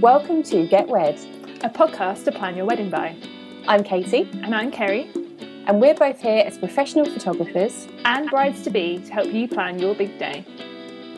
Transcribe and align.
Welcome 0.00 0.42
to 0.44 0.66
Get 0.66 0.88
Wed. 0.88 1.18
a 1.62 1.68
podcast 1.68 2.24
to 2.24 2.32
plan 2.32 2.56
your 2.56 2.64
wedding 2.64 2.88
by. 2.90 3.14
I'm 3.68 3.84
Katie, 3.84 4.28
And 4.42 4.54
I'm 4.54 4.70
Kerrie, 4.70 5.10
and 5.66 5.80
we're 5.80 5.94
both 5.94 6.20
here 6.20 6.42
as 6.46 6.56
professional 6.56 7.04
photographers. 7.04 7.86
and 8.04 8.30
brides 8.30 8.62
to 8.62 8.70
be 8.70 8.98
to 8.98 9.12
help 9.12 9.32
you 9.32 9.46
plan 9.46 9.78
your 9.78 9.94
big 9.94 10.18
day. 10.18 10.44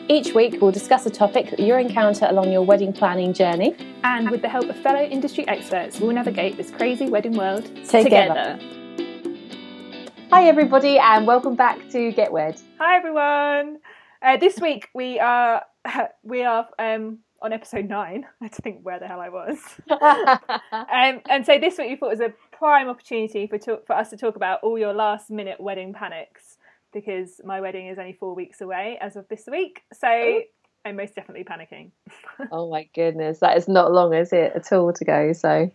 Each 0.09 0.33
week, 0.33 0.61
we'll 0.61 0.71
discuss 0.71 1.05
a 1.05 1.09
topic 1.09 1.49
that 1.51 1.59
you 1.59 1.75
encounter 1.75 2.25
along 2.29 2.51
your 2.51 2.63
wedding 2.63 2.91
planning 2.91 3.31
journey. 3.33 3.75
And 4.03 4.29
with 4.29 4.41
the 4.41 4.49
help 4.49 4.65
of 4.69 4.75
fellow 4.77 5.01
industry 5.01 5.47
experts, 5.47 5.99
we'll 6.01 6.11
navigate 6.11 6.57
this 6.57 6.69
crazy 6.71 7.07
wedding 7.09 7.37
world 7.37 7.65
Together. 7.87 8.59
Hi, 10.31 10.47
everybody, 10.47 10.99
and 10.99 11.25
welcome 11.25 11.55
back 11.55 11.77
to 11.91 12.11
Get 12.11 12.31
Wed. 12.33 12.59
Hi 12.79 12.97
everyone. 12.97 13.77
Uh, 14.21 14.37
this 14.37 14.59
week 14.59 14.89
we 14.93 15.19
are 15.19 15.63
we 16.23 16.43
are 16.43 16.67
um, 16.79 17.19
on 17.43 17.53
episode 17.53 17.87
nine. 17.89 18.25
I 18.41 18.45
had 18.45 18.53
to 18.53 18.61
think 18.61 18.79
where 18.83 18.99
the 18.99 19.07
hell 19.07 19.19
I 19.19 19.29
was. 19.29 19.57
Um, 20.71 21.21
and 21.29 21.45
so 21.45 21.57
this 21.59 21.77
week 21.77 21.89
we 21.89 21.95
thought 21.95 22.09
was 22.11 22.19
a 22.19 22.33
prime 22.51 22.87
opportunity 22.87 23.47
for 23.47 23.57
talk, 23.57 23.85
for 23.85 23.95
us 23.95 24.09
to 24.11 24.17
talk 24.17 24.35
about 24.35 24.59
all 24.63 24.77
your 24.77 24.93
last 24.93 25.29
minute 25.29 25.59
wedding 25.59 25.93
panics 25.93 26.57
because 26.93 27.41
my 27.43 27.61
wedding 27.61 27.87
is 27.87 27.97
only 27.97 28.13
four 28.13 28.35
weeks 28.35 28.61
away 28.61 28.97
as 29.01 29.15
of 29.15 29.27
this 29.27 29.43
week. 29.49 29.81
So 29.93 30.41
I'm 30.85 30.95
most 30.95 31.15
definitely 31.15 31.43
panicking. 31.45 31.91
oh 32.51 32.69
my 32.69 32.87
goodness, 32.93 33.39
that 33.39 33.57
is 33.57 33.67
not 33.67 33.91
long, 33.91 34.13
is 34.13 34.33
it, 34.33 34.53
at 34.55 34.71
all 34.71 34.93
to 34.93 35.05
go? 35.05 35.33
So, 35.33 35.71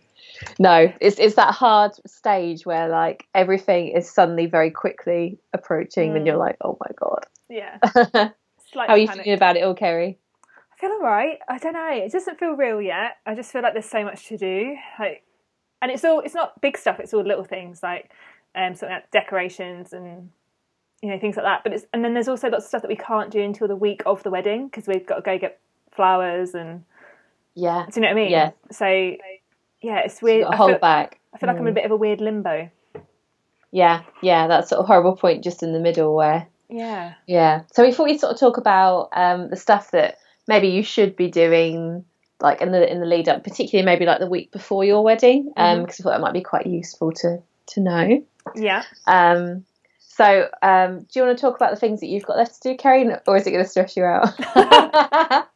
no, 0.59 0.91
it's 1.01 1.19
it's 1.19 1.35
that 1.35 1.53
hard 1.53 1.91
stage 2.07 2.65
where 2.65 2.87
like 2.87 3.25
everything 3.35 3.89
is 3.89 4.09
suddenly 4.09 4.45
very 4.45 4.71
quickly 4.71 5.39
approaching, 5.53 6.15
and 6.15 6.23
Mm. 6.23 6.27
you're 6.27 6.37
like, 6.37 6.57
oh 6.61 6.77
my 6.79 6.91
god. 6.95 7.25
Yeah. 7.49 7.77
How 7.83 8.31
are 8.87 8.97
you 8.97 9.07
panicked. 9.07 9.25
feeling 9.25 9.37
about 9.37 9.57
it 9.57 9.63
all, 9.63 9.75
Kerrie? 9.75 10.17
Feel 10.79 10.91
alright. 10.91 11.39
I 11.49 11.57
don't 11.57 11.73
know. 11.73 11.91
It 11.91 12.11
doesn't 12.13 12.39
feel 12.39 12.53
real 12.53 12.81
yet. 12.81 13.17
I 13.25 13.35
just 13.35 13.51
feel 13.51 13.61
like 13.61 13.73
there's 13.73 13.89
so 13.89 14.05
much 14.05 14.27
to 14.27 14.37
do. 14.37 14.77
Like, 14.97 15.23
and 15.81 15.91
it's 15.91 16.05
all 16.05 16.21
it's 16.21 16.33
not 16.33 16.61
big 16.61 16.77
stuff. 16.77 17.01
It's 17.01 17.13
all 17.13 17.21
little 17.23 17.43
things 17.43 17.83
like 17.83 18.11
um, 18.55 18.75
something 18.75 18.95
like 18.95 19.11
decorations 19.11 19.91
and 19.91 20.29
you 21.01 21.09
know 21.09 21.19
things 21.19 21.35
like 21.35 21.45
that. 21.45 21.63
But 21.63 21.73
it's 21.73 21.85
and 21.93 22.03
then 22.03 22.13
there's 22.13 22.29
also 22.29 22.49
lots 22.49 22.63
of 22.63 22.69
stuff 22.69 22.81
that 22.83 22.87
we 22.87 22.95
can't 22.95 23.29
do 23.29 23.41
until 23.41 23.67
the 23.67 23.75
week 23.75 24.03
of 24.05 24.23
the 24.23 24.29
wedding 24.29 24.67
because 24.67 24.87
we've 24.87 25.05
got 25.05 25.15
to 25.15 25.21
go 25.21 25.37
get 25.37 25.59
flowers 25.91 26.55
and 26.55 26.85
Yeah, 27.55 27.85
do 27.91 27.99
you 27.99 28.01
know 28.01 28.07
what 28.07 28.17
I 28.17 28.21
mean? 28.21 28.31
Yeah. 28.31 28.51
So 28.71 28.87
yeah, 29.81 29.99
it's 30.05 30.21
weird. 30.21 30.43
got 30.43 30.51
to 30.51 30.53
I 30.53 30.57
hold 30.57 30.71
feel, 30.71 30.79
back. 30.79 31.19
I 31.33 31.39
feel 31.39 31.47
like 31.47 31.57
I'm 31.57 31.67
in 31.67 31.71
a 31.73 31.75
bit 31.75 31.85
of 31.85 31.91
a 31.91 31.97
weird 31.97 32.21
limbo. 32.21 32.69
Yeah, 33.71 34.03
yeah, 34.21 34.47
that 34.47 34.69
sort 34.69 34.79
of 34.79 34.87
horrible 34.87 35.17
point 35.17 35.43
just 35.43 35.61
in 35.61 35.73
the 35.73 35.79
middle 35.79 36.15
where 36.15 36.47
Yeah. 36.69 37.15
Yeah. 37.27 37.63
So 37.73 37.83
we 37.83 37.91
thought 37.91 38.05
we'd 38.05 38.21
sort 38.21 38.33
of 38.33 38.39
talk 38.39 38.57
about 38.57 39.09
um, 39.11 39.49
the 39.49 39.57
stuff 39.57 39.91
that 39.91 40.19
maybe 40.49 40.67
you 40.67 40.83
should 40.83 41.15
be 41.15 41.29
doing, 41.29 42.03
like 42.41 42.59
in 42.61 42.71
the 42.73 42.91
in 42.91 42.99
the 42.99 43.05
lead 43.05 43.29
up, 43.29 43.43
particularly 43.45 43.85
maybe 43.85 44.05
like 44.05 44.19
the 44.19 44.27
week 44.27 44.51
before 44.51 44.83
your 44.83 45.01
wedding, 45.03 45.53
um, 45.55 45.77
Mhm. 45.79 45.81
because 45.85 45.99
I 46.01 46.03
thought 46.03 46.09
that 46.15 46.21
might 46.21 46.33
be 46.33 46.41
quite 46.41 46.65
useful 46.67 47.13
to 47.21 47.37
to 47.67 47.79
know. 47.79 48.23
Yeah. 48.55 48.83
Um, 49.07 49.63
so 49.99 50.49
um, 50.61 50.99
do 51.01 51.19
you 51.19 51.25
want 51.25 51.37
to 51.37 51.41
talk 51.41 51.55
about 51.55 51.69
the 51.71 51.77
things 51.79 51.99
that 52.01 52.07
you've 52.07 52.25
got 52.25 52.35
left 52.35 52.61
to 52.61 52.69
do, 52.71 52.75
Kerrie, 52.77 53.07
or 53.27 53.37
is 53.37 53.47
it 53.47 53.51
going 53.51 53.63
to 53.63 53.69
stress 53.69 53.95
you 53.95 54.03
out? 54.03 54.33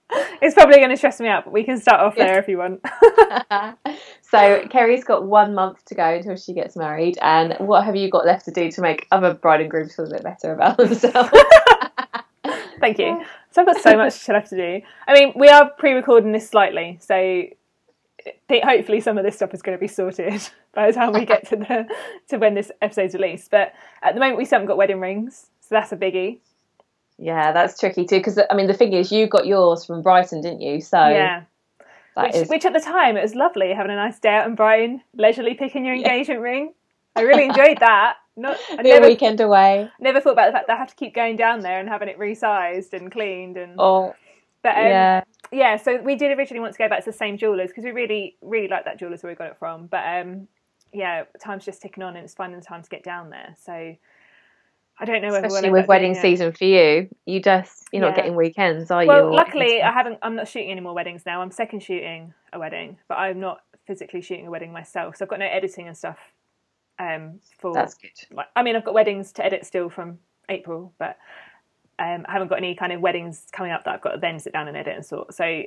It's 0.44 0.54
probably 0.54 0.76
going 0.78 0.90
to 0.92 0.98
stress 0.98 1.20
me 1.20 1.28
out, 1.28 1.46
but 1.46 1.54
we 1.54 1.64
can 1.64 1.80
start 1.80 2.00
off 2.02 2.14
Yeah. 2.18 2.26
there 2.26 2.40
if 2.40 2.48
you 2.48 2.58
want. 2.60 2.82
so 4.22 4.68
Kerrie's 4.70 5.04
got 5.04 5.26
one 5.26 5.56
month 5.56 5.84
to 5.86 5.96
go 5.96 6.04
until 6.08 6.36
she 6.36 6.54
gets 6.54 6.76
married, 6.76 7.18
and 7.22 7.56
what 7.60 7.84
have 7.86 7.96
you 7.96 8.10
got 8.12 8.26
left 8.26 8.46
to 8.46 8.52
do 8.52 8.70
to 8.72 8.82
make 8.82 9.08
other 9.12 9.34
bride 9.34 9.62
and 9.62 9.72
grooms 9.72 9.96
feel 9.96 10.06
a 10.06 10.10
bit 10.10 10.22
better 10.24 10.54
about 10.54 10.78
themselves? 10.78 11.32
Thank 12.84 13.00
you. 13.00 13.26
So 13.52 13.62
I've 13.62 13.68
got 13.68 13.78
so 13.82 13.96
much 13.96 14.26
to 14.26 14.34
have 14.34 14.50
to 14.50 14.58
do. 14.58 14.86
I 15.08 15.14
mean, 15.14 15.32
we 15.38 15.48
are 15.48 15.70
pre-recording 15.70 16.34
this 16.34 16.50
slightly, 16.50 16.98
so 17.02 17.44
hopefully 18.52 19.00
some 19.00 19.18
of 19.18 19.24
this 19.24 19.36
stuff 19.36 19.54
is 19.54 19.62
going 19.62 19.78
to 19.78 19.80
be 19.80 19.88
sorted 19.88 20.42
by 20.74 20.88
the 20.88 20.94
time 20.94 21.14
we 21.14 21.26
get 21.26 21.48
to 21.50 21.56
the 21.56 21.88
to 22.30 22.38
when 22.38 22.56
this 22.56 22.72
episode's 22.82 23.14
released. 23.14 23.52
But 23.52 23.74
at 24.02 24.14
the 24.16 24.20
moment, 24.20 24.38
we 24.38 24.46
still 24.46 24.58
haven't 24.58 24.68
got 24.68 24.78
wedding 24.78 25.00
rings, 25.00 25.48
so 25.62 25.68
that's 25.76 25.92
a 25.92 25.98
biggie. 25.98 26.40
Yeah, 27.18 27.52
that's 27.54 27.80
tricky 27.80 28.06
too. 28.06 28.18
Because 28.18 28.40
I 28.50 28.54
mean, 28.56 28.68
the 28.68 28.74
thing 28.74 28.94
is, 28.94 29.12
you 29.12 29.28
got 29.28 29.46
yours 29.46 29.86
from 29.86 30.02
Brighton, 30.02 30.42
didn't 30.42 30.62
you? 30.62 30.82
So 30.82 30.98
yeah, 31.08 31.44
which, 32.16 32.36
is- 32.36 32.50
which 32.50 32.66
at 32.66 32.74
the 32.74 32.82
time 32.82 33.16
it 33.18 33.22
was 33.22 33.34
lovely 33.36 33.72
having 33.74 33.92
a 33.92 33.96
nice 33.96 34.20
day 34.20 34.36
out 34.36 34.48
in 34.48 34.56
Brighton, 34.56 35.02
leisurely 35.16 35.54
picking 35.54 35.86
your 35.86 35.96
engagement 35.96 36.42
ring. 36.42 36.74
I 37.16 37.22
really 37.22 37.46
enjoyed 37.46 37.78
that. 37.80 38.16
Not, 38.36 38.58
I 38.72 38.76
a 38.80 38.84
never, 38.84 39.08
weekend 39.08 39.40
away. 39.42 39.90
never 40.00 40.20
thought 40.20 40.34
about 40.34 40.48
the 40.48 40.54
fact 40.54 40.68
that 40.68 40.74
I 40.74 40.78
have 40.78 40.90
to 40.90 40.96
keep 40.96 41.14
going 41.14 41.36
down 41.36 41.60
there 41.60 41.80
and 41.80 41.88
having 41.88 42.08
it 42.08 42.18
resized 42.18 42.94
and 42.94 43.12
cleaned 43.12 43.58
and. 43.58 43.76
Oh, 43.78 44.16
but, 44.64 44.76
um, 44.76 44.84
yeah, 44.86 45.24
yeah, 45.52 45.78
so 45.78 46.02
we 46.02 46.16
did 46.16 46.36
originally 46.38 46.62
want 46.62 46.74
to 46.74 46.78
go 46.78 46.88
back 46.88 47.04
to 47.04 47.12
the 47.12 47.18
same 47.18 47.38
jewelers 47.38 47.70
because 47.70 47.84
we 47.84 47.92
really, 47.92 48.38
really 48.42 48.68
like 48.68 48.86
that 48.86 48.98
jewelers 48.98 49.22
where 49.22 49.32
we 49.32 49.36
got 49.36 49.48
it 49.48 49.58
from. 49.60 49.88
But 49.88 50.04
um, 50.06 50.48
yeah, 50.94 51.24
time's 51.40 51.66
just 51.66 51.82
ticking 51.82 52.04
on 52.04 52.16
and 52.16 52.24
it's 52.24 52.34
finding 52.34 52.60
the 52.60 52.66
time 52.66 52.82
to 52.82 52.90
get 52.90 53.04
down 53.04 53.30
there. 53.30 53.56
So 53.62 53.74
I 53.74 55.06
don't 55.06 55.22
know 55.22 55.30
whether 55.32 55.48
we'll 55.48 55.56
especially 55.58 55.72
with 55.72 55.88
wedding 55.88 56.14
doing 56.14 56.18
it. 56.18 56.22
season 56.22 56.52
for 56.54 56.66
you. 56.66 57.10
You 57.26 57.42
just 57.42 57.90
you're 57.92 58.02
not 58.02 58.16
getting 58.16 58.36
weekends, 58.36 58.90
are 58.92 59.04
you? 59.04 59.10
Well, 59.10 59.34
luckily 59.34 59.82
I 59.82 59.92
haven't. 59.92 60.20
I'm 60.22 60.36
not 60.36 60.48
shooting 60.48 60.72
any 60.72 60.82
more 60.82 60.94
weddings 60.94 61.24
now. 61.26 61.42
I'm 61.42 61.52
second 61.52 61.82
shooting 61.82 62.34
a 62.54 62.60
wedding, 62.60 62.98
but 63.08 63.16
I'm 63.16 63.40
not 63.40 63.62
physically 63.86 64.22
shooting 64.22 64.48
a 64.48 64.52
wedding 64.52 64.72
myself. 64.72 65.18
So 65.18 65.26
I've 65.26 65.30
got 65.30 65.40
no 65.40 65.46
editing 65.46 65.88
and 65.88 65.98
stuff. 65.98 66.18
Um, 67.04 67.40
for 67.60 67.74
that's 67.74 67.96
good. 67.96 68.12
like, 68.32 68.48
I 68.56 68.64
mean, 68.64 68.76
I've 68.76 68.86
got 68.86 68.94
weddings 68.94 69.32
to 69.34 69.46
edit 69.46 69.66
still 69.66 69.90
from 69.90 70.20
April, 70.50 70.94
but 71.00 71.18
um, 72.00 72.26
I 72.28 72.34
haven't 72.34 72.48
got 72.48 72.58
any 72.58 72.76
kind 72.76 72.92
of 72.94 73.02
weddings 73.02 73.46
coming 73.52 73.72
up 73.72 73.84
that 73.86 73.94
I've 73.96 74.02
got 74.02 74.12
to 74.14 74.20
then 74.20 74.40
sit 74.40 74.54
down 74.54 74.68
and 74.68 74.78
edit 74.78 74.96
and 74.96 75.06
sort. 75.06 75.34
So 75.34 75.64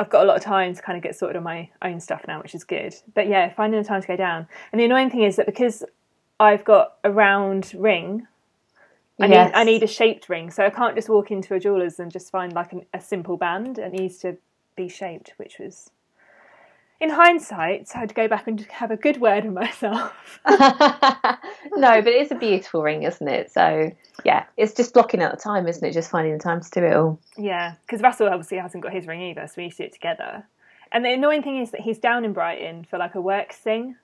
I've 0.00 0.10
got 0.10 0.24
a 0.24 0.26
lot 0.26 0.36
of 0.36 0.42
time 0.44 0.74
to 0.74 0.82
kind 0.82 0.96
of 0.96 1.02
get 1.02 1.16
sorted 1.16 1.36
on 1.36 1.42
my 1.42 1.70
own 1.82 2.00
stuff 2.00 2.24
now, 2.28 2.40
which 2.42 2.54
is 2.54 2.64
good. 2.64 2.94
But 3.14 3.28
yeah, 3.28 3.52
finding 3.54 3.80
the 3.82 3.88
time 3.88 4.00
to 4.00 4.06
go 4.06 4.16
down. 4.16 4.46
And 4.72 4.80
the 4.80 4.84
annoying 4.84 5.10
thing 5.10 5.22
is 5.22 5.36
that 5.36 5.46
because 5.46 5.84
I've 6.38 6.64
got 6.64 6.94
a 7.04 7.10
round 7.10 7.72
ring, 7.76 8.26
I 9.20 9.26
Yes. 9.26 9.50
need 9.50 9.52
I 9.54 9.64
need 9.64 9.82
a 9.82 9.88
shaped 9.88 10.28
ring, 10.28 10.50
so 10.50 10.64
I 10.64 10.70
can't 10.70 10.94
just 10.94 11.08
walk 11.08 11.30
into 11.32 11.54
a 11.54 11.60
jeweler's 11.60 11.98
and 11.98 12.12
just 12.12 12.30
find 12.30 12.52
like 12.52 12.72
an, 12.72 12.86
a 12.94 13.00
simple 13.00 13.36
band. 13.36 13.78
It 13.78 13.92
needs 13.92 14.18
to 14.18 14.36
be 14.76 14.88
shaped, 14.88 15.34
which 15.38 15.58
was. 15.58 15.90
In 17.00 17.10
hindsight, 17.10 17.88
I 17.94 17.98
had 17.98 18.08
to 18.08 18.14
go 18.14 18.26
back 18.26 18.48
and 18.48 18.60
have 18.72 18.90
a 18.90 18.96
good 18.96 19.20
word 19.20 19.44
with 19.44 19.54
myself. 19.54 20.12
no, 20.48 22.02
but 22.02 22.08
it's 22.08 22.32
a 22.32 22.34
beautiful 22.34 22.82
ring, 22.82 23.04
isn't 23.04 23.28
it? 23.28 23.52
So 23.52 23.92
yeah, 24.24 24.46
it's 24.56 24.74
just 24.74 24.94
blocking 24.94 25.22
out 25.22 25.30
the 25.30 25.36
time, 25.40 25.68
isn't 25.68 25.84
it? 25.84 25.92
Just 25.92 26.10
finding 26.10 26.32
the 26.32 26.42
time 26.42 26.60
to 26.60 26.70
do 26.70 26.84
it 26.84 26.94
all. 26.94 27.20
Yeah, 27.36 27.74
because 27.86 28.02
Russell 28.02 28.28
obviously 28.28 28.58
hasn't 28.58 28.82
got 28.82 28.92
his 28.92 29.06
ring 29.06 29.22
either, 29.22 29.46
so 29.46 29.54
we 29.58 29.64
used 29.64 29.76
to 29.76 29.84
do 29.84 29.86
it 29.86 29.92
together. 29.92 30.44
And 30.90 31.04
the 31.04 31.12
annoying 31.12 31.42
thing 31.42 31.58
is 31.60 31.70
that 31.70 31.82
he's 31.82 31.98
down 31.98 32.24
in 32.24 32.32
Brighton 32.32 32.84
for 32.90 32.98
like 32.98 33.14
a 33.14 33.20
work 33.20 33.52
thing, 33.52 33.94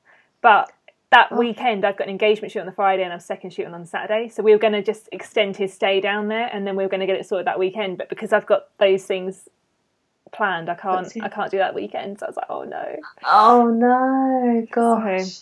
but 0.40 0.70
that 1.10 1.28
Oh. 1.32 1.36
weekend 1.38 1.84
I've 1.84 1.96
got 1.96 2.04
an 2.06 2.10
engagement 2.10 2.52
shoot 2.52 2.60
on 2.60 2.66
the 2.66 2.72
Friday 2.72 3.02
and 3.04 3.12
I'm 3.12 3.20
second 3.20 3.50
shooting 3.50 3.74
on 3.74 3.80
the 3.80 3.86
Saturday, 3.86 4.28
so 4.28 4.42
we 4.42 4.52
were 4.52 4.58
going 4.58 4.72
to 4.72 4.82
just 4.82 5.08
extend 5.10 5.56
his 5.56 5.72
stay 5.72 6.00
down 6.00 6.28
there, 6.28 6.48
and 6.52 6.64
then 6.64 6.76
we 6.76 6.84
were 6.84 6.88
going 6.88 7.00
to 7.00 7.06
get 7.06 7.16
it 7.16 7.26
sorted 7.26 7.46
that 7.48 7.58
weekend. 7.58 7.98
But 7.98 8.08
because 8.08 8.32
I've 8.32 8.46
got 8.46 8.68
those 8.78 9.04
things 9.04 9.48
planned, 10.34 10.68
I 10.68 10.74
can't 10.74 11.10
I 11.22 11.28
can't 11.28 11.50
do 11.50 11.58
that 11.58 11.74
weekend. 11.74 12.20
So 12.20 12.26
I 12.26 12.28
was 12.28 12.36
like, 12.36 12.46
oh 12.50 12.64
no. 12.64 12.96
Oh 13.24 13.68
no, 13.68 14.66
gosh. 14.70 15.40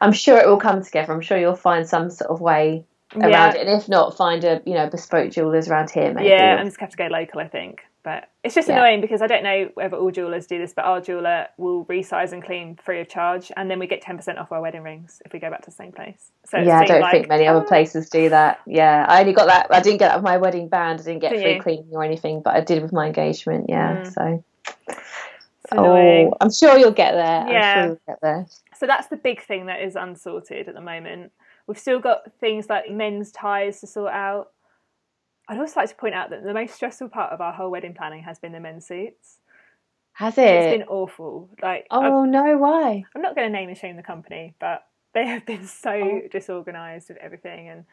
I'm 0.00 0.12
sure 0.12 0.38
it 0.38 0.46
will 0.46 0.58
come 0.58 0.82
together. 0.82 1.12
I'm 1.12 1.20
sure 1.20 1.38
you'll 1.38 1.56
find 1.56 1.86
some 1.86 2.10
sort 2.10 2.30
of 2.30 2.40
way 2.40 2.84
around 3.14 3.30
yeah, 3.30 3.54
it, 3.54 3.66
and 3.66 3.80
if 3.80 3.88
not, 3.88 4.16
find 4.16 4.44
a 4.44 4.62
you 4.64 4.74
know 4.74 4.88
bespoke 4.88 5.30
jewelers 5.30 5.68
around 5.68 5.90
here, 5.90 6.12
maybe. 6.12 6.28
yeah, 6.28 6.56
I'm 6.56 6.66
just 6.66 6.78
gonna 6.78 6.86
have 6.86 6.96
to 6.96 6.96
go 6.96 7.06
local, 7.06 7.40
I 7.40 7.48
think. 7.48 7.82
It's 8.42 8.54
just 8.54 8.68
Yeah. 8.68 8.76
annoying 8.76 9.02
because 9.02 9.20
I 9.20 9.26
don't 9.26 9.42
know 9.42 9.68
whether 9.74 9.98
all 9.98 10.10
jewelers 10.10 10.46
do 10.46 10.58
this, 10.58 10.72
but 10.72 10.86
our 10.86 11.00
jeweler 11.00 11.48
will 11.58 11.84
resize 11.84 12.32
and 12.32 12.42
clean 12.42 12.76
free 12.76 13.00
of 13.00 13.08
charge, 13.08 13.52
and 13.56 13.70
then 13.70 13.78
we 13.78 13.86
get 13.86 14.00
ten 14.00 14.16
percent 14.16 14.38
off 14.38 14.50
our 14.50 14.62
wedding 14.62 14.82
rings 14.82 15.20
if 15.26 15.32
we 15.34 15.38
go 15.38 15.50
back 15.50 15.60
to 15.62 15.66
the 15.70 15.76
same 15.76 15.92
place. 15.92 16.30
So 16.46 16.56
yeah, 16.58 16.78
I 16.78 16.84
don't 16.86 17.00
like- 17.02 17.12
think 17.12 17.28
many 17.28 17.46
other 17.46 17.60
places 17.60 18.08
do 18.08 18.30
that. 18.30 18.60
Yeah, 18.66 19.04
I 19.08 19.20
only 19.20 19.34
got 19.34 19.46
that. 19.48 19.66
I 19.70 19.80
didn't 19.80 19.98
get 19.98 20.08
that 20.08 20.16
with 20.16 20.24
my 20.24 20.38
wedding 20.38 20.68
band. 20.68 21.00
I 21.00 21.02
didn't 21.04 21.20
get 21.20 21.32
free 21.32 21.54
you? 21.56 21.60
cleaning 21.62 21.90
or 21.92 22.02
anything, 22.02 22.40
but 22.40 22.54
I 22.56 22.60
did 22.62 22.80
with 22.82 22.92
my 22.92 23.06
engagement. 23.08 23.66
Yeah, 23.68 24.04
Mm. 24.04 24.14
so 24.14 24.44
oh, 25.72 26.34
I'm 26.40 26.50
sure 26.50 26.76
you'll 26.78 26.90
get 26.92 27.12
there. 27.12 27.46
Yeah. 27.48 27.72
I'm 27.74 27.78
sure 27.78 27.86
you'll 27.88 28.00
get 28.08 28.20
there. 28.22 28.46
So 28.76 28.86
that's 28.86 29.08
the 29.08 29.16
big 29.16 29.42
thing 29.42 29.66
that 29.66 29.82
is 29.82 29.96
unsorted 29.96 30.66
at 30.68 30.74
the 30.74 30.80
moment. 30.80 31.32
We've 31.66 31.78
still 31.78 32.00
got 32.00 32.32
things 32.40 32.68
like 32.68 32.90
men's 32.90 33.30
ties 33.30 33.80
to 33.80 33.86
sort 33.86 34.12
out. 34.12 34.50
I'd 35.50 35.58
also 35.58 35.80
like 35.80 35.88
to 35.88 35.96
point 35.96 36.14
out 36.14 36.30
that 36.30 36.44
the 36.44 36.54
most 36.54 36.74
stressful 36.74 37.08
part 37.08 37.32
of 37.32 37.40
our 37.40 37.52
whole 37.52 37.72
wedding 37.72 37.92
planning 37.92 38.22
has 38.22 38.38
been 38.38 38.52
the 38.52 38.60
men's 38.60 38.86
suits. 38.86 39.40
Has 40.12 40.38
it? 40.38 40.42
It's 40.44 40.78
been 40.78 40.88
awful. 40.88 41.50
Like, 41.60 41.88
I'm, 41.90 42.12
oh 42.12 42.24
no, 42.24 42.56
why? 42.56 43.02
I'm 43.16 43.22
not 43.22 43.34
going 43.34 43.48
to 43.48 43.52
name 43.52 43.68
and 43.68 43.76
shame 43.76 43.96
the 43.96 44.02
company, 44.02 44.54
but 44.60 44.86
they 45.14 45.26
have 45.26 45.44
been 45.44 45.66
so 45.66 45.90
Oh. 45.92 46.20
disorganised 46.30 47.08
with 47.08 47.18
everything, 47.18 47.68
and 47.68 47.84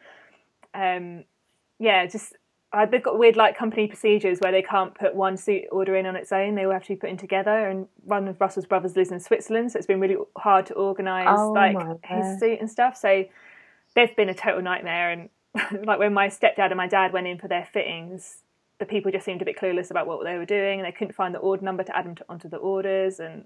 um, 0.72 1.24
yeah, 1.80 2.06
just 2.06 2.34
uh, 2.72 2.86
they've 2.86 3.02
got 3.02 3.18
weird 3.18 3.34
like 3.34 3.58
company 3.58 3.88
procedures 3.88 4.38
where 4.38 4.52
they 4.52 4.62
can't 4.62 4.94
put 4.94 5.16
one 5.16 5.36
suit 5.36 5.64
order 5.72 5.96
in 5.96 6.06
on 6.06 6.14
its 6.14 6.30
own; 6.30 6.54
they 6.54 6.64
all 6.64 6.72
have 6.72 6.84
to 6.84 6.90
be 6.90 6.96
put 6.96 7.10
in 7.10 7.16
together. 7.16 7.68
And 7.68 7.88
one 8.04 8.28
of 8.28 8.40
Russell's 8.40 8.66
brothers 8.66 8.94
lives 8.94 9.10
in 9.10 9.18
Switzerland, 9.18 9.72
so 9.72 9.78
it's 9.78 9.86
been 9.86 9.98
really 10.00 10.16
hard 10.36 10.66
to 10.66 10.74
organise 10.74 11.26
Oh, 11.28 11.52
like 11.54 11.76
his 12.04 12.38
suit 12.38 12.60
and 12.60 12.70
stuff. 12.70 12.96
So 12.96 13.24
they've 13.96 14.14
been 14.14 14.28
a 14.28 14.34
total 14.34 14.62
nightmare. 14.62 15.10
And 15.10 15.28
like 15.84 15.98
when 15.98 16.12
my 16.12 16.28
stepdad 16.28 16.66
and 16.66 16.76
my 16.76 16.86
dad 16.88 17.12
went 17.12 17.26
in 17.26 17.38
for 17.38 17.48
their 17.48 17.68
fittings, 17.72 18.38
the 18.78 18.86
people 18.86 19.10
just 19.10 19.24
seemed 19.24 19.42
a 19.42 19.44
bit 19.44 19.58
clueless 19.58 19.90
about 19.90 20.06
what 20.06 20.24
they 20.24 20.36
were 20.36 20.44
doing, 20.44 20.80
and 20.80 20.86
they 20.86 20.92
couldn't 20.92 21.14
find 21.14 21.34
the 21.34 21.38
order 21.38 21.64
number 21.64 21.82
to 21.82 21.96
add 21.96 22.04
them 22.04 22.14
to, 22.14 22.24
onto 22.28 22.48
the 22.48 22.58
orders, 22.58 23.18
and 23.20 23.44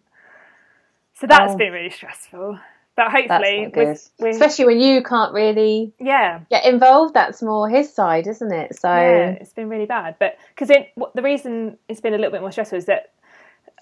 so 1.14 1.26
that's 1.26 1.54
Oh. 1.54 1.56
been 1.56 1.72
really 1.72 1.90
stressful. 1.90 2.58
But 2.94 3.10
hopefully, 3.10 3.72
with, 3.74 4.10
with 4.18 4.34
Especially 4.34 4.66
when 4.66 4.78
you 4.80 5.02
can't 5.02 5.32
really 5.32 5.94
yeah, 5.98 6.40
get 6.50 6.66
involved. 6.66 7.14
That's 7.14 7.40
more 7.40 7.66
his 7.66 7.90
side, 7.92 8.26
isn't 8.26 8.52
it? 8.52 8.78
So 8.78 8.88
yeah, 8.90 9.30
it's 9.30 9.54
been 9.54 9.70
really 9.70 9.86
bad. 9.86 10.16
But 10.18 10.36
because 10.54 10.68
the 10.68 11.22
reason 11.22 11.78
it's 11.88 12.02
been 12.02 12.12
a 12.12 12.18
little 12.18 12.32
bit 12.32 12.42
more 12.42 12.52
stressful 12.52 12.76
is 12.76 12.84
that 12.86 13.12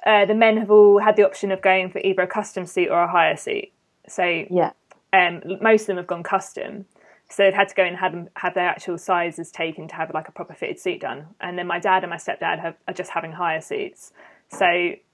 uh, 0.06 0.26
the 0.26 0.34
men 0.34 0.58
have 0.58 0.70
all 0.70 1.00
had 1.00 1.16
the 1.16 1.24
option 1.26 1.50
of 1.50 1.60
going 1.60 1.90
for 1.90 1.98
either 1.98 2.22
a 2.22 2.26
custom 2.28 2.66
seat 2.66 2.88
or 2.88 3.02
a 3.02 3.10
hire 3.10 3.36
seat. 3.36 3.72
So 4.06 4.22
yeah. 4.48 4.70
um, 5.12 5.42
most 5.60 5.82
of 5.82 5.86
them 5.88 5.96
have 5.96 6.06
gone 6.06 6.22
custom. 6.22 6.86
So 7.30 7.44
they've 7.44 7.54
had 7.54 7.68
to 7.68 7.74
go 7.74 7.84
and 7.84 7.96
have 7.96 8.12
them 8.12 8.28
have 8.34 8.54
their 8.54 8.68
actual 8.68 8.98
sizes 8.98 9.50
taken 9.52 9.86
to 9.88 9.94
have 9.94 10.12
like 10.12 10.28
a 10.28 10.32
proper 10.32 10.52
fitted 10.54 10.80
suit 10.80 11.00
done. 11.00 11.26
And 11.40 11.56
then 11.56 11.66
my 11.66 11.78
dad 11.78 12.02
and 12.02 12.10
my 12.10 12.16
stepdad 12.16 12.60
have, 12.60 12.74
are 12.88 12.94
just 12.94 13.10
having 13.10 13.32
hire 13.32 13.60
suits. 13.60 14.12
So 14.48 14.66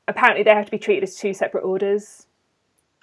apparently 0.08 0.42
they 0.42 0.50
have 0.50 0.64
to 0.64 0.70
be 0.70 0.78
treated 0.78 1.02
as 1.04 1.16
two 1.16 1.34
separate 1.34 1.62
orders. 1.62 2.26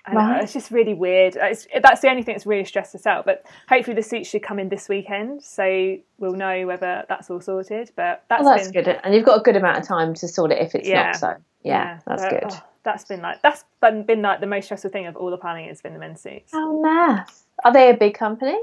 And 0.06 0.18
uh, 0.18 0.22
Right. 0.22 0.44
it's 0.44 0.52
just 0.52 0.72
really 0.72 0.94
weird. 0.96 1.38
It's, 1.40 1.68
that's 1.82 2.02
the 2.02 2.10
only 2.10 2.24
thing 2.24 2.34
that's 2.34 2.46
really 2.46 2.66
stressed 2.66 2.94
us 2.96 3.06
out. 3.06 3.24
But 3.26 3.46
hopefully 3.70 3.96
the 3.96 4.02
suits 4.02 4.28
should 4.28 4.44
come 4.44 4.60
in 4.60 4.68
this 4.68 4.90
weekend, 4.90 5.44
so 5.44 5.96
we'll 6.18 6.34
know 6.34 6.66
whether 6.68 7.06
that's 7.08 7.30
all 7.30 7.40
sorted. 7.40 7.92
But 7.96 8.24
that's, 8.30 8.44
Well, 8.44 8.56
that's 8.56 8.70
been 8.72 8.84
good, 8.84 9.00
and 9.04 9.14
you've 9.16 9.24
got 9.26 9.40
a 9.40 9.44
good 9.44 9.56
amount 9.56 9.78
of 9.78 9.88
time 9.88 10.14
to 10.16 10.28
sort 10.28 10.52
it 10.52 10.60
if 10.60 10.76
it's 10.76 10.90
Yeah. 10.90 11.04
not 11.04 11.16
so. 11.16 11.36
Yeah, 11.62 12.00
that's 12.06 12.24
but, 12.24 12.30
good. 12.32 12.44
oh, 12.52 12.64
that's 12.84 13.06
been 13.06 13.22
like 13.22 13.42
that's 13.42 13.64
been, 13.80 14.04
been 14.04 14.22
like 14.22 14.42
the 14.42 14.48
most 14.48 14.66
stressful 14.66 14.90
thing 14.90 15.06
of 15.08 15.16
all 15.16 15.30
the 15.32 15.38
planning 15.38 15.70
has 15.70 15.82
been 15.82 15.94
the 15.94 16.00
men's 16.00 16.20
suits. 16.20 16.52
How 16.52 16.82
nice. 16.82 17.46
Are 17.64 17.72
they 17.72 17.90
a 17.90 17.94
big 17.96 18.16
company? 18.16 18.60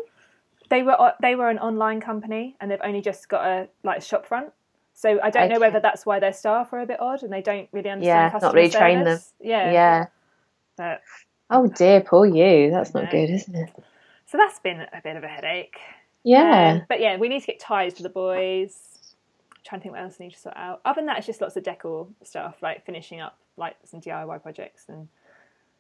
They 0.70 0.82
were 0.82 1.12
they 1.20 1.34
were 1.34 1.50
an 1.50 1.58
online 1.58 2.00
company 2.00 2.56
and 2.61 2.70
they've 2.70 2.81
only 2.82 3.02
just 3.02 3.28
got 3.28 3.44
a 3.44 3.69
like 3.82 3.99
a 3.99 4.00
shop 4.00 4.26
front. 4.26 4.52
So 4.94 5.19
I 5.22 5.31
don't 5.31 5.49
know 5.49 5.58
whether 5.58 5.81
that's 5.81 6.05
why 6.05 6.20
their 6.20 6.32
staff 6.32 6.72
are 6.72 6.81
a 6.81 6.87
bit 6.87 7.00
odd 7.00 7.22
and 7.22 7.32
they 7.32 7.43
don't 7.43 7.69
really 7.72 7.90
understand 7.90 8.32
customers. 8.32 8.32
Yeah, 8.32 8.32
not 8.32 8.32
customer 8.32 8.52
really 8.55 8.70
train 8.70 9.05
them. 9.05 9.20
Yeah, 9.40 9.72
Yeah. 9.72 10.06
But, 10.76 11.02
Oh 11.52 11.67
dear, 11.67 12.00
poor 12.00 12.26
you. 12.26 12.70
That's 12.70 12.94
not 12.94 13.11
good, 13.11 13.28
isn't 13.28 13.55
it? 13.55 13.70
so 14.26 14.38
that's 14.38 14.61
been 14.61 14.81
a 14.81 15.00
bit 15.02 15.17
of 15.17 15.25
a 15.25 15.28
headache. 15.28 15.78
Yeah. 16.22 16.75
Um, 16.75 16.82
but 16.88 17.00
yeah, 17.00 17.17
we 17.17 17.28
need 17.28 17.40
to 17.40 17.46
get 17.46 17.58
ties 17.58 17.94
for 17.94 18.02
the 18.02 18.08
boys. 18.08 18.76
trying 19.64 19.81
to 19.81 19.82
think 19.82 19.94
what 19.94 20.02
else 20.02 20.17
I 20.20 20.25
need 20.25 20.34
to 20.34 20.38
sort 20.38 20.56
out. 20.56 20.81
Other 20.84 21.00
than 21.00 21.06
that, 21.06 21.19
it's 21.19 21.26
just 21.26 21.40
lots 21.40 21.56
of 21.56 21.64
decor 21.64 22.06
stuff, 22.22 22.56
like 22.62 22.87
finishing 22.87 23.20
up 23.20 23.38
like 23.56 23.76
some 23.84 24.00
DIY 24.00 24.43
projects 24.43 24.84
and 24.88 25.08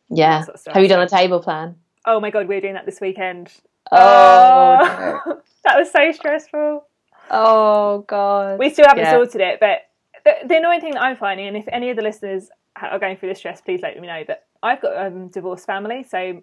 yeah. 0.08 0.42
sort 0.42 0.54
of 0.54 0.60
stuff. 0.60 0.74
Have 0.74 0.82
you 0.82 0.88
done 0.88 1.02
a 1.02 1.08
table 1.08 1.40
plan? 1.40 1.76
oh 2.06 2.20
my 2.20 2.30
god, 2.30 2.48
we're 2.48 2.60
doing 2.60 2.74
that 2.74 2.86
this 2.86 3.00
weekend. 3.00 3.52
Oh, 3.92 5.22
no. 5.26 5.40
that 5.64 5.78
was 5.78 5.90
so 5.90 6.12
stressful. 6.12 6.86
oh 7.30 8.04
god. 8.06 8.58
We 8.58 8.70
still 8.70 8.86
haven't 8.86 9.04
Yeah. 9.04 9.12
sorted 9.12 9.40
it, 9.40 9.60
but 9.60 9.82
the, 10.24 10.48
the 10.48 10.56
annoying 10.58 10.80
thing 10.80 10.92
that 10.94 11.02
I'm 11.02 11.16
finding, 11.16 11.46
and 11.46 11.56
if 11.56 11.66
any 11.68 11.90
of 11.90 11.96
the 11.96 12.02
listeners 12.02 12.50
are 12.80 12.98
going 12.98 13.16
through 13.16 13.30
this 13.30 13.38
stress, 13.38 13.60
please 13.60 13.80
let 13.82 13.98
me 14.00 14.06
know. 14.06 14.22
But 14.26 14.44
I've 14.62 14.80
got 14.80 14.92
a 14.92 15.06
um, 15.06 15.28
divorced 15.28 15.66
family, 15.66 16.04
so 16.04 16.42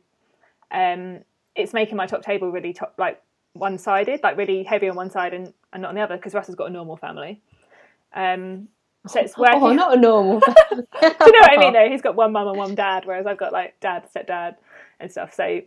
um, 0.71 1.19
it's 1.55 1.73
making 1.73 1.95
my 1.97 2.05
top 2.07 2.21
table 2.23 2.51
really 2.51 2.73
top 2.73 2.93
like 2.97 3.21
one 3.53 3.77
sided, 3.77 4.19
like 4.23 4.37
really 4.37 4.63
heavy 4.63 4.89
on 4.89 4.95
one 4.95 5.09
side 5.09 5.33
and, 5.33 5.53
and 5.73 5.81
not 5.81 5.89
on 5.89 5.95
the 5.95 6.01
other, 6.01 6.15
because 6.17 6.33
Russ 6.33 6.47
has 6.47 6.55
got 6.55 6.65
a 6.65 6.71
normal 6.71 6.97
family. 6.97 7.41
Um, 8.13 8.67
so 9.07 9.19
it's 9.19 9.37
working. 9.37 9.61
Oh, 9.61 9.73
not 9.73 9.97
a 9.97 9.99
normal. 9.99 10.39
Do 10.71 10.75
you 10.75 10.81
know 11.01 11.39
what 11.39 11.51
I 11.51 11.57
mean? 11.57 11.73
Though 11.73 11.87
he's 11.89 12.01
got 12.01 12.15
one 12.15 12.31
mum 12.31 12.47
and 12.47 12.57
one 12.57 12.75
dad, 12.75 13.05
whereas 13.05 13.25
I've 13.25 13.37
got 13.37 13.53
like 13.53 13.79
dad, 13.79 14.07
stepdad, 14.13 14.55
and 14.99 15.11
stuff. 15.11 15.33
So 15.33 15.61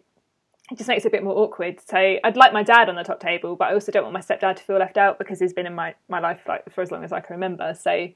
it 0.70 0.78
just 0.78 0.88
makes 0.88 1.04
it 1.04 1.08
a 1.08 1.10
bit 1.10 1.24
more 1.24 1.36
awkward. 1.36 1.80
So 1.80 1.96
I'd 1.96 2.36
like 2.36 2.52
my 2.52 2.62
dad 2.62 2.88
on 2.88 2.94
the 2.94 3.02
top 3.02 3.20
table, 3.20 3.56
but 3.56 3.68
I 3.68 3.74
also 3.74 3.90
don't 3.90 4.04
want 4.04 4.14
my 4.14 4.20
stepdad 4.20 4.56
to 4.56 4.62
feel 4.62 4.78
left 4.78 4.96
out 4.96 5.18
because 5.18 5.40
he's 5.40 5.52
been 5.52 5.66
in 5.66 5.74
my, 5.74 5.94
my 6.08 6.20
life 6.20 6.40
like 6.46 6.72
for 6.72 6.82
as 6.82 6.90
long 6.90 7.02
as 7.02 7.12
I 7.12 7.20
can 7.20 7.34
remember. 7.34 7.74
So 7.74 8.08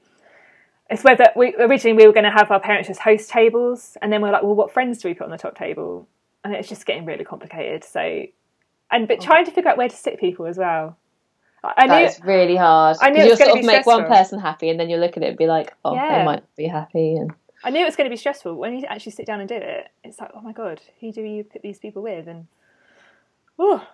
it's 0.89 1.03
whether 1.03 1.25
we 1.35 1.55
originally 1.55 1.97
we 1.97 2.07
were 2.07 2.13
going 2.13 2.25
to 2.25 2.31
have 2.31 2.51
our 2.51 2.59
parents 2.59 2.87
just 2.87 3.01
host 3.01 3.29
tables, 3.29 3.97
and 4.01 4.11
then 4.11 4.21
we 4.21 4.29
are 4.29 4.31
like, 4.31 4.43
well, 4.43 4.55
what 4.55 4.71
friends 4.71 4.99
do 4.99 5.09
we 5.09 5.13
put 5.13 5.25
on 5.25 5.31
the 5.31 5.37
top 5.37 5.57
table? 5.57 6.07
And 6.43 6.53
it's 6.53 6.69
just 6.69 6.85
getting 6.85 7.05
really 7.05 7.23
complicated. 7.23 7.83
So 7.83 8.25
and 8.91 9.07
but 9.07 9.17
oh. 9.19 9.21
trying 9.21 9.45
to 9.45 9.51
figure 9.51 9.69
out 9.69 9.77
where 9.77 9.89
to 9.89 9.95
sit 9.95 10.19
people 10.19 10.45
as 10.45 10.57
well. 10.57 10.97
I 11.63 11.87
knew 11.87 12.05
That's 12.05 12.23
really 12.23 12.55
hard. 12.55 12.97
I 13.01 13.09
knew 13.09 13.21
'Cause 13.21 13.25
it 13.25 13.29
was 13.31 13.39
you'll 13.39 13.47
sort 13.47 13.59
of 13.59 13.65
make 13.65 13.85
one 13.87 14.05
person 14.05 14.39
happy, 14.39 14.69
and 14.69 14.79
then 14.79 14.89
you 14.89 14.97
look 14.97 15.17
at 15.17 15.23
it 15.23 15.29
and 15.29 15.37
be 15.37 15.47
like, 15.47 15.73
oh, 15.83 15.95
Yeah. 15.95 16.19
they 16.19 16.23
might 16.23 16.55
be 16.55 16.67
happy, 16.67 17.15
and 17.15 17.33
I 17.65 17.71
knew 17.71 17.81
it 17.81 17.85
was 17.85 17.95
going 17.95 18.05
to 18.09 18.13
be 18.13 18.17
stressful 18.17 18.53
when 18.55 18.77
you 18.77 18.85
actually 18.85 19.13
sit 19.13 19.25
down 19.25 19.39
and 19.39 19.49
do 19.49 19.55
it. 19.55 19.89
It's 20.03 20.19
like, 20.19 20.31
oh 20.35 20.41
my 20.41 20.51
god, 20.53 20.79
who 21.01 21.11
do 21.11 21.21
you 21.21 21.43
put 21.43 21.63
these 21.63 21.79
people 21.79 22.03
with? 22.03 22.27
And 22.27 22.45
oh, 23.57 23.85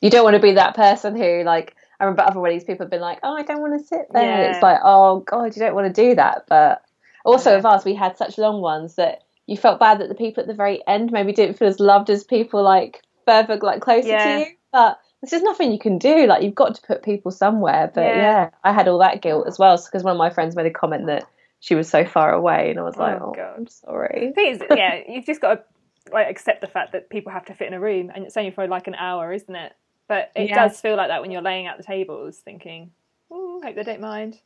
you 0.00 0.10
don't 0.10 0.24
want 0.24 0.34
to 0.34 0.42
be 0.42 0.52
that 0.54 0.74
person 0.74 1.16
who 1.16 1.42
like. 1.44 1.76
I 2.00 2.04
remember 2.04 2.22
other 2.22 2.40
weddings, 2.40 2.64
people 2.64 2.84
have 2.86 2.90
been 2.90 3.00
like, 3.02 3.20
"Oh, 3.22 3.36
I 3.36 3.42
don't 3.42 3.60
want 3.60 3.78
to 3.78 3.86
sit 3.86 4.06
there." 4.10 4.42
Yeah. 4.42 4.50
It's 4.50 4.62
like, 4.62 4.78
"Oh 4.82 5.20
God, 5.20 5.54
you 5.54 5.60
don't 5.60 5.74
want 5.74 5.94
to 5.94 6.02
do 6.08 6.14
that." 6.14 6.46
But 6.48 6.82
also 7.24 7.50
Yeah. 7.50 7.56
with 7.56 7.66
us, 7.66 7.84
we 7.84 7.94
had 7.94 8.16
such 8.16 8.38
long 8.38 8.62
ones 8.62 8.96
that 8.96 9.22
you 9.46 9.56
felt 9.56 9.78
bad 9.78 10.00
that 10.00 10.08
the 10.08 10.14
people 10.14 10.40
at 10.40 10.46
the 10.46 10.54
very 10.54 10.82
end 10.86 11.12
maybe 11.12 11.32
didn't 11.32 11.58
feel 11.58 11.68
as 11.68 11.78
loved 11.78 12.08
as 12.08 12.24
people 12.24 12.62
like 12.62 13.02
further, 13.26 13.58
like 13.58 13.80
closer 13.82 14.08
Yeah. 14.08 14.24
to 14.24 14.40
you. 14.40 14.46
But 14.72 14.98
there's 15.20 15.32
just 15.32 15.44
nothing 15.44 15.70
you 15.72 15.78
can 15.78 15.98
do. 15.98 16.26
Like 16.26 16.42
you've 16.42 16.54
got 16.54 16.74
to 16.76 16.82
put 16.82 17.02
people 17.02 17.30
somewhere. 17.30 17.90
But 17.94 18.16
Yeah. 18.16 18.22
yeah, 18.22 18.50
I 18.64 18.72
had 18.72 18.88
all 18.88 18.98
that 19.00 19.20
guilt 19.20 19.46
as 19.46 19.58
well 19.58 19.76
because 19.76 20.02
one 20.02 20.12
of 20.12 20.18
my 20.18 20.30
friends 20.30 20.56
made 20.56 20.66
a 20.66 20.70
comment 20.70 21.06
that 21.06 21.24
she 21.60 21.74
was 21.74 21.88
so 21.88 22.04
far 22.04 22.32
away, 22.32 22.70
and 22.70 22.78
I 22.78 22.82
was 22.82 22.96
like, 22.96 23.20
Oh, 23.20 23.26
"Oh, 23.30 23.32
God. 23.34 23.54
I'm 23.58 23.66
sorry." 23.68 24.32
is, 24.36 24.60
yeah, 24.70 25.00
you've 25.08 25.26
just 25.26 25.40
got 25.40 25.54
to 25.54 26.12
like 26.12 26.28
accept 26.28 26.60
the 26.62 26.66
fact 26.66 26.92
that 26.92 27.10
people 27.10 27.30
have 27.32 27.44
to 27.46 27.54
fit 27.54 27.68
in 27.68 27.74
a 27.74 27.80
room, 27.80 28.10
and 28.14 28.24
it's 28.24 28.36
only 28.36 28.50
for 28.50 28.66
like 28.66 28.86
an 28.86 28.94
hour, 28.94 29.32
isn't 29.32 29.54
it? 29.54 29.72
But 30.08 30.32
it 30.34 30.48
Yeah. 30.48 30.66
does 30.66 30.80
feel 30.80 30.96
like 30.96 31.08
that 31.08 31.20
when 31.22 31.30
you're 31.30 31.42
laying 31.42 31.66
out 31.66 31.76
the 31.76 31.84
tables, 31.84 32.38
thinking, 32.38 32.90
"Ooh, 33.32 33.60
hope 33.62 33.76
they 33.76 33.82
don't 33.84 34.00
mind." 34.00 34.40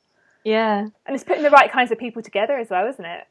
Yeah. 0.45 0.81
And 1.07 1.15
it's 1.15 1.25
putting 1.25 1.43
the 1.43 1.51
right 1.51 1.71
kinds 1.73 1.91
of 1.91 1.99
people 1.99 2.21
together 2.21 2.59
as 2.59 2.69
well, 2.69 2.87
isn't 2.87 3.05
it? 3.05 3.27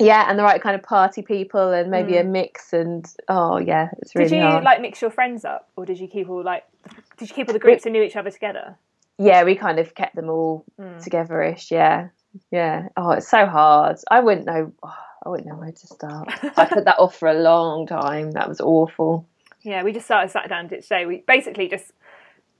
Yeah, 0.00 0.26
and 0.28 0.38
the 0.38 0.42
right 0.44 0.60
kind 0.60 0.76
of 0.76 0.82
party 0.82 1.22
people, 1.22 1.72
and 1.72 1.90
maybe 1.90 2.12
Mm. 2.12 2.20
a 2.20 2.24
mix, 2.24 2.72
and 2.72 3.04
oh 3.28 3.58
yeah, 3.58 3.88
it's 3.98 4.14
really 4.14 4.28
did 4.30 4.36
you 4.36 4.42
hard. 4.42 4.64
like 4.64 4.80
mix 4.80 5.00
your 5.00 5.10
friends 5.10 5.44
up, 5.44 5.68
or 5.76 5.86
did 5.86 5.98
you 5.98 6.06
keep 6.08 6.28
all 6.28 6.42
like 6.42 6.64
did 7.16 7.28
you 7.30 7.34
keep 7.34 7.48
all 7.48 7.52
the 7.54 7.58
groups 7.58 7.84
who 7.84 7.90
knew 7.90 8.02
each 8.02 8.16
other 8.16 8.30
together? 8.30 8.76
yeah, 9.20 9.42
we 9.42 9.56
kind 9.56 9.80
of 9.80 9.94
kept 9.96 10.14
them 10.14 10.28
all 10.30 10.64
Mm. 10.78 11.02
together-ish. 11.02 11.72
Yeah, 11.72 12.08
yeah. 12.50 12.88
Oh, 12.96 13.10
it's 13.10 13.28
so 13.28 13.46
hard. 13.46 13.98
I 14.10 14.20
wouldn't 14.20 14.46
know. 14.46 14.72
oh, 14.82 14.94
I 15.24 15.28
wouldn't 15.28 15.48
know 15.48 15.56
where 15.56 15.72
to 15.72 15.86
start. 15.86 16.28
I 16.56 16.64
put 16.66 16.84
that 16.84 16.98
off 16.98 17.16
for 17.16 17.28
a 17.28 17.34
long 17.34 17.86
time. 17.86 18.32
That 18.32 18.48
was 18.48 18.60
awful. 18.60 19.26
Yeah, 19.62 19.82
we 19.82 19.92
just 19.92 20.06
started 20.06 20.30
sat 20.30 20.48
down 20.48 20.68
ditch 20.68 20.88
day. 20.88 21.06
We 21.06 21.24
basically 21.26 21.68
just 21.68 21.92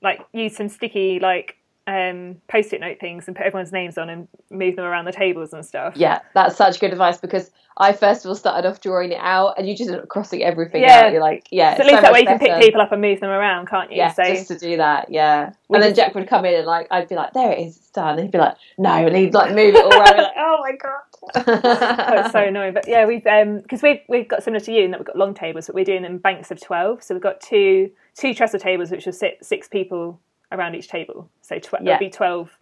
like 0.03 0.21
used 0.33 0.57
some 0.57 0.69
sticky 0.69 1.21
like 1.21 1.57
um, 1.89 2.37
post-it 2.49 2.81
note 2.83 3.01
things 3.01 3.27
and 3.27 3.35
put 3.37 3.47
everyone's 3.47 3.73
names 3.73 3.97
on 3.97 4.11
and 4.11 4.29
move 4.51 4.77
them 4.77 4.85
around 4.85 5.07
the 5.07 5.13
tables 5.13 5.55
and 5.55 5.65
stuff. 5.65 5.95
Yeah, 5.97 6.21
that's 6.35 6.55
such 6.55 6.79
good 6.81 6.93
advice 6.93 7.17
because 7.17 7.51
I 7.79 7.93
first 7.93 8.25
of 8.25 8.29
all 8.29 8.35
started 8.35 8.69
off 8.69 8.81
drawing 8.81 9.13
it 9.13 9.21
out, 9.21 9.55
and 9.57 9.67
you 9.67 9.75
just 9.75 9.89
end 9.89 10.01
up 10.01 10.09
crossing 10.09 10.43
everything 10.43 10.83
Yeah. 10.83 11.07
out. 11.07 11.13
You're 11.13 11.23
like, 11.23 11.47
yeah, 11.51 11.77
So 11.77 11.83
at 11.83 11.87
least 11.87 12.03
that 12.03 12.13
way 12.13 12.21
you 12.21 12.27
can 12.27 12.39
pick 12.39 12.61
people 12.61 12.81
up 12.83 12.93
and 12.93 13.01
move 13.01 13.21
them 13.21 13.31
around, 13.31 13.69
can't 13.69 13.91
you? 13.91 13.97
Yeah, 13.97 14.13
so 14.13 14.23
just 14.25 14.49
to 14.49 14.59
do 14.59 14.77
that, 14.77 15.11
yeah. 15.11 15.53
And 15.71 15.83
then 15.83 15.95
Jack 15.95 16.15
would 16.15 16.29
come 16.29 16.45
in 16.45 16.55
and 16.55 16.67
like 16.67 16.89
I'd 16.91 17.09
be 17.09 17.15
like, 17.15 17.33
"There 17.33 17.53
it 17.53 17.61
is, 17.61 17.77
it's 17.79 17.91
done." 17.91 18.11
And 18.19 18.21
he'd 18.21 18.33
be 18.33 18.39
like, 18.39 18.57
"No," 18.77 18.91
and 19.07 19.17
he'd 19.17 19.33
like 19.33 19.55
move 19.55 19.75
it 19.75 19.85
all 19.85 19.93
around. 19.93 20.17
Like, 20.17 20.33
"Oh 20.37 20.57
my 20.61 20.73
god!" 20.77 21.01
it's 22.25 22.33
so 22.33 22.41
annoying. 22.41 22.75
But 22.75 22.87
yeah, 22.87 23.07
we've 23.07 23.27
um 23.27 23.61
because 23.61 23.83
we've 23.83 24.01
we've 24.09 24.29
got 24.29 24.43
similar 24.43 24.61
to 24.61 24.73
you 24.73 24.85
in 24.85 24.91
that 24.91 25.01
we've 25.01 25.07
got 25.07 25.17
long 25.17 25.33
tables, 25.35 25.67
but 25.67 25.75
we're 25.75 25.85
doing 25.85 26.03
them 26.03 26.13
in 26.13 26.19
banks 26.19 26.51
of 26.51 26.61
twelve. 26.61 27.03
So 27.03 27.15
we've 27.15 27.23
got 27.23 27.41
two 27.41 27.91
two 28.15 28.35
trestle 28.35 28.59
tables 28.61 28.91
which 28.91 29.07
will 29.07 29.13
sit 29.13 29.39
six 29.45 29.69
people 29.69 30.21
around 30.53 30.75
each 30.75 30.89
table. 30.89 31.31
So 31.43 31.59
tw- 31.59 31.75
Yeah. 31.83 31.95
it'll 31.95 31.99
be 32.07 32.11
twelve 32.11 32.57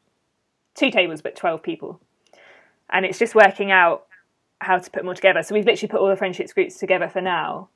two 0.74 0.90
tables 0.90 1.22
but 1.22 1.36
twelve 1.36 1.62
people. 1.62 2.00
And 2.90 3.04
it's 3.04 3.18
just 3.18 3.34
working 3.34 3.70
out 3.72 4.06
how 4.60 4.78
to 4.78 4.90
put 4.90 5.00
them 5.00 5.08
all 5.08 5.14
together. 5.14 5.42
So 5.42 5.54
we've 5.54 5.66
literally 5.66 5.88
put 5.90 6.00
all 6.00 6.08
the 6.08 6.16
friendships 6.16 6.52
groups 6.52 6.78
together 6.78 7.08
for 7.08 7.20
now 7.20 7.68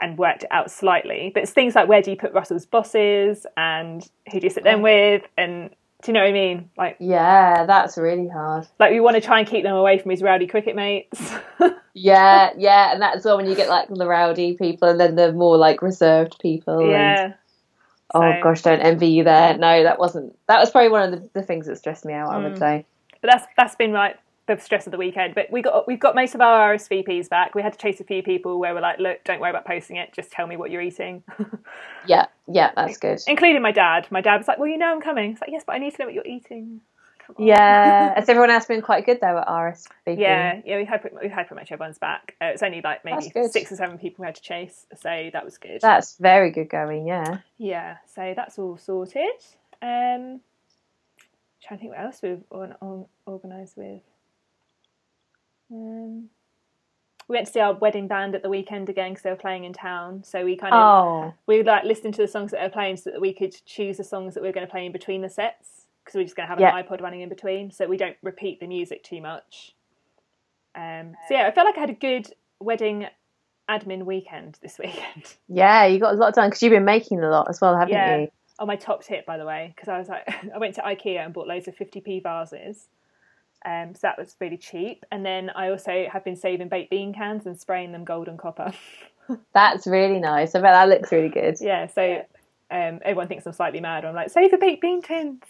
and 0.00 0.18
worked 0.18 0.42
it 0.44 0.48
out 0.50 0.70
slightly. 0.70 1.30
But 1.32 1.44
it's 1.44 1.52
things 1.52 1.74
like 1.74 1.88
where 1.88 2.02
do 2.02 2.10
you 2.10 2.16
put 2.16 2.32
Russell's 2.32 2.66
bosses 2.66 3.46
and 3.56 4.08
who 4.32 4.40
do 4.40 4.46
you 4.46 4.50
sit 4.50 4.64
them 4.64 4.82
with 4.82 5.22
and 5.36 5.70
do 6.02 6.08
you 6.10 6.14
know 6.14 6.20
what 6.20 6.30
I 6.30 6.32
mean? 6.32 6.70
Like 6.76 6.96
yeah, 6.98 7.64
that's 7.66 7.96
really 7.96 8.26
hard. 8.28 8.66
like 8.80 8.90
we 8.90 8.98
want 9.00 9.14
to 9.14 9.20
try 9.20 9.38
and 9.38 9.46
keep 9.48 9.62
them 9.62 9.76
away 9.76 9.98
from 9.98 10.10
his 10.10 10.22
rowdy 10.22 10.46
cricket 10.46 10.76
mates. 10.76 11.32
Yeah, 11.94 12.52
yeah, 12.56 12.92
and 12.92 13.02
that's 13.02 13.22
well 13.22 13.36
when 13.36 13.46
you 13.46 13.54
get 13.54 13.68
like 13.68 13.86
the 13.90 14.06
rowdy 14.06 14.54
people 14.56 14.88
and 14.88 14.98
then 14.98 15.14
the 15.14 15.30
more 15.34 15.58
like 15.58 15.82
reserved 15.82 16.38
people. 16.40 16.80
and- 16.94 17.34
yeah. 18.14 18.38
oh 18.38 18.42
gosh, 18.42 18.62
don't 18.62 18.80
envy 18.80 19.08
you 19.08 19.24
there. 19.24 19.56
No, 19.58 19.82
that 19.82 19.98
wasn't. 19.98 20.36
That 20.48 20.58
was 20.60 20.70
probably 20.70 20.90
one 20.90 21.12
of 21.12 21.20
the, 21.22 21.30
the 21.40 21.42
things 21.42 21.66
that 21.66 21.76
stressed 21.76 22.04
me 22.04 22.12
out. 22.14 22.30
I 22.30 22.36
Mm. 22.38 22.44
would 22.44 22.58
say. 22.58 22.86
But 23.20 23.30
that's 23.30 23.46
that's 23.56 23.74
been 23.76 23.92
like 23.92 24.18
the 24.48 24.58
stress 24.58 24.86
of 24.86 24.90
the 24.90 24.98
weekend. 24.98 25.34
But 25.36 25.50
we 25.52 25.62
got 25.62 25.86
we've 25.86 26.00
got 26.00 26.14
most 26.16 26.34
of 26.34 26.40
our 26.40 26.74
RSVPs 26.74 27.28
back. 27.28 27.54
We 27.54 27.62
had 27.62 27.72
to 27.74 27.78
chase 27.78 28.00
a 28.00 28.04
few 28.04 28.22
people 28.22 28.58
where 28.58 28.74
we're 28.74 28.80
like, 28.80 28.98
look, 28.98 29.22
don't 29.24 29.40
worry 29.40 29.50
about 29.50 29.64
posting 29.64 29.96
it. 29.96 30.12
Just 30.12 30.32
tell 30.32 30.46
me 30.46 30.56
what 30.56 30.70
you're 30.72 30.82
eating. 30.82 31.22
Yeah, 32.06 32.26
yeah, 32.48 32.72
that's 32.74 32.96
good. 33.06 33.20
Including 33.28 33.62
my 33.62 33.70
dad. 33.72 34.08
My 34.10 34.20
dad 34.20 34.38
was 34.38 34.48
like, 34.48 34.58
well, 34.58 34.68
you 34.68 34.78
know, 34.78 34.92
I'm 34.92 35.00
coming. 35.00 35.32
It's 35.32 35.40
like, 35.40 35.50
yes, 35.52 35.62
but 35.66 35.74
I 35.74 35.78
need 35.78 35.92
to 35.94 35.98
know 36.00 36.06
what 36.06 36.14
you're 36.14 36.26
eating. 36.26 36.80
Yeah, 37.38 38.14
has 38.14 38.28
everyone 38.28 38.50
else 38.50 38.66
been 38.66 38.82
quite 38.82 39.06
good 39.06 39.18
though 39.20 39.38
at 39.38 39.46
RSVP? 39.46 40.18
Yeah, 40.18 40.60
yeah, 40.64 40.76
we 40.76 40.84
had 40.84 41.00
pretty, 41.00 41.16
we 41.22 41.28
had 41.28 41.46
pretty 41.46 41.60
much 41.60 41.72
everyone's 41.72 41.98
back. 41.98 42.36
Uh, 42.40 42.46
it's 42.46 42.62
only 42.62 42.80
like 42.82 43.04
maybe 43.04 43.30
six 43.48 43.72
or 43.72 43.76
seven 43.76 43.98
people 43.98 44.22
we 44.22 44.26
had 44.26 44.34
to 44.34 44.42
chase, 44.42 44.86
so 45.00 45.30
that 45.32 45.44
was 45.44 45.58
good. 45.58 45.80
that's 45.80 46.16
very 46.18 46.50
good 46.50 46.68
going. 46.68 47.06
Yeah. 47.06 47.38
Yeah, 47.58 47.96
so 48.06 48.32
that's 48.36 48.58
all 48.58 48.76
sorted. 48.76 49.24
Um, 49.80 50.40
trying 51.62 51.78
to 51.78 51.80
think 51.80 51.90
what 51.90 52.00
else 52.00 52.20
we've 52.22 52.42
on, 52.50 52.74
on, 52.80 53.06
organised 53.26 53.76
with. 53.76 54.02
Um, 55.70 56.28
we 57.28 57.36
went 57.36 57.46
to 57.46 57.52
see 57.52 57.60
our 57.60 57.72
wedding 57.74 58.08
band 58.08 58.34
at 58.34 58.42
the 58.42 58.48
weekend 58.48 58.88
again 58.88 59.12
because 59.12 59.22
they 59.22 59.30
were 59.30 59.36
playing 59.36 59.64
in 59.64 59.72
town. 59.72 60.22
So 60.24 60.44
we 60.44 60.56
kind 60.56 60.74
of 60.74 60.80
Oh, 60.80 61.34
we 61.46 61.62
like 61.62 61.84
listened 61.84 62.14
to 62.14 62.22
the 62.22 62.28
songs 62.28 62.50
that 62.50 62.58
they 62.58 62.64
were 62.64 62.70
playing 62.70 62.96
so 62.96 63.10
that 63.10 63.20
we 63.20 63.32
could 63.32 63.54
choose 63.64 63.96
the 63.96 64.04
songs 64.04 64.34
that 64.34 64.42
we 64.42 64.48
were 64.48 64.52
going 64.52 64.66
to 64.66 64.70
play 64.70 64.86
in 64.86 64.92
between 64.92 65.22
the 65.22 65.30
sets 65.30 65.81
because 66.04 66.16
we're 66.16 66.24
just 66.24 66.36
going 66.36 66.46
to 66.46 66.50
have 66.50 66.60
Yeah. 66.60 66.76
an 66.76 66.84
iPod 66.84 67.00
running 67.00 67.20
in 67.20 67.28
between, 67.28 67.70
so 67.70 67.86
we 67.86 67.96
don't 67.96 68.16
repeat 68.22 68.60
the 68.60 68.66
music 68.66 69.02
too 69.04 69.20
much. 69.20 69.74
Um, 70.74 71.14
so 71.28 71.34
yeah, 71.34 71.46
I 71.46 71.50
felt 71.50 71.66
like 71.66 71.76
I 71.76 71.80
had 71.80 71.90
a 71.90 71.94
good 71.94 72.28
wedding 72.60 73.06
admin 73.68 74.04
weekend 74.04 74.58
this 74.62 74.78
weekend. 74.82 75.36
yeah, 75.48 75.86
you 75.86 75.98
got 75.98 76.14
a 76.14 76.16
lot 76.16 76.34
done 76.34 76.48
because 76.48 76.62
you've 76.62 76.70
been 76.72 76.84
making 76.84 77.22
a 77.22 77.28
lot 77.30 77.48
as 77.48 77.60
well, 77.60 77.76
haven't 77.76 77.92
Yeah. 77.94 78.18
you? 78.20 78.28
on 78.58 78.68
my 78.68 78.76
top 78.76 79.02
tip, 79.02 79.26
by 79.26 79.38
the 79.38 79.44
way, 79.46 79.72
because 79.74 79.88
I 79.88 79.98
was 79.98 80.08
like, 80.08 80.28
I 80.54 80.58
went 80.58 80.74
to 80.76 80.82
IKEA 80.82 81.24
and 81.24 81.34
bought 81.34 81.48
loads 81.48 81.66
of 81.68 81.74
50p 81.74 82.22
vases. 82.22 82.86
Um, 83.64 83.94
so 83.94 84.00
that 84.02 84.18
was 84.18 84.36
really 84.40 84.56
cheap. 84.58 85.04
And 85.10 85.24
then 85.26 85.50
I 85.56 85.70
also 85.70 86.06
have 86.12 86.22
been 86.24 86.36
saving 86.36 86.68
baked 86.68 86.90
bean 86.90 87.12
cans 87.12 87.46
and 87.46 87.58
spraying 87.58 87.92
them 87.92 88.04
golden 88.04 88.36
copper. 88.36 88.72
That's 89.54 89.86
really 89.86 90.20
nice. 90.20 90.54
I 90.54 90.60
bet 90.60 90.72
that 90.74 90.88
looks 90.88 91.10
really 91.10 91.28
good. 91.30 91.56
yeah, 91.60 91.86
so 91.86 92.24
um, 92.70 93.00
everyone 93.04 93.26
thinks 93.28 93.46
I'm 93.46 93.52
slightly 93.52 93.80
mad. 93.80 94.04
I'm 94.04 94.14
like, 94.14 94.30
save 94.30 94.50
the 94.50 94.58
baked 94.58 94.82
bean 94.82 95.00
tins. 95.02 95.42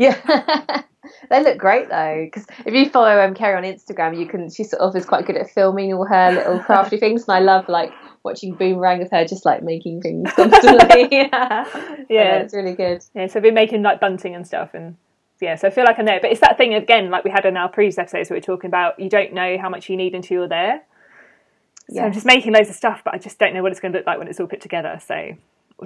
Yeah, 0.00 0.82
they 1.30 1.42
look 1.42 1.58
great 1.58 1.90
though. 1.90 2.22
Because 2.24 2.46
if 2.64 2.72
you 2.72 2.88
follow 2.88 3.20
um, 3.22 3.34
Kerrie 3.34 3.54
on 3.56 3.64
Instagram, 3.64 4.18
you 4.18 4.26
can. 4.26 4.48
She 4.50 4.64
sort 4.64 4.80
of 4.80 4.96
is 4.96 5.04
quite 5.04 5.26
good 5.26 5.36
at 5.36 5.50
filming 5.50 5.92
all 5.92 6.06
her 6.06 6.32
little 6.32 6.58
crafty 6.66 6.96
things, 6.96 7.28
and 7.28 7.36
I 7.36 7.40
love 7.40 7.68
like 7.68 7.92
watching 8.22 8.54
Boomerang 8.54 9.02
of 9.02 9.10
her 9.10 9.26
just 9.26 9.44
like 9.44 9.62
making 9.62 10.00
things 10.00 10.32
constantly. 10.32 11.08
yeah, 11.12 11.66
Yeah. 12.08 12.36
it's 12.38 12.54
really 12.54 12.74
good. 12.74 13.04
Yeah, 13.14 13.26
so 13.26 13.38
I've 13.38 13.42
been 13.42 13.52
making 13.54 13.82
like 13.82 14.00
bunting 14.00 14.34
and 14.34 14.46
stuff, 14.46 14.70
and 14.72 14.96
yeah, 15.38 15.56
so 15.56 15.68
I 15.68 15.70
feel 15.70 15.84
like 15.84 15.98
I'm 15.98 16.06
there. 16.06 16.18
But 16.20 16.30
it's 16.32 16.40
that 16.40 16.56
thing 16.56 16.72
again, 16.72 17.10
like 17.10 17.24
we 17.24 17.30
had 17.30 17.44
in 17.44 17.58
our 17.58 17.68
previous 17.68 17.98
episodes, 17.98 18.30
where 18.30 18.36
we 18.36 18.40
were 18.40 18.44
talking 18.56 18.68
about 18.68 18.98
you 18.98 19.10
don't 19.10 19.34
know 19.34 19.58
how 19.60 19.68
much 19.68 19.90
you 19.90 19.98
need 19.98 20.14
until 20.14 20.38
you're 20.38 20.48
there. 20.48 20.80
So 21.92 22.00
I'm 22.00 22.12
just 22.12 22.24
making 22.24 22.52
loads 22.54 22.70
of 22.70 22.74
stuff, 22.76 23.02
but 23.04 23.12
I 23.14 23.18
just 23.18 23.38
don't 23.38 23.52
know 23.52 23.62
what 23.62 23.72
it's 23.72 23.80
going 23.80 23.92
to 23.92 23.98
look 23.98 24.06
like 24.06 24.16
when 24.18 24.28
it's 24.28 24.38
all 24.40 24.46
put 24.46 24.60
together. 24.62 24.98
So 25.04 25.32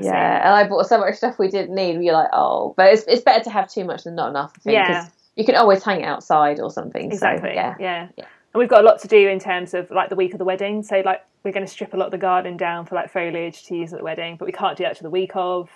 Yeah, 0.02 0.40
and 0.44 0.54
I 0.54 0.66
bought 0.68 0.86
so 0.86 0.98
much 0.98 1.16
stuff 1.16 1.38
we 1.38 1.48
didn't 1.48 1.74
need. 1.74 2.02
You're 2.02 2.14
like, 2.14 2.30
oh, 2.32 2.74
but 2.76 2.92
it's 2.92 3.04
it's 3.06 3.22
better 3.22 3.44
to 3.44 3.50
have 3.50 3.68
too 3.70 3.84
much 3.84 4.04
than 4.04 4.14
not 4.14 4.30
enough. 4.30 4.52
I 4.56 4.60
think, 4.60 4.74
Yeah. 4.74 5.06
you 5.36 5.44
can 5.44 5.54
always 5.56 5.82
hang 5.84 6.00
it 6.00 6.04
outside 6.04 6.60
or 6.60 6.70
something. 6.70 7.10
so, 7.10 7.14
Exactly. 7.14 7.54
yeah. 7.54 7.74
yeah. 7.78 8.08
Yeah. 8.16 8.24
And 8.52 8.58
we've 8.60 8.68
got 8.68 8.82
a 8.84 8.86
lot 8.86 9.00
to 9.00 9.08
do 9.08 9.28
in 9.28 9.38
terms 9.40 9.74
of 9.74 9.90
like 9.90 10.08
the 10.10 10.16
week 10.16 10.32
of 10.32 10.38
the 10.38 10.44
wedding. 10.44 10.82
So 10.82 11.02
like 11.04 11.24
we're 11.42 11.52
going 11.52 11.66
to 11.66 11.70
strip 11.70 11.92
a 11.92 11.96
lot 11.96 12.06
of 12.06 12.10
the 12.12 12.18
garden 12.18 12.56
down 12.56 12.86
for 12.86 12.94
like 12.94 13.10
foliage 13.12 13.64
to 13.64 13.76
use 13.76 13.92
at 13.92 13.98
the 13.98 14.04
wedding, 14.04 14.36
but 14.36 14.46
we 14.46 14.52
can't 14.52 14.76
do 14.78 14.84
that 14.84 14.96
to 14.96 15.02
the 15.02 15.10
week 15.10 15.32
of. 15.34 15.68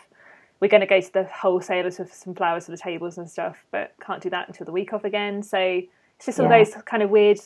We're 0.60 0.68
going 0.68 0.80
to 0.80 0.86
go 0.86 1.00
to 1.00 1.12
the 1.12 1.24
wholesalers 1.24 1.98
with 1.98 2.12
some 2.14 2.34
flowers 2.34 2.64
for 2.64 2.70
the 2.72 2.76
tables 2.78 3.18
and 3.18 3.28
stuff, 3.30 3.56
but 3.70 3.92
can't 4.04 4.22
do 4.22 4.30
that 4.30 4.48
until 4.48 4.64
the 4.66 4.72
week 4.72 4.92
of 4.92 5.04
again. 5.04 5.42
So 5.42 5.58
it's 5.58 6.26
just 6.26 6.40
all 6.40 6.48
Yeah. 6.50 6.58
those 6.64 6.74
kind 6.84 7.02
of 7.02 7.10
weird. 7.10 7.38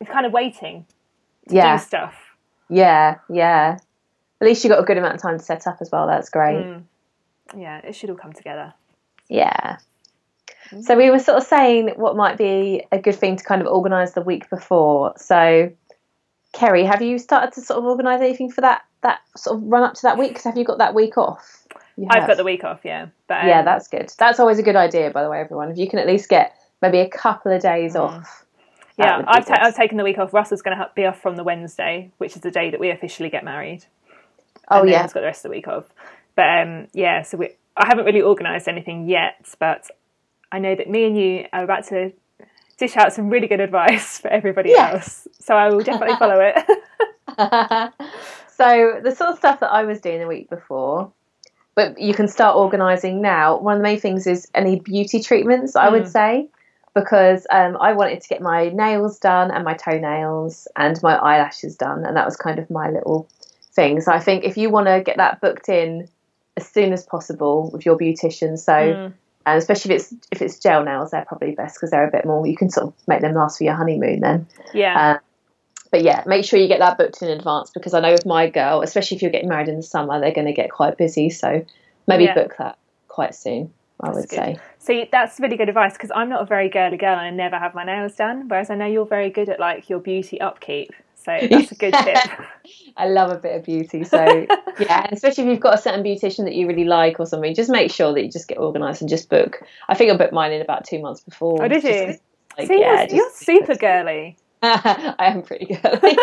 It's 0.00 0.10
kind 0.10 0.26
of 0.26 0.32
waiting 0.32 0.86
to 1.48 1.54
Yeah, 1.54 1.76
do 1.76 1.82
stuff. 1.84 2.14
yeah, 2.68 3.16
yeah. 3.28 3.78
At 4.44 4.48
least 4.48 4.62
you 4.64 4.70
got 4.70 4.78
a 4.78 4.84
good 4.84 4.98
amount 4.98 5.14
of 5.14 5.22
time 5.22 5.38
to 5.38 5.44
set 5.44 5.66
up 5.66 5.78
as 5.80 5.90
well. 5.90 6.06
That's 6.06 6.28
great. 6.28 6.64
Mm. 6.64 6.82
Yeah, 7.56 7.78
it 7.78 7.94
should 7.94 8.10
all 8.10 8.16
come 8.16 8.32
together. 8.32 8.74
Yeah. 9.28 9.78
So 10.82 10.96
we 10.96 11.10
were 11.10 11.18
sort 11.18 11.38
of 11.38 11.44
saying 11.44 11.92
what 11.96 12.16
might 12.16 12.36
be 12.36 12.84
a 12.92 12.98
good 12.98 13.14
thing 13.14 13.36
to 13.36 13.44
kind 13.44 13.60
of 13.60 13.68
organise 13.68 14.12
the 14.12 14.22
week 14.22 14.48
before. 14.50 15.14
So, 15.16 15.70
Kerrie, 16.52 16.84
have 16.84 17.00
you 17.02 17.18
started 17.18 17.52
to 17.54 17.60
sort 17.60 17.78
of 17.78 17.84
organise 17.84 18.20
anything 18.20 18.50
for 18.50 18.60
that 18.62 18.82
that 19.02 19.20
sort 19.36 19.58
of 19.58 19.62
run 19.64 19.82
up 19.82 19.94
to 19.94 20.02
that 20.02 20.18
week? 20.18 20.30
Because 20.30 20.44
have 20.44 20.56
you 20.56 20.64
got 20.64 20.78
that 20.78 20.94
week 20.94 21.16
off? 21.16 21.66
I've 22.10 22.26
got 22.26 22.36
the 22.36 22.44
week 22.44 22.64
off, 22.64 22.80
yeah. 22.84 23.06
But 23.28 23.42
um, 23.42 23.48
yeah, 23.48 23.62
that's 23.62 23.88
good. 23.88 24.12
That's 24.18 24.40
always 24.40 24.58
a 24.58 24.62
good 24.62 24.76
idea, 24.76 25.10
by 25.10 25.22
the 25.22 25.30
way, 25.30 25.40
everyone. 25.40 25.70
If 25.70 25.78
you 25.78 25.88
can 25.88 25.98
at 25.98 26.06
least 26.06 26.28
get 26.28 26.54
maybe 26.82 26.98
a 26.98 27.08
couple 27.08 27.52
of 27.52 27.62
days 27.62 27.94
off. 27.94 28.44
yeah. 28.98 29.22
I've, 29.26 29.46
ta- 29.46 29.58
I've 29.60 29.76
taken 29.76 29.96
the 29.96 30.04
week 30.04 30.18
off. 30.18 30.34
Russell's 30.34 30.62
going 30.62 30.76
to 30.76 30.90
be 30.94 31.04
off 31.06 31.20
from 31.20 31.36
the 31.36 31.44
Wednesday, 31.44 32.10
which 32.18 32.34
is 32.36 32.42
the 32.42 32.50
day 32.50 32.70
that 32.70 32.80
we 32.80 32.90
officially 32.90 33.28
get 33.30 33.44
married. 33.44 33.84
Oh 34.70 34.80
and 34.80 34.88
yeah, 34.90 35.02
he's 35.02 35.12
got 35.12 35.20
the 35.20 35.26
rest 35.26 35.44
of 35.44 35.50
the 35.50 35.56
week 35.56 35.68
off. 35.68 35.86
But 36.36 36.46
um, 36.62 36.88
yeah, 36.92 37.22
so 37.22 37.36
we, 37.38 37.50
I 37.76 37.86
haven't 37.86 38.04
really 38.04 38.22
organised 38.22 38.68
anything 38.68 39.08
yet, 39.08 39.54
but 39.58 39.90
I 40.52 40.58
know 40.58 40.74
that 40.74 40.88
me 40.88 41.06
and 41.06 41.16
you 41.16 41.46
are 41.52 41.64
about 41.64 41.84
to 41.88 42.12
dish 42.78 42.96
out 42.96 43.12
some 43.12 43.30
really 43.30 43.46
good 43.46 43.60
advice 43.60 44.18
for 44.20 44.28
everybody 44.28 44.70
Yes. 44.70 44.92
else. 44.94 45.28
So 45.40 45.54
I 45.54 45.70
will 45.70 45.82
definitely 45.82 46.16
follow 46.16 46.40
it. 46.40 46.56
so 48.48 49.00
the 49.02 49.14
sort 49.14 49.30
of 49.30 49.38
stuff 49.38 49.60
that 49.60 49.70
I 49.70 49.84
was 49.84 50.00
doing 50.00 50.20
the 50.20 50.26
week 50.26 50.48
before, 50.50 51.12
but 51.74 51.98
you 52.00 52.14
can 52.14 52.28
start 52.28 52.56
organising 52.56 53.20
now. 53.20 53.58
One 53.58 53.74
of 53.74 53.78
the 53.80 53.84
main 53.84 54.00
things 54.00 54.26
is 54.26 54.48
any 54.54 54.78
beauty 54.80 55.20
treatments, 55.20 55.76
I 55.76 55.88
would 55.88 56.04
Mm. 56.04 56.12
say, 56.12 56.48
because 56.94 57.46
um, 57.50 57.76
I 57.80 57.92
wanted 57.94 58.20
to 58.20 58.28
get 58.28 58.40
my 58.40 58.68
nails 58.68 59.18
done 59.18 59.50
and 59.50 59.64
my 59.64 59.74
toenails 59.74 60.68
and 60.76 61.00
my 61.02 61.16
eyelashes 61.16 61.76
done, 61.76 62.04
and 62.04 62.16
that 62.16 62.24
was 62.24 62.36
kind 62.36 62.58
of 62.60 62.70
my 62.70 62.90
little 62.90 63.28
thing. 63.74 64.00
So 64.00 64.12
I 64.12 64.20
think 64.20 64.44
if 64.44 64.56
you 64.56 64.70
want 64.70 64.86
to 64.86 65.02
get 65.04 65.16
that 65.18 65.40
booked 65.40 65.68
in 65.68 66.08
as 66.56 66.66
soon 66.66 66.92
as 66.92 67.04
possible 67.04 67.70
with 67.72 67.84
your 67.84 67.98
beautician, 67.98 68.58
so. 68.58 68.72
Mm. 68.72 69.12
And 69.46 69.58
especially 69.58 69.94
if 69.94 70.00
it's 70.00 70.14
if 70.32 70.40
it's 70.40 70.58
gel 70.58 70.82
nails, 70.84 71.10
they're 71.10 71.26
probably 71.26 71.50
best 71.54 71.76
because 71.76 71.90
they're 71.90 72.08
a 72.08 72.10
bit 72.10 72.24
more. 72.24 72.46
You 72.46 72.56
can 72.56 72.70
sort 72.70 72.86
of 72.86 72.94
make 73.06 73.20
them 73.20 73.34
last 73.34 73.58
for 73.58 73.64
your 73.64 73.74
honeymoon 73.74 74.20
then. 74.20 74.46
yeah, 74.72 75.16
Uh, 75.16 75.18
but 75.90 76.02
yeah, 76.02 76.22
make 76.26 76.46
sure 76.46 76.58
you 76.58 76.66
get 76.66 76.78
that 76.78 76.96
booked 76.96 77.20
in 77.20 77.28
advance 77.28 77.70
because 77.70 77.92
I 77.92 78.00
know 78.00 78.12
with 78.12 78.24
my 78.24 78.48
girl, 78.48 78.80
especially 78.80 79.16
if 79.16 79.22
you're 79.22 79.30
getting 79.30 79.50
married 79.50 79.68
in 79.68 79.76
the 79.76 79.82
summer, 79.82 80.18
they're 80.18 80.32
going 80.32 80.46
to 80.46 80.54
get 80.54 80.70
quite 80.70 80.96
busy. 80.96 81.28
So 81.28 81.62
maybe 82.08 82.24
Yeah. 82.24 82.32
book 82.34 82.54
that 82.58 82.78
quite 83.08 83.34
soon. 83.34 83.70
I 84.00 84.06
That's 84.06 84.16
would 84.16 84.28
good. 84.30 84.36
say. 84.36 84.56
see, 84.78 85.08
that's 85.12 85.38
really 85.38 85.58
good 85.58 85.68
advice 85.68 85.92
because 85.92 86.10
I'm 86.14 86.30
not 86.30 86.40
a 86.40 86.46
very 86.46 86.70
girly 86.70 86.96
girl 86.96 87.12
and 87.12 87.20
I 87.20 87.30
never 87.30 87.58
have 87.58 87.74
my 87.74 87.84
nails 87.84 88.14
done. 88.16 88.48
Whereas 88.48 88.70
I 88.70 88.76
know 88.76 88.86
you're 88.86 89.04
very 89.04 89.28
good 89.28 89.50
at 89.50 89.60
like 89.60 89.90
your 89.90 89.98
beauty 90.00 90.40
upkeep. 90.40 90.90
So 91.24 91.36
that's 91.50 91.72
a 91.72 91.74
good 91.74 91.94
tip. 91.94 92.18
I 92.96 93.08
love 93.08 93.30
a 93.32 93.36
bit 93.38 93.56
of 93.56 93.64
beauty. 93.64 94.04
So 94.04 94.46
yeah, 94.78 95.06
especially 95.10 95.44
if 95.44 95.50
you've 95.50 95.60
got 95.60 95.74
a 95.74 95.78
certain 95.78 96.04
beautician 96.04 96.44
that 96.44 96.54
you 96.54 96.66
really 96.66 96.84
like 96.84 97.18
or 97.18 97.26
something, 97.26 97.54
just 97.54 97.70
make 97.70 97.90
sure 97.90 98.12
that 98.12 98.22
you 98.22 98.30
just 98.30 98.46
get 98.48 98.58
organised 98.58 99.00
and 99.00 99.08
just 99.10 99.28
book. 99.28 99.60
I 99.88 99.94
think 99.94 100.12
I 100.12 100.16
booked 100.16 100.32
mine 100.32 100.52
in 100.52 100.60
about 100.60 100.84
two 100.84 101.00
months 101.00 101.20
before. 101.22 101.62
Oh, 101.64 101.68
did 101.68 101.82
you? 101.82 102.18
like, 102.58 102.68
See, 102.68 102.80
yeah, 102.80 103.06
you're, 103.08 103.16
you're 103.16 103.30
super 103.32 103.74
girly. 103.74 104.36
I 104.62 105.14
am 105.26 105.42
pretty 105.42 105.66
girly. 105.66 106.16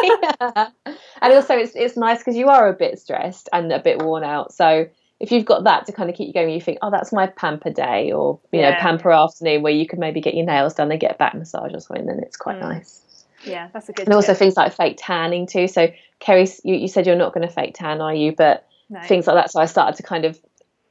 and 1.22 1.34
also, 1.34 1.56
it's 1.56 1.74
it's 1.76 1.98
nice 1.98 2.20
because 2.20 2.36
you 2.36 2.48
are 2.48 2.70
a 2.70 2.74
bit 2.74 3.00
stressed 3.00 3.50
and 3.54 3.72
a 3.72 3.80
bit 3.80 4.02
worn 4.02 4.24
out. 4.24 4.54
So 4.54 4.88
if 5.20 5.32
you've 5.32 5.46
got 5.46 5.66
that 5.66 5.86
to 5.86 5.92
kind 5.92 6.10
of 6.10 6.16
keep 6.16 6.28
you 6.28 6.34
going, 6.34 6.50
you 6.50 6.62
think, 6.62 6.80
oh, 6.82 6.90
that's 6.90 7.14
my 7.14 7.28
pamper 7.28 7.70
day, 7.70 8.12
or 8.12 8.40
you 8.52 8.62
know, 8.62 8.74
pamper 8.80 9.12
afternoon, 9.12 9.62
where 9.62 9.74
you 9.74 9.86
can 9.88 10.00
maybe 10.00 10.22
get 10.22 10.34
your 10.34 10.46
nails 10.46 10.74
done 10.74 10.90
and 10.92 11.00
get 11.00 11.12
a 11.16 11.18
back 11.18 11.36
massage 11.36 11.74
or 11.74 11.80
something. 11.80 12.06
Then 12.08 12.20
it's 12.20 12.38
quite 12.38 12.58
Mm. 12.58 12.62
nice. 12.70 13.01
Yeah, 13.46 13.70
that's 13.74 13.90
a 13.90 13.94
good. 13.94 14.08
And 14.08 14.14
also 14.14 14.34
things 14.34 14.56
like 14.56 14.74
fake 14.74 14.98
tanning 15.00 15.48
too. 15.48 15.68
So 15.68 15.92
Kerrie, 16.20 16.48
you, 16.64 16.76
you 16.76 16.88
said 16.88 17.08
you're 17.08 17.16
not 17.16 17.34
going 17.34 17.48
to 17.48 17.54
fake 17.54 17.76
tan, 17.76 18.02
are 18.02 18.14
you? 18.14 18.34
But 18.36 18.68
No. 18.90 19.02
things 19.02 19.28
like 19.28 19.36
that. 19.36 19.52
So 19.52 19.60
I 19.60 19.66
started 19.66 19.98
to 19.98 20.04
kind 20.04 20.26
of 20.26 20.40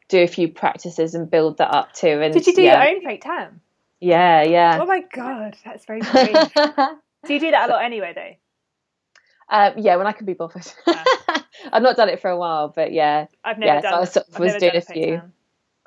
do 0.09 0.23
a 0.23 0.27
few 0.27 0.49
practices 0.49 1.15
and 1.15 1.31
build 1.31 1.59
that 1.59 1.73
up 1.73 1.93
too. 1.93 2.21
And 2.21 2.35
Did 2.35 2.47
you 2.47 2.55
do 2.55 2.63
yeah, 2.63 2.83
your 2.83 2.97
own 2.97 3.03
fake 3.03 3.23
tan? 3.23 3.61
Yeah, 4.01 4.43
yeah. 4.43 4.79
Oh 4.81 4.87
my 4.87 5.03
god, 5.13 5.57
that's 5.65 5.85
very 5.85 6.01
do 7.27 7.35
you 7.35 7.41
do 7.41 7.51
that 7.51 7.69
a 7.69 7.73
lot 7.73 7.85
anyway, 7.85 8.13
though? 8.15 8.35
Uh, 9.49 9.73
yeah, 9.77 9.97
when 9.97 10.07
I 10.07 10.13
can 10.13 10.27
be 10.27 10.33
bothered. 10.33 10.67
I've 11.73 11.83
not 11.83 11.97
done 11.97 12.09
it 12.09 12.21
for 12.21 12.31
a 12.31 12.39
while, 12.39 12.69
but 12.69 12.93
yeah, 12.93 13.27
I've 13.45 13.59
never 13.59 13.75
yeah. 13.75 13.81
So 13.81 13.89
done. 13.89 14.01
I 14.01 14.05
sort 14.05 14.29
of 14.29 14.35
I've 14.35 14.41
was 14.41 14.53
never 14.55 14.61
doing 14.61 14.77
a 14.77 14.81
few. 14.81 15.17
tan. 15.17 15.33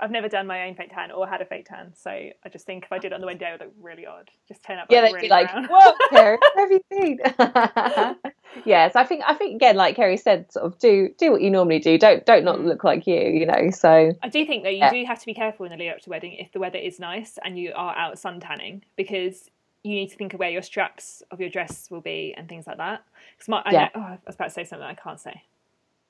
I've 0.03 0.11
never 0.11 0.27
done 0.27 0.45
my 0.47 0.67
own 0.67 0.75
fake 0.75 0.91
tan 0.93 1.11
or 1.11 1.25
had 1.27 1.41
a 1.41 1.45
fake 1.45 1.65
tan, 1.65 1.93
so 1.95 2.09
I 2.11 2.49
just 2.51 2.65
think 2.65 2.83
if 2.83 2.91
I 2.91 2.99
did 2.99 3.13
it 3.13 3.15
on 3.15 3.21
the 3.21 3.27
window, 3.27 3.47
it 3.47 3.51
would 3.53 3.61
look 3.61 3.73
really 3.81 4.05
odd. 4.05 4.29
Just 4.49 4.61
turn 4.63 4.77
up. 4.77 4.87
Yeah, 4.89 4.99
like, 5.01 5.11
they'd 5.11 5.15
really 5.15 5.27
be 5.27 5.29
like, 5.29 5.51
brown. 5.51 5.65
"What, 5.69 5.95
Kerrie? 6.11 6.37
Have 6.57 6.71
you 6.71 6.81
seen?" 6.91 7.19
yeah, 8.65 8.89
so 8.91 8.99
I 8.99 9.05
think 9.05 9.23
I 9.25 9.33
think 9.33 9.55
again, 9.55 9.75
like 9.77 9.95
Kerrie 9.95 10.17
said, 10.17 10.51
sort 10.51 10.65
of 10.65 10.77
do 10.79 11.09
do 11.17 11.31
what 11.31 11.41
you 11.41 11.49
normally 11.49 11.79
do. 11.79 11.97
Don't 11.97 12.25
don't 12.25 12.43
not 12.43 12.59
Mm. 12.59 12.65
look 12.65 12.83
like 12.83 13.07
you, 13.07 13.15
you 13.15 13.45
know. 13.45 13.69
So 13.71 14.11
I 14.21 14.29
do 14.29 14.45
think 14.45 14.63
though 14.63 14.69
you 14.69 14.77
Yeah. 14.79 14.91
do 14.91 15.05
have 15.05 15.19
to 15.19 15.25
be 15.25 15.33
careful 15.33 15.65
in 15.65 15.71
the 15.71 15.77
lead 15.77 15.89
up 15.91 16.01
to 16.01 16.09
wedding 16.09 16.33
if 16.33 16.51
the 16.51 16.59
weather 16.59 16.77
is 16.79 16.99
nice 16.99 17.39
and 17.43 17.57
you 17.57 17.71
are 17.75 17.95
out 17.95 18.19
sun 18.19 18.39
tanning 18.41 18.83
because 18.97 19.49
you 19.83 19.93
need 19.95 20.09
to 20.09 20.15
think 20.17 20.33
of 20.33 20.39
where 20.39 20.49
your 20.49 20.61
straps 20.61 21.23
of 21.31 21.39
your 21.39 21.49
dress 21.49 21.89
will 21.91 22.01
be 22.01 22.33
and 22.37 22.47
things 22.47 22.67
like 22.67 22.77
that. 22.77 23.03
Because 23.35 23.49
my, 23.49 23.61
I, 23.65 23.71
Yeah. 23.71 23.81
know, 23.83 23.89
oh, 23.95 23.99
I 24.01 24.17
was 24.25 24.35
about 24.35 24.45
to 24.45 24.51
say 24.51 24.63
something 24.63 24.85
I 24.87 24.93
can't 24.93 25.19
say. 25.19 25.43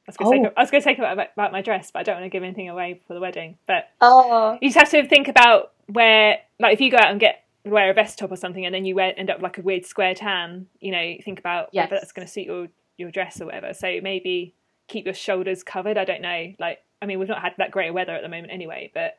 I 0.07 0.09
was 0.11 0.17
going 0.17 0.31
to 0.43 0.47
Oh. 0.47 0.49
say, 0.49 0.53
I 0.57 0.61
was 0.61 0.71
going 0.71 0.81
to 0.81 0.85
say 0.85 0.95
about, 0.95 1.29
about 1.33 1.51
my 1.51 1.61
dress, 1.61 1.91
but 1.91 1.99
I 1.99 2.03
don't 2.03 2.15
want 2.15 2.25
to 2.25 2.29
give 2.29 2.43
anything 2.43 2.69
away 2.69 2.99
for 3.07 3.13
the 3.13 3.19
wedding. 3.21 3.57
But 3.67 3.89
oh 4.01 4.57
you 4.61 4.69
just 4.69 4.77
have 4.77 4.89
to 5.03 5.07
think 5.07 5.27
about 5.27 5.71
where, 5.87 6.39
like, 6.59 6.73
if 6.73 6.81
you 6.81 6.91
go 6.91 6.97
out 6.97 7.11
and 7.11 7.19
get 7.19 7.43
wear 7.65 7.89
a 7.89 7.93
vest 7.93 8.19
top 8.19 8.29
or 8.31 8.35
something, 8.35 8.65
and 8.65 8.75
then 8.75 8.83
you 8.85 8.95
wear, 8.95 9.13
end 9.17 9.29
up 9.29 9.41
like 9.41 9.57
a 9.57 9.61
weird 9.61 9.85
square 9.85 10.13
tan. 10.13 10.67
You 10.81 10.91
know, 10.91 11.15
think 11.23 11.39
about 11.39 11.69
Yes. 11.71 11.89
whether 11.89 11.99
that's 12.01 12.11
going 12.11 12.27
to 12.27 12.31
suit 12.31 12.45
your 12.45 12.67
your 12.97 13.09
dress 13.11 13.39
or 13.41 13.45
whatever. 13.45 13.73
So 13.73 13.99
maybe 14.03 14.53
keep 14.87 15.05
your 15.05 15.13
shoulders 15.13 15.63
covered. 15.63 15.97
I 15.97 16.03
don't 16.05 16.21
know. 16.21 16.53
Like, 16.59 16.79
I 17.01 17.05
mean, 17.05 17.17
we've 17.19 17.29
not 17.29 17.41
had 17.41 17.53
that 17.57 17.71
great 17.71 17.91
weather 17.93 18.11
at 18.13 18.21
the 18.21 18.29
moment 18.29 18.51
anyway, 18.51 18.91
but 18.93 19.17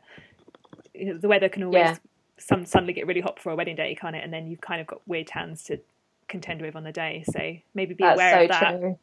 you 0.95 1.07
know, 1.07 1.19
the 1.19 1.29
weather 1.29 1.49
can 1.49 1.65
always 1.65 1.81
Yeah. 1.81 1.97
some 2.39 2.67
suddenly 2.67 2.93
get 2.93 3.07
really 3.07 3.21
hot 3.23 3.41
for 3.41 3.51
a 3.51 3.57
wedding 3.57 3.75
day, 3.77 3.95
can't 3.95 4.15
it? 4.15 4.23
And 4.23 4.33
then 4.33 4.47
you've 4.47 4.61
kind 4.61 4.81
of 4.81 4.87
got 4.87 5.01
weird 5.09 5.27
tans 5.27 5.65
to 5.65 5.79
contend 6.29 6.61
with 6.63 6.77
on 6.77 6.85
the 6.85 6.93
day. 6.93 7.25
So 7.33 7.57
maybe 7.75 7.95
be 7.95 8.05
that's 8.05 8.15
aware 8.17 8.33
so 8.33 8.43
of 8.43 8.49
that. 8.51 8.81
true. 8.81 8.99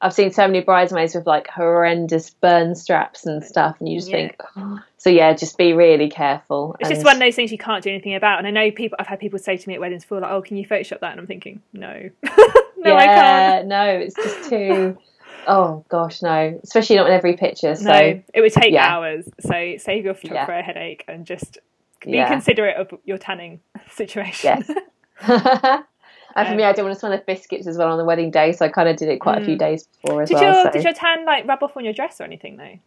I've 0.00 0.12
seen 0.12 0.32
so 0.32 0.46
many 0.46 0.60
bridesmaids 0.60 1.14
with 1.14 1.26
like 1.26 1.46
horrendous 1.48 2.30
burn 2.30 2.74
straps 2.74 3.24
and 3.26 3.42
stuff, 3.42 3.76
and 3.80 3.88
you 3.88 3.98
just 3.98 4.10
Yeah. 4.10 4.16
think, 4.16 4.42
oh. 4.56 4.80
so 4.98 5.08
yeah, 5.08 5.32
just 5.32 5.56
be 5.56 5.72
really 5.72 6.10
careful. 6.10 6.76
It's 6.80 6.90
and- 6.90 6.96
just 6.96 7.04
one 7.06 7.14
of 7.16 7.20
those 7.20 7.34
things 7.36 7.50
you 7.52 7.58
can't 7.58 7.82
do 7.82 7.90
anything 7.90 8.14
about. 8.14 8.38
And 8.38 8.46
I 8.46 8.50
know 8.50 8.70
people. 8.70 8.96
I've 9.00 9.06
had 9.06 9.18
people 9.20 9.38
say 9.38 9.56
to 9.56 9.68
me 9.68 9.74
at 9.74 9.80
weddings 9.80 10.02
before, 10.04 10.20
like, 10.20 10.30
"Oh, 10.30 10.42
can 10.42 10.56
you 10.56 10.66
Photoshop 10.66 11.00
that?" 11.00 11.12
And 11.12 11.20
I'm 11.20 11.26
thinking, 11.26 11.62
no, 11.72 12.10
no, 12.76 12.94
I 12.96 13.06
can't. 13.06 13.66
No, 13.68 13.84
it's 13.86 14.14
just 14.16 14.50
too. 14.50 14.98
oh 15.46 15.84
gosh, 15.88 16.20
no. 16.22 16.60
Especially 16.62 16.96
not 16.96 17.06
in 17.06 17.12
every 17.14 17.36
picture. 17.36 17.74
So 17.74 17.84
no, 17.90 18.22
it 18.34 18.40
would 18.40 18.52
take 18.52 18.72
yeah. 18.72 18.86
hours. 18.86 19.26
So 19.40 19.76
save 19.78 20.04
your 20.04 20.14
photographer 20.14 20.52
a 20.52 20.62
headache 20.62 21.04
and 21.08 21.24
just 21.24 21.58
be 22.02 22.12
Yeah. 22.12 22.28
considerate 22.28 22.76
of 22.76 22.90
your 23.04 23.16
tanning 23.18 23.60
situation. 23.90 24.64
Yes. 24.66 25.82
and 26.36 26.46
for 26.46 26.52
Um, 26.52 26.56
me, 26.56 26.64
I 26.64 26.72
didn't 26.72 26.84
want 26.86 26.94
to 26.94 27.00
smell 27.00 27.12
of 27.12 27.24
biscuits 27.26 27.66
as 27.66 27.76
well 27.78 27.88
on 27.92 27.98
the 27.98 28.04
wedding 28.04 28.30
day, 28.30 28.52
so 28.52 28.64
I 28.66 28.68
kind 28.68 28.88
of 28.88 28.96
did 28.96 29.08
it 29.08 29.18
quite 29.18 29.40
a 29.40 29.44
few 29.44 29.56
Mm. 29.56 29.58
days 29.58 29.86
before 30.02 30.22
as 30.22 30.28
did 30.28 30.34
well. 30.36 30.44
your 30.44 30.62
so. 30.64 30.70
did 30.70 30.84
your 30.84 30.92
tan 30.92 31.24
like 31.24 31.46
rub 31.46 31.62
off 31.62 31.76
on 31.76 31.84
your 31.84 31.92
dress 31.92 32.20
or 32.20 32.24
anything 32.24 32.56
though? 32.56 32.78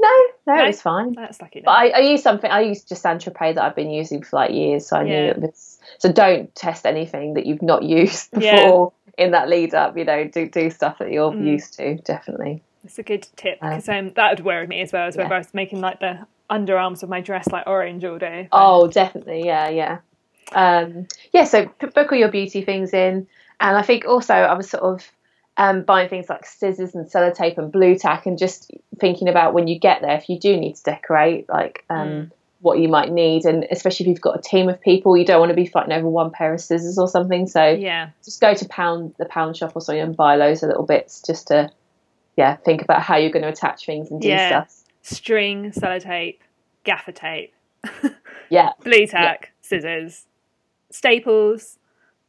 No, 0.00 0.08
no, 0.48 0.54
No? 0.56 0.64
it 0.64 0.66
was 0.68 0.82
fine. 0.82 1.12
That's 1.12 1.40
lucky. 1.40 1.60
Then. 1.60 1.64
But 1.66 1.72
I, 1.72 1.88
I 1.90 1.98
used 2.00 2.24
something. 2.24 2.50
I 2.50 2.62
used 2.62 2.88
just 2.88 3.02
Saint 3.02 3.24
Tropez 3.24 3.54
that 3.54 3.62
I've 3.64 3.76
been 3.76 3.90
using 3.90 4.22
for 4.22 4.36
like 4.36 4.50
years, 4.50 4.86
so 4.86 4.96
I 4.96 5.04
knew 5.04 5.12
Yeah. 5.12 5.30
it 5.30 5.38
was. 5.40 5.78
So 5.98 6.10
don't 6.10 6.52
test 6.56 6.86
anything 6.86 7.34
that 7.34 7.46
you've 7.46 7.62
not 7.62 7.82
used 8.00 8.32
before 8.32 8.92
Yeah. 9.16 9.24
in 9.24 9.30
that 9.30 9.48
lead 9.48 9.74
up. 9.74 9.96
You 9.96 10.04
know, 10.04 10.24
do 10.24 10.48
do 10.48 10.70
stuff 10.70 10.98
that 10.98 11.12
you're 11.12 11.30
Mm. 11.32 11.44
used 11.46 11.74
to. 11.78 11.94
Definitely. 11.96 12.62
It's 12.84 12.98
a 12.98 13.04
good 13.04 13.28
tip 13.36 13.58
Um, 13.62 13.68
because 13.70 13.88
um, 13.88 14.10
that 14.14 14.30
would 14.30 14.44
worry 14.44 14.66
me 14.66 14.80
as 14.80 14.92
well 14.92 15.06
as 15.06 15.14
yeah. 15.14 15.22
whether 15.22 15.36
I 15.36 15.38
was 15.38 15.54
making 15.54 15.80
like 15.80 16.00
the 16.00 16.26
underarms 16.50 17.04
of 17.04 17.08
my 17.08 17.20
dress 17.20 17.46
like 17.46 17.64
orange 17.68 18.04
all 18.04 18.18
day. 18.18 18.48
Oh, 18.50 18.88
definitely. 18.88 19.44
Yeah, 19.44 19.68
yeah. 19.68 19.98
Um, 20.54 21.06
yeah. 21.32 21.44
So 21.44 21.66
p- 21.66 21.86
book 21.86 22.12
all 22.12 22.18
your 22.18 22.30
beauty 22.30 22.62
things 22.62 22.92
in, 22.92 23.26
and 23.60 23.76
I 23.76 23.82
think 23.82 24.04
also 24.06 24.34
I 24.34 24.54
was 24.54 24.68
sort 24.70 24.82
of 24.82 25.02
um, 25.56 25.82
buying 25.82 26.08
things 26.08 26.28
like 26.28 26.46
scissors 26.46 26.94
and 26.94 27.06
sellotape 27.06 27.58
and 27.58 27.70
Blu 27.70 27.96
Tack, 27.96 28.26
and 28.26 28.38
just 28.38 28.70
thinking 28.98 29.28
about 29.28 29.54
when 29.54 29.66
you 29.68 29.78
get 29.78 30.00
there 30.02 30.16
if 30.16 30.28
you 30.28 30.38
do 30.38 30.56
need 30.56 30.76
to 30.76 30.82
decorate, 30.82 31.48
like 31.48 31.84
um, 31.90 32.08
Mm. 32.08 32.30
what 32.60 32.78
you 32.78 32.88
might 32.88 33.10
need, 33.12 33.44
and 33.44 33.66
especially 33.70 34.04
if 34.04 34.08
you've 34.08 34.20
got 34.20 34.38
a 34.38 34.42
team 34.42 34.68
of 34.68 34.80
people, 34.80 35.16
you 35.16 35.24
don't 35.24 35.40
want 35.40 35.50
to 35.50 35.56
be 35.56 35.66
fighting 35.66 35.92
over 35.92 36.08
one 36.08 36.30
pair 36.30 36.54
of 36.54 36.60
scissors 36.60 36.96
or 36.98 37.08
something. 37.08 37.46
So 37.46 37.64
yeah, 37.72 38.10
just 38.24 38.40
go 38.40 38.54
to 38.54 38.68
pound 38.68 39.14
the 39.18 39.24
pound 39.26 39.56
shop 39.56 39.72
or 39.74 39.80
something 39.82 40.00
and 40.02 40.16
buy 40.16 40.36
loads 40.36 40.62
of 40.62 40.68
little 40.68 40.86
bits 40.86 41.20
just 41.22 41.48
to 41.48 41.70
yeah 42.36 42.56
think 42.56 42.80
about 42.82 43.02
how 43.02 43.16
you're 43.16 43.30
going 43.30 43.42
to 43.42 43.48
attach 43.48 43.84
things 43.84 44.10
and 44.10 44.20
do 44.22 44.28
Yeah. 44.28 44.48
stuff. 44.48 44.78
string, 45.02 45.72
sellotape, 45.72 46.38
gaffer 46.84 47.12
tape, 47.12 47.52
Yeah, 48.48 48.70
Blu 48.84 49.06
Tack, 49.06 49.52
scissors, 49.60 50.26
staples. 50.92 51.78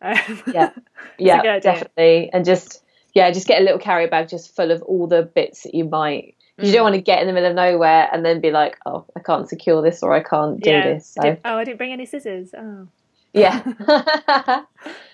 Um, 0.01 0.17
Yeah. 0.53 0.71
yeah, 1.17 1.59
definitely, 1.59 2.29
and 2.33 2.43
just 2.45 2.83
yeah, 3.13 3.29
just 3.31 3.47
get 3.47 3.61
a 3.61 3.63
little 3.63 3.79
carry 3.79 4.07
bag 4.07 4.27
just 4.27 4.55
full 4.55 4.71
of 4.71 4.81
all 4.83 5.07
the 5.07 5.21
bits 5.21 5.63
that 5.63 5.75
you 5.75 5.85
might. 5.85 6.35
You 6.57 6.69
Mm. 6.69 6.73
don't 6.73 6.83
want 6.83 6.95
to 6.95 7.01
get 7.01 7.19
in 7.21 7.27
the 7.27 7.33
middle 7.33 7.49
of 7.49 7.55
nowhere 7.55 8.09
and 8.11 8.23
then 8.25 8.39
be 8.39 8.51
like, 8.51 8.77
oh, 8.85 9.05
I 9.15 9.21
can't 9.21 9.49
secure 9.49 9.81
this 9.81 10.03
or 10.03 10.13
I 10.13 10.21
can't 10.21 10.59
do 10.59 10.69
yeah. 10.71 10.93
this. 10.93 11.07
So 11.07 11.37
oh, 11.45 11.55
I 11.57 11.63
didn't 11.63 11.77
bring 11.77 11.91
any 11.93 12.05
scissors. 12.05 12.53
Oh, 12.57 12.87
yeah, 13.33 13.63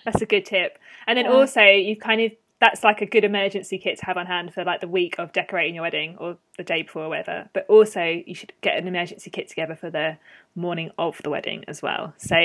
that's 0.04 0.20
a 0.20 0.26
good 0.26 0.44
tip. 0.44 0.78
And 1.06 1.16
then 1.16 1.24
Yeah. 1.26 1.32
also, 1.32 1.62
you 1.62 1.96
kind 1.96 2.20
of 2.20 2.32
that's 2.60 2.84
like 2.84 3.00
a 3.00 3.06
good 3.06 3.24
emergency 3.24 3.78
kit 3.78 3.98
to 3.98 4.04
have 4.04 4.18
on 4.18 4.26
hand 4.26 4.52
for 4.52 4.64
like 4.64 4.80
the 4.80 4.88
week 4.88 5.18
of 5.18 5.32
decorating 5.32 5.74
your 5.74 5.82
wedding 5.82 6.16
or 6.18 6.36
the 6.58 6.62
day 6.62 6.82
before 6.82 7.04
or 7.04 7.08
whatever. 7.08 7.48
But 7.54 7.64
also, 7.68 8.02
you 8.02 8.34
should 8.34 8.52
get 8.60 8.76
an 8.76 8.86
emergency 8.86 9.30
kit 9.30 9.48
together 9.48 9.74
for 9.74 9.90
the 9.90 10.18
morning 10.54 10.90
of 10.98 11.18
the 11.24 11.30
wedding 11.30 11.64
as 11.68 11.80
well. 11.80 12.12
So 12.18 12.36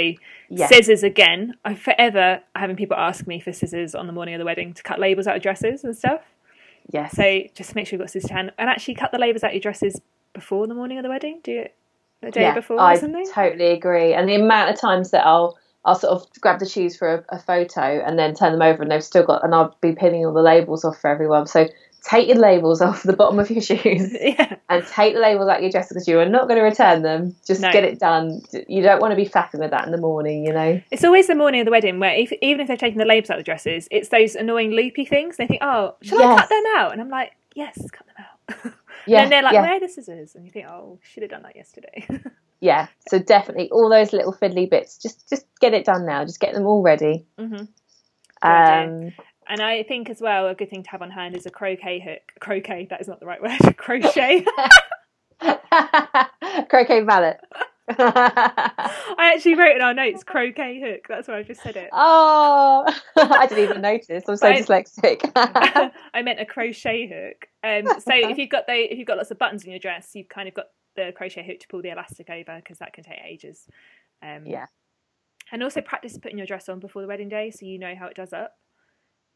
yeah, 0.50 0.68
scissors 0.68 1.04
again. 1.04 1.56
I'm 1.66 1.76
forever 1.76 2.42
having 2.56 2.78
people 2.78 2.96
ask 2.96 3.28
me 3.28 3.42
for 3.42 3.52
scissors 3.52 3.94
on 3.94 4.08
the 4.08 4.14
morning 4.14 4.36
of 4.36 4.40
the 4.40 4.46
wedding 4.46 4.74
to 4.74 4.84
cut 4.84 5.00
labels 5.00 5.28
out 5.28 5.36
of 5.36 5.42
dresses 5.42 5.84
and 5.84 5.96
stuff. 5.96 6.22
yes. 6.92 7.12
So 7.16 7.42
just 7.54 7.76
make 7.76 7.86
sure 7.88 7.98
you've 7.98 8.04
got 8.06 8.10
scissors 8.10 8.30
to 8.30 8.34
hand 8.34 8.52
and 8.58 8.70
actually 8.70 8.96
cut 8.96 9.12
the 9.12 9.20
labels 9.20 9.44
out 9.44 9.50
of 9.50 9.56
your 9.56 9.62
dresses 9.62 10.00
before 10.34 10.66
the 10.66 10.76
morning 10.76 10.98
of 10.98 11.04
the 11.04 11.10
wedding. 11.10 11.42
Do 11.44 11.60
it 11.60 11.76
the 12.22 12.32
day 12.32 12.42
yeah, 12.42 12.54
before 12.54 12.80
I 12.80 12.94
or 12.94 12.98
something. 12.98 13.26
totally 13.34 13.72
agree. 13.72 14.14
And 14.14 14.30
the 14.30 14.36
amount 14.36 14.70
of 14.70 14.80
times 14.80 15.12
that 15.12 15.26
I'll 15.26 15.58
I'll 15.86 15.96
sort 15.96 16.14
of 16.14 16.28
grab 16.42 16.60
the 16.60 16.66
shoes 16.66 16.98
for 16.98 17.26
a, 17.30 17.36
a 17.36 17.40
photo 17.40 17.82
and 17.82 18.18
then 18.18 18.34
turn 18.34 18.52
them 18.52 18.62
over 18.62 18.82
and 18.82 18.92
they've 18.92 19.04
still 19.04 19.24
got 19.24 19.44
and 19.44 19.54
I'll 19.54 19.78
be 19.82 19.94
pinning 19.94 20.26
all 20.26 20.34
the 20.34 20.42
labels 20.42 20.84
off 20.84 21.00
for 21.00 21.10
everyone. 21.10 21.46
So 21.48 21.68
take 22.04 22.28
your 22.28 22.38
labels 22.38 22.82
off 22.88 23.04
the 23.04 23.16
bottom 23.16 23.40
of 23.40 23.50
your 23.50 23.62
shoes 23.62 24.16
yeah, 24.22 24.56
and 24.70 24.86
take 24.88 25.14
the 25.14 25.20
labels 25.20 25.48
out 25.48 25.58
of 25.58 25.62
your 25.62 25.72
dress 25.72 25.90
because 25.90 26.08
you 26.08 26.20
are 26.20 26.26
not 26.28 26.48
going 26.48 26.58
to 26.58 26.64
return 26.64 27.04
them. 27.04 27.36
Just 27.46 27.62
No. 27.62 27.72
get 27.72 27.84
it 27.84 28.00
done. 28.00 28.42
You 28.68 28.82
don't 28.82 29.00
want 29.00 29.12
to 29.12 29.16
be 29.16 29.28
faffing 29.28 29.60
with 29.60 29.72
that 29.72 29.86
in 29.86 29.92
the 29.92 29.98
morning, 30.00 30.46
you 30.46 30.54
know. 30.54 30.82
it's 30.92 31.04
always 31.04 31.28
the 31.28 31.36
morning 31.36 31.62
of 31.62 31.66
the 31.66 31.72
wedding 31.72 32.00
where 32.00 32.14
if, 32.14 32.32
even 32.42 32.62
if 32.62 32.68
they've 32.68 32.78
taken 32.78 32.98
the 32.98 33.06
labels 33.06 33.30
out 33.30 33.38
of 33.38 33.42
the 33.42 33.46
dresses, 33.46 33.88
it's 33.92 34.10
those 34.10 34.36
annoying 34.36 34.72
loopy 34.72 35.06
things. 35.06 35.38
They 35.38 35.48
think, 35.48 35.62
oh, 35.64 35.96
shall 36.02 36.22
I 36.22 36.36
cut 36.40 36.50
them 36.50 36.64
out? 36.78 36.92
And 36.94 37.02
I'm 37.02 37.10
like, 37.10 37.32
yes, 37.56 37.78
cut 37.92 38.08
them 38.08 38.26
out. 38.26 38.74
Yeah, 39.08 39.22
and 39.24 39.26
then 39.26 39.30
they're 39.30 39.44
like, 39.44 39.54
yeah, 39.54 39.62
where 39.62 39.74
are 39.74 39.80
the 39.80 39.90
scissors? 39.90 40.36
And 40.36 40.46
you 40.46 40.52
think, 40.52 40.66
oh, 40.68 41.00
should 41.04 41.24
have 41.24 41.30
done 41.32 41.44
that 41.44 41.56
yesterday. 41.56 42.08
Yeah. 42.66 42.88
So 43.10 43.20
definitely 43.20 43.70
all 43.72 43.90
those 43.90 44.12
little 44.14 44.34
fiddly 44.34 44.70
bits. 44.70 44.98
Just 44.98 45.30
just 45.30 45.46
get 45.62 45.74
it 45.74 45.86
done 45.86 46.06
now. 46.06 46.26
Just 46.26 46.40
get 46.40 46.54
them 46.54 46.66
all 46.66 46.82
ready. 46.82 47.26
hmm 47.40 47.56
Um, 48.42 49.14
And 49.48 49.62
I 49.62 49.84
think 49.84 50.10
as 50.10 50.20
well, 50.22 50.48
a 50.48 50.56
good 50.56 50.70
thing 50.70 50.84
to 50.84 50.90
have 50.90 51.02
on 51.02 51.12
hand 51.12 51.36
is 51.38 51.46
a 51.46 51.52
croquet 51.52 52.00
hook. 52.00 52.34
Croquet, 52.40 52.88
that 52.90 53.00
is 53.02 53.08
not 53.08 53.20
the 53.20 53.26
right 53.28 53.42
word. 53.42 53.78
Crochet. 53.78 54.46
croquet 56.70 57.02
mallet. 57.02 57.40
I 57.88 59.34
actually 59.36 59.54
wrote 59.54 59.76
in 59.76 59.82
our 59.84 59.94
notes 59.94 60.24
croquet 60.24 60.82
hook. 60.82 61.06
That's 61.08 61.28
why 61.28 61.38
I 61.38 61.44
just 61.44 61.62
said 61.62 61.76
it. 61.76 61.90
oh, 61.94 62.84
I 63.16 63.46
didn't 63.46 63.64
even 63.64 63.82
notice. 63.82 64.24
I'm 64.28 64.38
so 64.38 64.52
dyslexic. 64.52 65.32
I 65.36 66.22
meant 66.24 66.40
a 66.40 66.46
crochet 66.46 67.08
hook. 67.08 67.48
Um, 67.64 67.86
so 68.00 68.12
if 68.16 68.40
you've 68.40 68.50
got 68.50 68.66
the 68.66 68.74
if 68.92 68.98
you've 68.98 69.08
got 69.08 69.18
lots 69.18 69.30
of 69.30 69.38
buttons 69.38 69.64
in 69.64 69.70
your 69.70 69.80
dress, 69.80 70.12
you've 70.16 70.30
kind 70.30 70.48
of 70.48 70.56
got 70.56 70.66
the 70.96 71.12
crochet 71.16 71.46
hook 71.46 71.60
to 71.60 71.68
pull 71.68 71.82
the 71.82 71.90
elastic 71.90 72.30
over 72.30 72.56
because 72.58 72.80
that 72.80 72.94
can 72.94 73.04
take 73.04 73.20
ages. 73.26 73.68
Um, 74.22 74.46
Yeah. 74.46 74.66
And 75.52 75.62
also 75.62 75.80
practice 75.82 76.18
putting 76.18 76.40
your 76.40 76.48
dress 76.48 76.70
on 76.70 76.80
before 76.80 77.04
the 77.04 77.08
wedding 77.08 77.30
day, 77.30 77.52
so 77.52 77.66
you 77.66 77.78
know 77.78 77.94
how 77.98 78.08
it 78.08 78.16
does 78.16 78.34
up. 78.34 78.58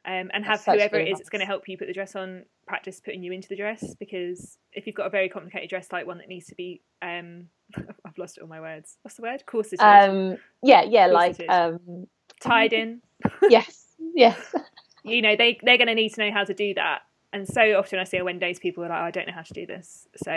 Um, 0.06 0.32
and 0.34 0.46
have 0.46 0.64
That's 0.64 0.78
whoever 0.78 0.98
it 0.98 1.10
is 1.10 1.20
that's 1.20 1.30
going 1.30 1.42
to 1.42 1.46
help 1.46 1.68
you 1.68 1.78
put 1.78 1.88
the 1.88 1.94
dress 1.94 2.16
on 2.16 2.46
practice 2.66 3.02
putting 3.02 3.22
you 3.22 3.34
into 3.34 3.50
the 3.50 3.56
dress 3.58 3.96
because 4.00 4.58
if 4.72 4.88
you've 4.88 4.96
got 4.96 5.08
a 5.08 5.10
very 5.10 5.28
complicated 5.28 5.70
dress 5.70 5.92
like 5.92 6.08
one 6.08 6.20
that 6.20 6.30
needs 6.30 6.46
to 6.48 6.56
be 6.56 6.82
um, 7.02 7.48
I've 7.76 8.18
lost 8.18 8.40
all 8.40 8.48
my 8.48 8.62
words. 8.62 8.98
What's 9.02 9.18
the 9.18 9.24
word? 9.24 9.46
Corseted, 9.46 9.82
um, 9.82 10.38
yeah, 10.64 10.84
yeah, 10.84 11.08
like 11.08 11.44
um, 11.50 12.08
tied 12.40 12.72
in. 12.72 13.02
yes, 13.50 13.88
yes. 14.16 14.56
you 15.04 15.22
know 15.22 15.36
they 15.36 15.60
they're 15.64 15.78
going 15.78 15.88
to 15.88 15.96
need 15.96 16.14
to 16.14 16.26
know 16.26 16.32
how 16.32 16.44
to 16.44 16.54
do 16.54 16.74
that 16.74 17.02
and 17.32 17.48
so 17.48 17.62
often 17.78 18.00
i 18.00 18.04
see 18.04 18.20
on 18.20 18.26
wedding 18.26 18.40
days 18.40 18.60
people 18.60 18.84
are 18.84 18.90
like 18.90 19.02
oh, 19.02 19.06
i 19.06 19.12
don't 19.12 19.28
know 19.28 19.34
how 19.34 19.42
to 19.42 19.54
do 19.54 19.66
this 19.66 20.08
so 20.24 20.32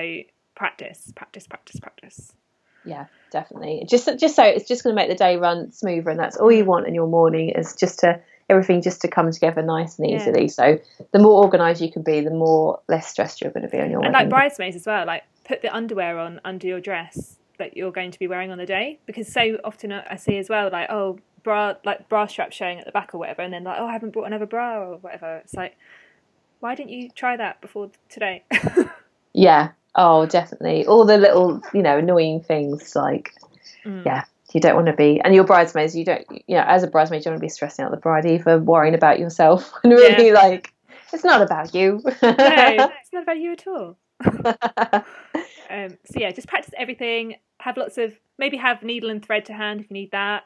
practice 0.55 1.13
practice 1.17 1.47
practice 1.47 1.81
practice 1.81 2.33
Yeah, 2.85 3.07
definitely. 3.31 3.87
Just 3.89 4.09
just 4.19 4.35
so 4.37 4.43
it's 4.45 4.67
just 4.69 4.83
going 4.83 4.95
to 4.95 5.01
make 5.01 5.09
the 5.09 5.15
day 5.17 5.37
run 5.37 5.73
smoother, 5.73 6.11
and 6.11 6.19
that's 6.19 6.37
all 6.37 6.51
you 6.53 6.65
want 6.65 6.87
in 6.87 6.95
your 6.95 7.07
morning 7.07 7.51
is 7.51 7.75
just 7.77 8.01
to 8.01 8.21
everything 8.49 8.83
just 8.83 9.01
to 9.03 9.09
come 9.09 9.31
together 9.31 9.63
nice 9.63 9.99
and 9.99 10.11
Yeah. 10.11 10.17
easily. 10.17 10.49
So 10.49 10.79
the 11.13 11.19
more 11.19 11.45
organised 11.45 11.81
you 11.81 11.91
can 11.93 12.03
be, 12.03 12.21
the 12.21 12.31
more 12.31 12.81
less 12.89 13.07
stressed 13.09 13.41
you're 13.41 13.53
going 13.53 13.63
to 13.65 13.69
be 13.71 13.79
on 13.79 13.91
your 13.91 14.05
and 14.05 14.13
wedding. 14.13 14.31
like 14.31 14.31
bridesmaids 14.31 14.77
as 14.77 14.85
well 14.87 15.07
like 15.07 15.23
put 15.45 15.63
the 15.63 15.75
underwear 15.75 16.19
on 16.19 16.41
under 16.45 16.67
your 16.67 16.81
dress 16.81 17.39
that 17.59 17.77
you're 17.77 17.93
going 17.93 18.11
to 18.11 18.19
be 18.19 18.27
wearing 18.27 18.51
on 18.51 18.59
the 18.59 18.67
day 18.67 18.99
because 19.07 19.33
so 19.33 19.59
often 19.65 19.93
i 19.93 20.17
see 20.17 20.39
as 20.39 20.49
well 20.49 20.69
like 20.73 20.91
oh 20.91 21.19
bra 21.43 21.75
like 21.85 22.09
bra 22.09 22.27
strap 22.27 22.53
showing 22.53 22.79
at 22.79 22.85
the 22.85 22.93
back 22.93 23.15
or 23.15 23.19
whatever 23.19 23.43
and 23.43 23.53
then 23.53 23.65
like 23.65 23.79
oh 23.79 23.87
i 23.87 23.93
haven't 23.93 24.11
brought 24.11 24.27
another 24.27 24.47
bra 24.47 24.79
or 24.81 24.97
whatever 24.99 25.37
it's 25.39 25.55
like 25.55 25.77
why 26.61 26.75
didn't 26.75 26.91
you 26.91 27.09
try 27.11 27.37
that 27.37 27.61
before 27.61 27.91
today 28.09 28.45
yeah. 29.33 29.71
Oh, 29.95 30.27
definitely. 30.27 30.87
All 30.87 31.05
the 31.05 31.19
little, 31.19 31.63
you 31.75 31.83
know, 31.83 31.99
annoying 31.99 32.41
things 32.41 32.97
like 32.97 33.35
Mm. 33.85 34.05
yeah. 34.07 34.25
You 34.53 34.61
don't 34.61 34.75
want 34.75 34.87
to 34.89 34.93
be, 34.93 35.19
and 35.21 35.35
your 35.35 35.45
bridesmaids, 35.45 35.97
you 35.97 36.05
don't, 36.05 36.27
you 36.31 36.57
know, 36.57 36.65
as 36.67 36.83
a 36.83 36.87
bridesmaid, 36.87 37.21
you 37.21 37.25
don't 37.25 37.33
want 37.33 37.41
to 37.41 37.47
be 37.47 37.49
stressing 37.49 37.85
out 37.85 37.91
the 37.91 37.97
bride 37.97 38.27
either, 38.27 38.59
worrying 38.59 38.95
about 38.95 39.19
yourself, 39.19 39.73
and 39.83 39.93
really 39.93 40.31
like, 40.31 40.75
it's 41.11 41.25
not 41.25 41.41
about 41.41 41.75
you. 41.75 42.03
no 42.05 42.13
it's 42.23 43.13
not 43.13 43.23
about 43.23 43.39
you 43.39 43.53
at 43.53 43.67
all 43.67 43.97
Um, 45.71 45.97
so 46.05 46.21
yeah, 46.21 46.31
just 46.33 46.49
practice 46.49 46.75
everything. 46.77 47.37
Have 47.61 47.79
lots 47.79 47.97
of 47.97 48.13
maybe 48.39 48.59
have 48.59 48.83
needle 48.83 49.09
and 49.09 49.25
thread 49.25 49.47
to 49.47 49.55
hand 49.55 49.81
if 49.81 49.89
you 49.89 49.95
need 49.95 50.11
that. 50.11 50.45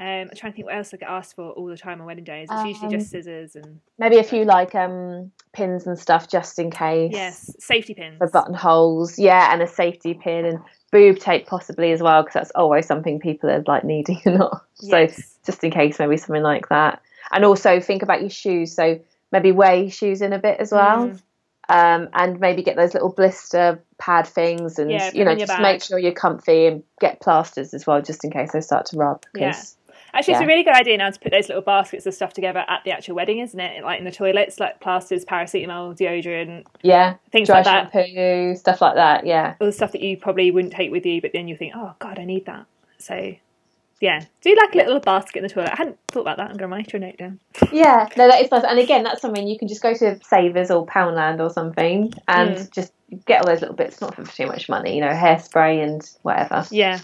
Um, 0.00 0.06
I'm 0.06 0.30
trying 0.34 0.52
to 0.52 0.56
think 0.56 0.66
what 0.66 0.74
else 0.76 0.94
I 0.94 0.96
get 0.96 1.10
asked 1.10 1.36
for 1.36 1.50
all 1.50 1.66
the 1.66 1.76
time 1.76 2.00
on 2.00 2.06
wedding 2.06 2.24
days. 2.24 2.48
It's 2.50 2.64
usually 2.64 2.86
Um, 2.86 2.98
just 2.98 3.10
scissors 3.10 3.54
and 3.54 3.80
Maybe 3.98 4.16
a 4.16 4.22
few 4.24 4.44
like 4.46 4.74
um 4.74 5.30
pins 5.52 5.86
and 5.86 5.98
stuff 5.98 6.26
just 6.26 6.58
in 6.58 6.70
case. 6.70 7.12
yes, 7.12 7.54
safety 7.58 7.92
pins. 7.92 8.16
for 8.18 8.28
buttonholes, 8.28 9.18
yeah, 9.18 9.52
and 9.52 9.60
a 9.62 9.66
safety 9.66 10.14
pin 10.14 10.46
and 10.46 10.58
boob 10.90 11.18
tape 11.18 11.46
possibly 11.46 11.92
as 11.92 12.00
well 12.02 12.22
because 12.22 12.32
that's 12.34 12.50
always 12.52 12.86
something 12.86 13.20
people 13.20 13.50
are 13.50 13.62
like 13.66 13.84
needing 13.84 14.20
or 14.26 14.32
not. 14.38 14.64
So 14.74 15.06
just 15.44 15.62
in 15.62 15.70
case, 15.70 15.98
maybe 15.98 16.16
something 16.16 16.42
like 16.42 16.68
that. 16.70 17.02
And 17.30 17.44
also 17.44 17.78
think 17.78 18.02
about 18.02 18.22
your 18.22 18.30
shoes. 18.30 18.74
So 18.74 18.98
maybe 19.30 19.52
wear 19.52 19.74
your 19.76 19.90
shoes 19.90 20.22
in 20.22 20.32
a 20.32 20.38
bit 20.38 20.58
as 20.60 20.72
well, 20.72 21.08
Mm. 21.10 21.20
um, 21.68 22.08
and 22.14 22.40
maybe 22.40 22.62
get 22.62 22.74
those 22.76 22.94
little 22.94 23.10
blister 23.12 23.80
pad 23.98 24.26
things, 24.26 24.78
and 24.78 24.90
Yeah, 24.90 25.10
you 25.12 25.24
know 25.24 25.26
them 25.26 25.32
in 25.34 25.38
your 25.40 25.46
just 25.46 25.58
bag. 25.58 25.62
make 25.62 25.82
sure 25.82 25.98
you're 25.98 26.12
comfy 26.12 26.66
and 26.66 26.82
get 27.00 27.20
plasters 27.20 27.74
as 27.74 27.86
well, 27.86 28.00
just 28.02 28.24
in 28.24 28.30
case 28.30 28.50
they 28.52 28.60
start 28.62 28.86
to 28.86 28.96
rub. 28.96 29.24
Yeah. 29.34 29.48
Because 29.50 29.76
Actually, 30.12 30.34
it's 30.34 30.42
a 30.42 30.46
really 30.46 30.64
good 30.64 30.74
idea 30.74 30.96
now 30.96 31.08
to 31.10 31.20
put 31.20 31.30
those 31.32 31.48
little 31.48 31.62
baskets 31.62 32.04
of 32.06 32.14
stuff 32.14 32.32
together 32.32 32.64
at 32.68 32.82
the 32.84 32.90
actual 32.90 33.14
wedding, 33.14 33.38
isn't 33.38 33.60
it? 33.60 33.84
Like 33.84 33.98
in 34.00 34.04
the 34.04 34.10
toilets, 34.10 34.58
like 34.58 34.80
plasters, 34.80 35.24
paracetamol, 35.24 35.96
deodorant, 35.96 36.64
Yeah, 36.82 37.14
things 37.30 37.46
dry 37.48 37.58
like 37.58 37.64
that. 37.66 37.92
shampoo, 37.92 38.56
stuff 38.56 38.80
like 38.80 38.94
that. 38.96 39.24
Yeah, 39.26 39.54
All 39.60 39.66
the 39.68 39.72
stuff 39.72 39.92
that 39.92 40.00
you 40.02 40.16
probably 40.16 40.50
wouldn't 40.50 40.72
take 40.72 40.90
with 40.90 41.06
you, 41.06 41.20
but 41.20 41.30
then 41.32 41.46
you 41.48 41.56
think, 41.56 41.74
oh 41.76 41.94
god, 42.00 42.18
I 42.18 42.24
need 42.24 42.46
that. 42.46 42.66
So, 42.98 43.34
yeah, 44.00 44.24
do 44.40 44.56
like 44.58 44.74
a 44.74 44.78
little 44.78 44.98
basket 44.98 45.36
in 45.36 45.42
the 45.44 45.48
toilet. 45.48 45.70
I 45.72 45.76
hadn't 45.76 45.98
thought 46.08 46.22
about 46.22 46.38
that. 46.38 46.50
I'm 46.50 46.56
going 46.56 46.70
to 46.70 46.74
write 46.76 46.92
your 46.92 47.00
note 47.00 47.16
down. 47.18 47.38
yeah. 47.72 48.08
No, 48.16 48.26
that 48.28 48.42
is 48.42 48.50
nice. 48.50 48.64
And 48.64 48.78
again, 48.78 49.02
that's 49.04 49.20
something 49.22 49.46
you 49.46 49.58
can 49.58 49.68
just 49.68 49.82
go 49.82 49.94
to 49.94 50.18
Savers 50.24 50.70
or 50.70 50.86
Poundland 50.86 51.38
or 51.40 51.50
something 51.50 52.12
and 52.26 52.56
Mm. 52.56 52.70
just 52.72 52.92
get 53.26 53.42
all 53.42 53.46
those 53.46 53.60
little 53.60 53.76
bits, 53.76 54.00
not 54.00 54.14
for 54.14 54.24
too 54.24 54.46
much 54.46 54.68
money, 54.68 54.94
you 54.94 55.00
know, 55.02 55.08
hairspray 55.10 55.84
and 55.84 56.02
whatever. 56.22 56.64
Yeah, 56.70 56.98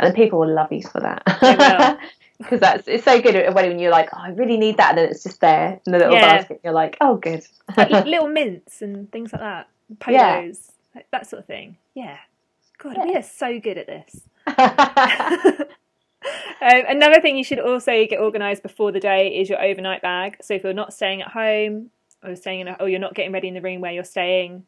And 0.00 0.14
people 0.14 0.38
will 0.40 0.52
love 0.52 0.72
you 0.72 0.82
for 0.82 1.00
that. 1.00 1.22
Because 2.38 2.60
that's 2.60 2.86
it's 2.86 3.04
so 3.04 3.20
good 3.20 3.34
at 3.36 3.48
a 3.48 3.52
wedding 3.52 3.72
when 3.72 3.80
you're 3.80 3.90
like, 3.90 4.10
oh, 4.12 4.18
I 4.20 4.28
really 4.30 4.56
need 4.56 4.76
that, 4.76 4.90
and 4.90 4.98
then 4.98 5.08
it's 5.10 5.22
just 5.22 5.40
there 5.40 5.80
in 5.86 5.92
the 5.92 5.98
little 5.98 6.14
Yeah. 6.14 6.38
basket. 6.38 6.60
You're 6.62 6.72
like, 6.72 6.96
oh, 7.00 7.16
good. 7.16 7.44
like 7.76 7.90
little 8.06 8.28
mints 8.28 8.82
and 8.82 9.10
things 9.10 9.32
like 9.32 9.40
that, 9.40 9.68
polos, 10.00 10.72
Yeah. 10.94 11.02
that 11.12 11.26
sort 11.26 11.40
of 11.40 11.46
thing. 11.46 11.76
Yeah, 11.94 12.18
God, 12.78 12.96
Yeah. 12.96 13.04
we 13.04 13.14
are 13.16 13.22
so 13.22 13.58
good 13.60 13.78
at 13.78 13.86
this. 13.86 14.20
Um, 16.60 16.82
another 16.88 17.20
thing 17.20 17.36
you 17.36 17.44
should 17.44 17.60
also 17.60 18.04
get 18.06 18.18
organised 18.18 18.62
before 18.62 18.90
the 18.90 18.98
day 18.98 19.38
is 19.38 19.48
your 19.48 19.62
overnight 19.62 20.02
bag. 20.02 20.38
So 20.40 20.54
if 20.54 20.64
you're 20.64 20.72
not 20.72 20.92
staying 20.92 21.20
at 21.22 21.28
home 21.28 21.90
or 22.24 22.34
staying 22.34 22.60
in 22.60 22.68
a, 22.68 22.76
or 22.80 22.88
you're 22.88 22.98
not 22.98 23.14
getting 23.14 23.30
ready 23.32 23.46
in 23.48 23.54
the 23.54 23.60
room 23.60 23.80
where 23.80 23.92
you're 23.92 24.02
staying, 24.04 24.64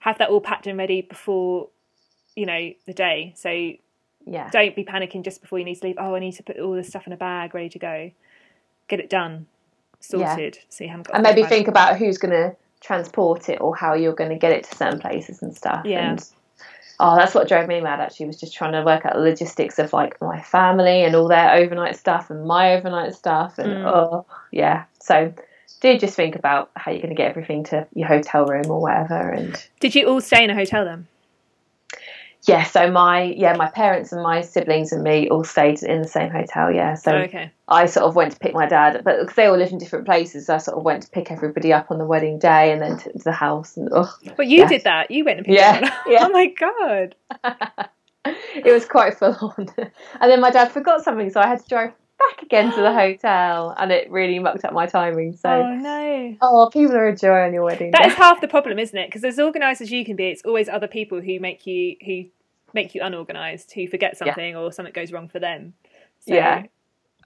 have 0.00 0.18
that 0.18 0.28
all 0.28 0.40
packed 0.40 0.66
and 0.66 0.78
ready 0.78 1.00
before 1.02 1.68
you 2.36 2.46
know 2.46 2.72
the 2.86 2.92
day. 2.92 3.32
So 3.36 3.72
yeah, 4.26 4.48
don't 4.50 4.74
be 4.76 4.84
panicking 4.84 5.24
just 5.24 5.40
before 5.40 5.58
you 5.58 5.64
need 5.64 5.76
to 5.76 5.86
leave. 5.86 5.96
Oh, 5.98 6.14
I 6.14 6.18
need 6.20 6.32
to 6.32 6.42
put 6.42 6.58
all 6.58 6.72
this 6.72 6.88
stuff 6.88 7.06
in 7.06 7.12
a 7.12 7.16
bag 7.16 7.54
ready 7.54 7.68
to 7.70 7.78
go. 7.78 8.10
Get 8.88 9.00
it 9.00 9.08
done, 9.10 9.46
sorted. 10.00 10.58
So 10.68 10.84
you 10.84 10.90
haven't 10.90 11.06
got. 11.06 11.14
and 11.14 11.22
maybe 11.22 11.42
think 11.44 11.68
about 11.68 11.96
who's 11.98 12.18
going 12.18 12.32
to 12.32 12.56
transport 12.80 13.48
it 13.48 13.60
or 13.60 13.76
how 13.76 13.94
you're 13.94 14.14
going 14.14 14.30
to 14.30 14.36
get 14.36 14.52
it 14.52 14.64
to 14.64 14.76
certain 14.76 14.98
places 15.00 15.42
and 15.42 15.54
stuff. 15.56 15.84
Yeah. 15.84 16.10
And, 16.10 16.28
oh, 16.98 17.16
that's 17.16 17.34
what 17.34 17.46
drove 17.48 17.68
me 17.68 17.80
mad. 17.80 18.00
Actually, 18.00 18.26
was 18.26 18.40
just 18.40 18.54
trying 18.54 18.72
to 18.72 18.82
work 18.82 19.04
out 19.06 19.14
the 19.14 19.20
logistics 19.20 19.78
of 19.78 19.92
like 19.92 20.20
my 20.20 20.40
family 20.42 21.04
and 21.04 21.14
all 21.14 21.28
their 21.28 21.52
overnight 21.54 21.96
stuff 21.96 22.30
and 22.30 22.44
my 22.46 22.74
overnight 22.74 23.14
stuff. 23.14 23.58
And 23.58 23.70
Mm. 23.72 23.86
oh, 23.86 24.26
yeah. 24.50 24.84
So 25.00 25.32
do 25.80 25.96
just 25.98 26.14
think 26.14 26.34
about 26.36 26.70
how 26.76 26.90
you're 26.90 27.00
going 27.00 27.14
to 27.14 27.16
get 27.16 27.30
everything 27.30 27.64
to 27.64 27.86
your 27.94 28.08
hotel 28.08 28.44
room 28.44 28.70
or 28.70 28.80
whatever. 28.80 29.30
And 29.30 29.56
Did 29.80 29.94
you 29.94 30.06
all 30.08 30.20
stay 30.20 30.42
in 30.44 30.50
a 30.50 30.54
hotel 30.54 30.84
then? 30.84 31.06
Yeah, 32.46 32.64
so 32.64 32.90
my 32.90 33.22
yeah 33.22 33.54
my 33.56 33.68
parents 33.70 34.12
and 34.12 34.22
my 34.22 34.40
siblings 34.40 34.92
and 34.92 35.02
me 35.02 35.28
all 35.28 35.44
stayed 35.44 35.82
in 35.82 36.02
the 36.02 36.08
same 36.08 36.30
hotel. 36.30 36.72
Yeah, 36.72 36.94
so. 36.94 37.12
Oh, 37.12 37.18
okay. 37.22 37.52
I 37.72 37.86
sort 37.86 38.06
of 38.06 38.16
went 38.16 38.32
to 38.32 38.38
pick 38.40 38.52
my 38.52 38.66
dad, 38.66 39.02
but 39.04 39.32
they 39.36 39.46
all 39.46 39.56
lived 39.56 39.70
in 39.70 39.78
different 39.78 40.04
places, 40.04 40.46
So 40.46 40.54
I 40.56 40.58
sort 40.58 40.76
of 40.76 40.82
went 40.82 41.04
to 41.04 41.10
pick 41.10 41.30
everybody 41.30 41.72
up 41.72 41.92
on 41.92 41.98
the 41.98 42.04
wedding 42.04 42.36
day 42.40 42.72
and 42.72 42.82
then 42.82 42.98
to 42.98 43.12
the 43.24 43.30
house. 43.30 43.76
And 43.76 43.88
oh, 43.92 44.12
But 44.36 44.48
you 44.48 44.62
Yeah. 44.62 44.66
did 44.66 44.82
that. 44.82 45.12
You 45.12 45.24
went 45.24 45.38
and 45.38 45.46
picked 45.46 45.56
Yeah, 45.56 45.80
up. 45.84 45.92
yeah. 46.08 46.18
Oh 46.26 46.30
my 46.30 46.46
god. 46.48 47.14
it 48.24 48.72
was 48.72 48.86
quite 48.86 49.16
full 49.16 49.36
on. 49.56 49.68
and 49.78 50.30
then 50.32 50.40
my 50.40 50.50
dad 50.50 50.72
forgot 50.72 51.04
something, 51.04 51.30
so 51.30 51.40
I 51.40 51.46
had 51.46 51.60
to 51.60 51.68
drive 51.68 51.92
back 52.28 52.42
again 52.42 52.70
to 52.72 52.80
the 52.80 52.92
hotel, 53.02 53.74
and 53.78 53.90
it 53.90 54.10
really 54.10 54.38
mucked 54.38 54.64
up 54.64 54.72
my 54.72 54.86
timing. 54.86 55.36
So, 55.36 55.48
Oh 55.50 55.74
no. 55.74 56.36
oh, 56.42 56.70
people 56.72 56.96
are 56.96 57.08
a 57.08 57.16
joy 57.16 57.40
on 57.42 57.52
your 57.52 57.64
wedding 57.64 57.90
That 57.92 58.06
is 58.06 58.14
half 58.14 58.40
the 58.40 58.48
problem, 58.48 58.78
isn't 58.78 58.96
it? 58.96 59.08
Because 59.08 59.24
as 59.24 59.38
organised 59.38 59.80
as 59.80 59.90
you 59.90 60.04
can 60.04 60.16
be, 60.16 60.26
it's 60.28 60.42
always 60.44 60.68
other 60.68 60.88
people 60.88 61.20
who 61.20 61.40
make 61.40 61.66
you 61.66 61.96
who 62.04 62.24
make 62.72 62.94
you 62.94 63.02
unorganised, 63.02 63.72
who 63.72 63.88
forget 63.88 64.16
something 64.16 64.54
or 64.56 64.72
something 64.72 64.92
goes 64.92 65.12
wrong 65.12 65.28
for 65.28 65.40
them. 65.40 65.74
So, 66.20 66.34
Yeah. 66.34 66.64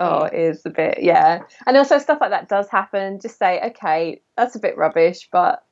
Oh, 0.01 0.25
it 0.25 0.35
is 0.35 0.67
a 0.67 0.71
bit, 0.71 0.99
yeah. 1.03 1.43
And 1.67 1.77
also 1.77 1.99
stuff 1.99 2.19
like 2.21 2.31
that 2.31 2.49
does 2.49 2.69
happen. 2.69 3.21
Just 3.21 3.39
say, 3.39 3.61
okay, 3.67 4.23
that's 4.37 4.57
a 4.57 4.59
bit 4.59 4.77
rubbish, 4.77 5.29
but 5.31 5.65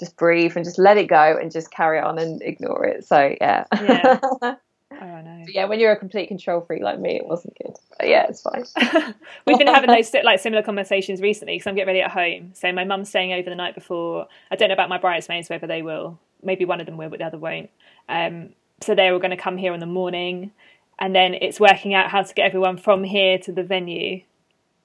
just 0.00 0.16
breathe 0.16 0.56
and 0.56 0.64
just 0.64 0.78
let 0.78 0.96
it 0.96 1.06
go 1.08 1.38
and 1.40 1.52
just 1.52 1.70
carry 1.70 2.00
on 2.00 2.18
and 2.18 2.42
ignore 2.42 2.84
it. 2.86 3.04
So 3.06 3.34
yeah. 3.40 3.64
Yeah. 3.80 4.18
Oh 5.00 5.20
no. 5.20 5.44
yeah, 5.48 5.66
when 5.66 5.78
you're 5.78 5.92
a 5.92 5.96
complete 5.96 6.26
control 6.28 6.60
freak 6.60 6.82
like 6.82 6.98
me, 6.98 7.16
it 7.16 7.26
wasn't 7.26 7.56
good. 7.62 7.76
But 7.98 8.08
yeah, 8.08 8.26
it's 8.28 8.42
fine. 8.42 8.64
We've 9.46 9.58
been 9.58 9.68
having 9.68 9.90
those 9.90 10.12
like 10.24 10.40
similar 10.40 10.62
conversations 10.62 11.20
recently 11.20 11.54
because 11.54 11.66
I'm 11.66 11.74
getting 11.74 11.88
ready 11.88 12.00
at 12.00 12.10
home. 12.10 12.52
So 12.54 12.72
my 12.72 12.84
mum's 12.84 13.08
staying 13.08 13.32
over 13.32 13.48
the 13.48 13.56
night 13.56 13.74
before. 13.74 14.26
I 14.50 14.56
don't 14.56 14.68
know 14.68 14.74
about 14.74 14.88
my 14.88 14.98
bridesmaids 14.98 15.48
whether 15.48 15.66
they 15.66 15.82
will. 15.82 16.18
Maybe 16.42 16.64
one 16.64 16.80
of 16.80 16.86
them 16.86 16.96
will, 16.96 17.10
but 17.10 17.20
the 17.20 17.26
other 17.26 17.38
won't. 17.38 17.70
Um, 18.08 18.50
so 18.80 18.94
they're 18.94 19.12
all 19.12 19.18
going 19.18 19.30
to 19.30 19.36
come 19.36 19.56
here 19.56 19.74
in 19.74 19.80
the 19.80 19.86
morning, 19.86 20.52
and 20.98 21.14
then 21.14 21.34
it's 21.34 21.58
working 21.58 21.94
out 21.94 22.10
how 22.10 22.22
to 22.22 22.34
get 22.34 22.46
everyone 22.46 22.76
from 22.76 23.04
here 23.04 23.38
to 23.38 23.52
the 23.52 23.62
venue 23.62 24.22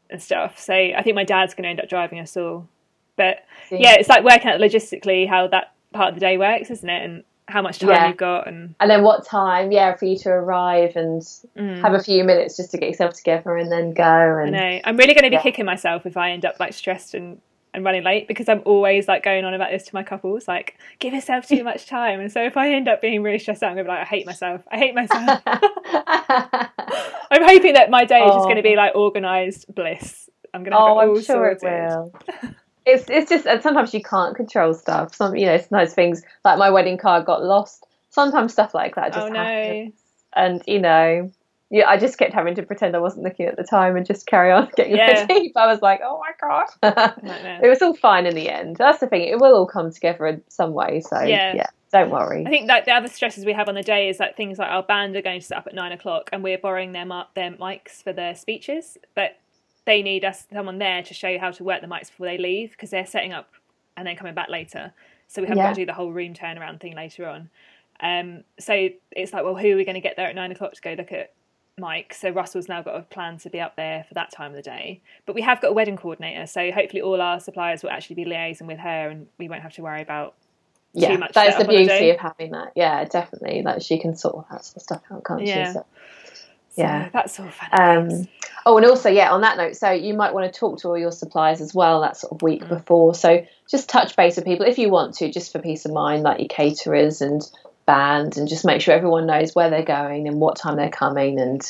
and 0.09 0.21
stuff. 0.21 0.59
So 0.59 0.73
I 0.73 1.01
think 1.03 1.15
my 1.15 1.23
dad's 1.23 1.53
going 1.53 1.63
to 1.63 1.69
end 1.69 1.79
up 1.79 1.89
driving 1.89 2.19
us 2.19 2.37
all. 2.37 2.67
But 3.15 3.45
yeah, 3.69 3.93
it's 3.93 4.09
like 4.09 4.23
working 4.23 4.47
out 4.47 4.59
logistically 4.59 5.27
how 5.27 5.47
that 5.47 5.73
part 5.93 6.09
of 6.09 6.15
the 6.15 6.19
day 6.19 6.37
works, 6.37 6.71
isn't 6.71 6.89
it? 6.89 7.03
And 7.03 7.23
how 7.47 7.61
much 7.61 7.79
time 7.79 7.89
Yeah. 7.89 8.07
you've 8.07 8.17
got 8.17 8.47
and 8.47 8.73
And 8.79 8.89
then 8.89 9.03
what 9.03 9.25
time, 9.25 9.71
yeah, 9.71 9.95
for 9.95 10.05
you 10.05 10.17
to 10.19 10.29
arrive 10.29 10.95
and 10.95 11.21
Mm. 11.57 11.81
have 11.81 11.93
a 11.93 11.99
few 12.01 12.23
minutes 12.23 12.55
just 12.57 12.71
to 12.71 12.77
get 12.77 12.89
yourself 12.89 13.13
together 13.13 13.57
and 13.57 13.71
then 13.71 13.93
go 13.93 14.03
I 14.03 14.43
and 14.43 14.51
know. 14.51 14.79
I'm 14.85 14.97
really 14.97 15.13
going 15.13 15.23
to 15.25 15.29
be 15.29 15.35
Yeah. 15.35 15.41
kicking 15.41 15.65
myself 15.65 16.05
if 16.05 16.15
I 16.17 16.31
end 16.31 16.45
up 16.45 16.59
like 16.59 16.73
stressed 16.73 17.13
and, 17.13 17.39
and 17.73 17.83
running 17.83 18.03
late 18.03 18.27
because 18.27 18.47
I'm 18.47 18.61
always 18.65 19.07
like 19.07 19.23
going 19.23 19.43
on 19.45 19.53
about 19.53 19.71
this 19.71 19.83
to 19.87 19.95
my 19.95 20.03
couples, 20.03 20.47
like, 20.47 20.77
give 20.99 21.13
yourself 21.13 21.47
too 21.47 21.63
much 21.63 21.85
time. 21.87 22.19
And 22.19 22.31
so 22.31 22.41
if 22.43 22.55
I 22.55 22.71
end 22.71 22.87
up 22.87 23.01
being 23.01 23.21
really 23.23 23.39
stressed 23.39 23.61
out, 23.63 23.71
I'm 23.71 23.75
going 23.75 23.85
to 23.85 23.91
be 23.91 23.95
like, 23.97 24.05
I 24.07 24.09
hate 24.09 24.25
myself. 24.25 24.61
I 24.71 24.77
hate 24.77 24.95
myself. 24.95 25.41
I'm 27.31 27.43
hoping 27.43 27.73
that 27.73 27.89
my 27.89 28.05
day 28.05 28.27
is 28.27 28.35
just 28.35 28.45
going 28.45 28.57
to 28.57 28.63
be 28.63 28.75
like 28.75 28.95
organised 28.95 29.73
bliss. 29.73 30.29
I'm 30.53 30.63
going 30.63 30.71
to 30.71 30.77
have 30.77 30.85
oh, 30.85 30.99
it 30.99 31.05
all 31.07 31.17
I'm 31.17 31.21
sure 31.23 31.57
sorted. 31.59 31.63
it 31.63 31.89
will. 32.43 32.53
It's 32.85 33.09
it's 33.09 33.29
just 33.29 33.45
and 33.45 33.61
sometimes 33.61 33.93
you 33.93 34.01
can't 34.01 34.35
control 34.35 34.73
stuff. 34.73 35.15
Some 35.15 35.35
you 35.35 35.45
know, 35.45 35.57
sometimes 35.57 35.93
things 35.93 36.21
like 36.43 36.57
my 36.57 36.69
wedding 36.69 36.97
card 36.97 37.25
got 37.25 37.43
lost. 37.43 37.85
Sometimes 38.09 38.51
stuff 38.53 38.73
like 38.73 38.95
that 38.95 39.13
just 39.13 39.27
Oh 39.27 39.29
no. 39.29 39.39
happens. 39.39 39.93
And 40.35 40.61
you 40.67 40.79
know, 40.79 41.31
yeah, 41.69 41.87
I 41.87 41.97
just 41.97 42.17
kept 42.17 42.33
having 42.33 42.55
to 42.55 42.63
pretend 42.63 42.95
I 42.95 42.99
wasn't 42.99 43.23
looking 43.23 43.45
at 43.47 43.55
the 43.55 43.63
time 43.63 43.95
and 43.95 44.05
just 44.05 44.27
carry 44.27 44.51
on 44.51 44.69
getting 44.77 44.97
Yeah. 44.97 45.25
ready. 45.27 45.51
But 45.53 45.61
I 45.61 45.67
was 45.67 45.81
like, 45.81 46.01
oh 46.03 46.19
my 46.19 46.31
god. 46.81 47.13
It 47.63 47.69
was 47.69 47.81
all 47.81 47.95
fine 47.95 48.25
in 48.25 48.35
the 48.35 48.49
end. 48.49 48.75
That's 48.77 48.99
the 48.99 49.07
thing. 49.07 49.21
It 49.23 49.39
will 49.39 49.55
all 49.55 49.67
come 49.67 49.91
together 49.91 50.27
in 50.27 50.43
some 50.49 50.73
way. 50.73 51.01
So 51.01 51.19
Yeah. 51.21 51.55
yeah, 51.55 51.67
don't 51.91 52.09
worry. 52.11 52.45
I 52.45 52.49
think 52.49 52.67
that 52.67 52.85
the 52.85 52.91
other 52.91 53.07
stresses 53.07 53.45
we 53.45 53.53
have 53.53 53.69
on 53.69 53.75
the 53.75 53.81
day 53.83 54.09
is 54.09 54.19
like 54.19 54.35
things 54.35 54.59
like 54.59 54.69
our 54.69 54.83
band 54.83 55.15
are 55.15 55.21
going 55.21 55.39
to 55.39 55.45
set 55.45 55.57
up 55.57 55.67
at 55.67 55.73
nine 55.73 55.93
o'clock 55.93 56.29
and 56.33 56.43
we're 56.43 56.57
borrowing 56.57 56.91
their 56.91 57.05
mi- 57.05 57.23
their 57.35 57.51
mics 57.51 58.03
for 58.03 58.11
their 58.11 58.35
speeches, 58.35 58.97
but 59.15 59.37
they 59.85 60.01
need 60.01 60.23
us 60.25 60.47
someone 60.51 60.77
there 60.77 61.03
to 61.03 61.13
show 61.13 61.27
you 61.27 61.39
how 61.39 61.51
to 61.51 61.63
work 61.63 61.81
the 61.81 61.87
mics 61.87 62.07
before 62.09 62.27
they 62.27 62.37
leave 62.37 62.71
because 62.71 62.89
they're 62.89 63.05
setting 63.05 63.33
up 63.33 63.49
and 63.97 64.07
then 64.07 64.15
coming 64.15 64.33
back 64.33 64.49
later. 64.49 64.93
So 65.27 65.41
we 65.41 65.47
haven't 65.47 65.59
Yeah. 65.59 65.69
got 65.69 65.75
to 65.75 65.81
do 65.81 65.85
the 65.85 65.93
whole 65.93 66.11
room 66.11 66.33
turnaround 66.33 66.79
thing 66.79 66.95
later 66.95 67.27
on. 67.27 67.49
Um, 67.99 68.43
so 68.59 68.89
it's 69.11 69.33
like, 69.33 69.43
well, 69.43 69.55
who 69.55 69.73
are 69.73 69.75
we 69.75 69.85
going 69.85 69.95
to 69.95 70.01
get 70.01 70.15
there 70.15 70.27
at 70.27 70.35
nine 70.35 70.51
o'clock 70.51 70.73
to 70.73 70.81
go 70.81 70.93
look 70.93 71.11
at 71.11 71.31
Mike? 71.77 72.13
So 72.13 72.29
Russell's 72.29 72.67
now 72.67 72.81
got 72.81 72.95
a 72.95 73.01
plan 73.01 73.37
to 73.39 73.49
be 73.49 73.59
up 73.59 73.75
there 73.75 74.03
for 74.07 74.13
that 74.15 74.31
time 74.31 74.51
of 74.51 74.55
the 74.57 74.61
day. 74.61 75.01
But 75.25 75.35
we 75.35 75.41
have 75.41 75.61
got 75.61 75.69
a 75.71 75.73
wedding 75.73 75.97
coordinator, 75.97 76.45
so 76.47 76.71
hopefully 76.71 77.01
all 77.01 77.21
our 77.21 77.39
suppliers 77.39 77.83
will 77.83 77.89
actually 77.91 78.15
be 78.15 78.25
liaising 78.25 78.67
with 78.67 78.79
her, 78.79 79.09
and 79.09 79.27
we 79.37 79.47
won't 79.49 79.61
have 79.63 79.73
to 79.73 79.81
worry 79.81 80.01
about 80.01 80.35
yeah, 80.93 81.09
too 81.09 81.17
much 81.17 81.33
that 81.33 81.47
is 81.47 81.55
the 81.55 81.61
on 81.61 81.67
the 81.67 81.75
beauty 81.87 82.09
of 82.11 82.19
having 82.19 82.51
that. 82.51 82.71
Yeah, 82.75 83.03
definitely. 83.05 83.61
Like 83.63 83.81
she 83.81 83.97
can 83.99 84.15
sort 84.15 84.35
all 84.35 84.47
that 84.51 84.63
sort 84.65 84.77
of 84.77 84.81
stuff 84.83 85.01
out, 85.11 85.23
can't 85.23 85.45
Yeah. 85.45 85.67
she? 85.67 85.73
So- 85.73 85.85
So 86.75 86.81
Yeah. 86.81 87.09
that's 87.13 87.39
all 87.39 87.47
fun. 87.49 87.69
Um, 87.71 88.27
oh, 88.65 88.77
and 88.77 88.85
also, 88.85 89.09
yeah, 89.09 89.31
on 89.31 89.41
that 89.41 89.57
note, 89.57 89.75
so 89.75 89.91
you 89.91 90.13
might 90.15 90.33
want 90.33 90.51
to 90.51 90.59
talk 90.59 90.79
to 90.79 90.87
all 90.89 90.97
your 90.97 91.11
suppliers 91.11 91.61
as 91.61 91.73
well 91.73 92.01
that 92.01 92.17
sort 92.17 92.33
of 92.33 92.41
week 92.41 92.63
Mm. 92.65 92.69
before. 92.69 93.13
So 93.15 93.45
just 93.69 93.89
touch 93.89 94.15
base 94.15 94.35
with 94.37 94.45
people 94.45 94.65
if 94.65 94.77
you 94.79 94.89
want 94.89 95.13
to, 95.15 95.31
just 95.31 95.51
for 95.51 95.59
peace 95.59 95.85
of 95.85 95.91
mind, 95.93 96.23
like 96.23 96.39
your 96.39 96.47
caterers 96.47 97.21
and 97.21 97.41
band, 97.85 98.37
and 98.37 98.47
just 98.47 98.65
make 98.65 98.81
sure 98.81 98.93
everyone 98.95 99.27
knows 99.27 99.53
where 99.53 99.69
they're 99.69 99.83
going 99.83 100.27
and 100.27 100.39
what 100.39 100.55
time 100.55 100.75
they're 100.77 100.89
coming 100.89 101.39
and 101.39 101.61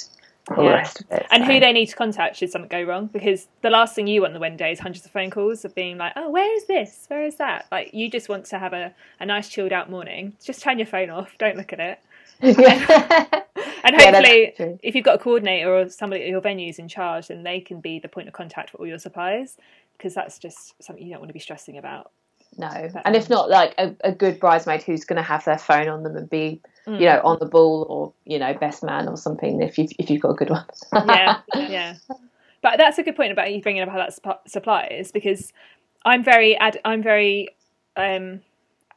all 0.55 0.63
Yeah. 0.63 0.69
the 0.71 0.75
rest 0.77 0.99
of 1.01 1.11
it. 1.11 1.25
and 1.31 1.43
so. 1.45 1.51
who 1.51 1.59
they 1.59 1.71
need 1.73 1.85
to 1.87 1.95
contact 1.95 2.35
should 2.37 2.51
something 2.51 2.67
go 2.69 2.83
wrong 2.83 3.07
because 3.07 3.47
the 3.61 3.69
last 3.69 3.95
thing 3.95 4.07
you 4.07 4.21
want 4.21 4.31
on 4.31 4.33
the 4.33 4.39
wedding 4.41 4.57
day 4.57 4.71
is 4.73 4.79
hundreds 4.79 5.05
of 5.05 5.11
phone 5.11 5.29
calls 5.29 5.63
of 5.65 5.73
being 5.73 5.97
like 5.97 6.11
oh 6.17 6.29
where 6.29 6.53
is 6.57 6.65
this 6.65 7.05
where 7.07 7.23
is 7.23 7.37
that 7.37 7.65
like 7.71 7.93
you 7.93 8.09
just 8.09 8.27
want 8.27 8.43
to 8.45 8.59
have 8.59 8.73
a, 8.73 8.93
a 9.21 9.25
nice 9.25 9.47
chilled 9.47 9.71
out 9.71 9.89
morning 9.89 10.33
just 10.43 10.61
turn 10.61 10.77
your 10.77 10.85
phone 10.85 11.09
off 11.09 11.33
don't 11.39 11.55
look 11.55 11.71
at 11.71 11.79
it 11.79 11.97
yeah. 12.41 13.41
and 13.83 13.95
hopefully 13.95 14.53
true. 14.55 14.79
if 14.83 14.95
you've 14.95 15.05
got 15.05 15.15
a 15.15 15.19
coordinator 15.19 15.73
or 15.75 15.89
somebody 15.89 16.23
at 16.23 16.29
your 16.29 16.41
venues 16.41 16.79
in 16.79 16.87
charge 16.87 17.27
then 17.27 17.43
they 17.43 17.59
can 17.59 17.79
be 17.81 17.99
the 17.99 18.07
point 18.09 18.27
of 18.27 18.33
contact 18.33 18.71
for 18.71 18.77
all 18.77 18.87
your 18.87 18.99
suppliers 18.99 19.57
because 19.97 20.13
that's 20.13 20.39
just 20.39 20.73
something 20.81 21.05
you 21.05 21.11
don't 21.11 21.19
want 21.21 21.29
to 21.29 21.33
be 21.33 21.39
stressing 21.39 21.77
about 21.77 22.11
No, 22.57 22.67
and 23.05 23.15
if 23.15 23.29
not, 23.29 23.49
like 23.49 23.73
a, 23.77 23.95
a 24.03 24.11
good 24.11 24.39
bridesmaid 24.39 24.83
who's 24.83 25.05
going 25.05 25.17
to 25.17 25.23
have 25.23 25.43
their 25.45 25.57
phone 25.57 25.87
on 25.87 26.03
them 26.03 26.15
and 26.15 26.29
be, 26.29 26.61
Mm. 26.85 26.99
you 26.99 27.05
know, 27.05 27.21
on 27.23 27.37
the 27.39 27.45
ball 27.45 27.85
or 27.89 28.13
you 28.25 28.37
know, 28.37 28.53
best 28.55 28.83
man 28.83 29.07
or 29.07 29.15
something. 29.15 29.61
If 29.61 29.77
you 29.77 29.87
if 29.97 30.09
you've 30.09 30.21
got 30.21 30.31
a 30.31 30.33
good 30.35 30.49
one. 30.49 30.65
yeah, 31.07 31.39
yeah. 31.55 31.95
But 32.61 32.77
that's 32.77 32.97
a 32.97 33.03
good 33.03 33.15
point 33.15 33.31
about 33.31 33.53
you 33.53 33.61
bringing 33.61 33.81
up 33.81 33.87
how 33.87 33.97
that 33.99 34.13
supplies 34.47 35.09
because 35.13 35.53
I'm 36.03 36.25
very 36.25 36.57
ad- 36.57 36.81
I'm 36.83 37.01
very 37.01 37.55
um, 37.95 38.41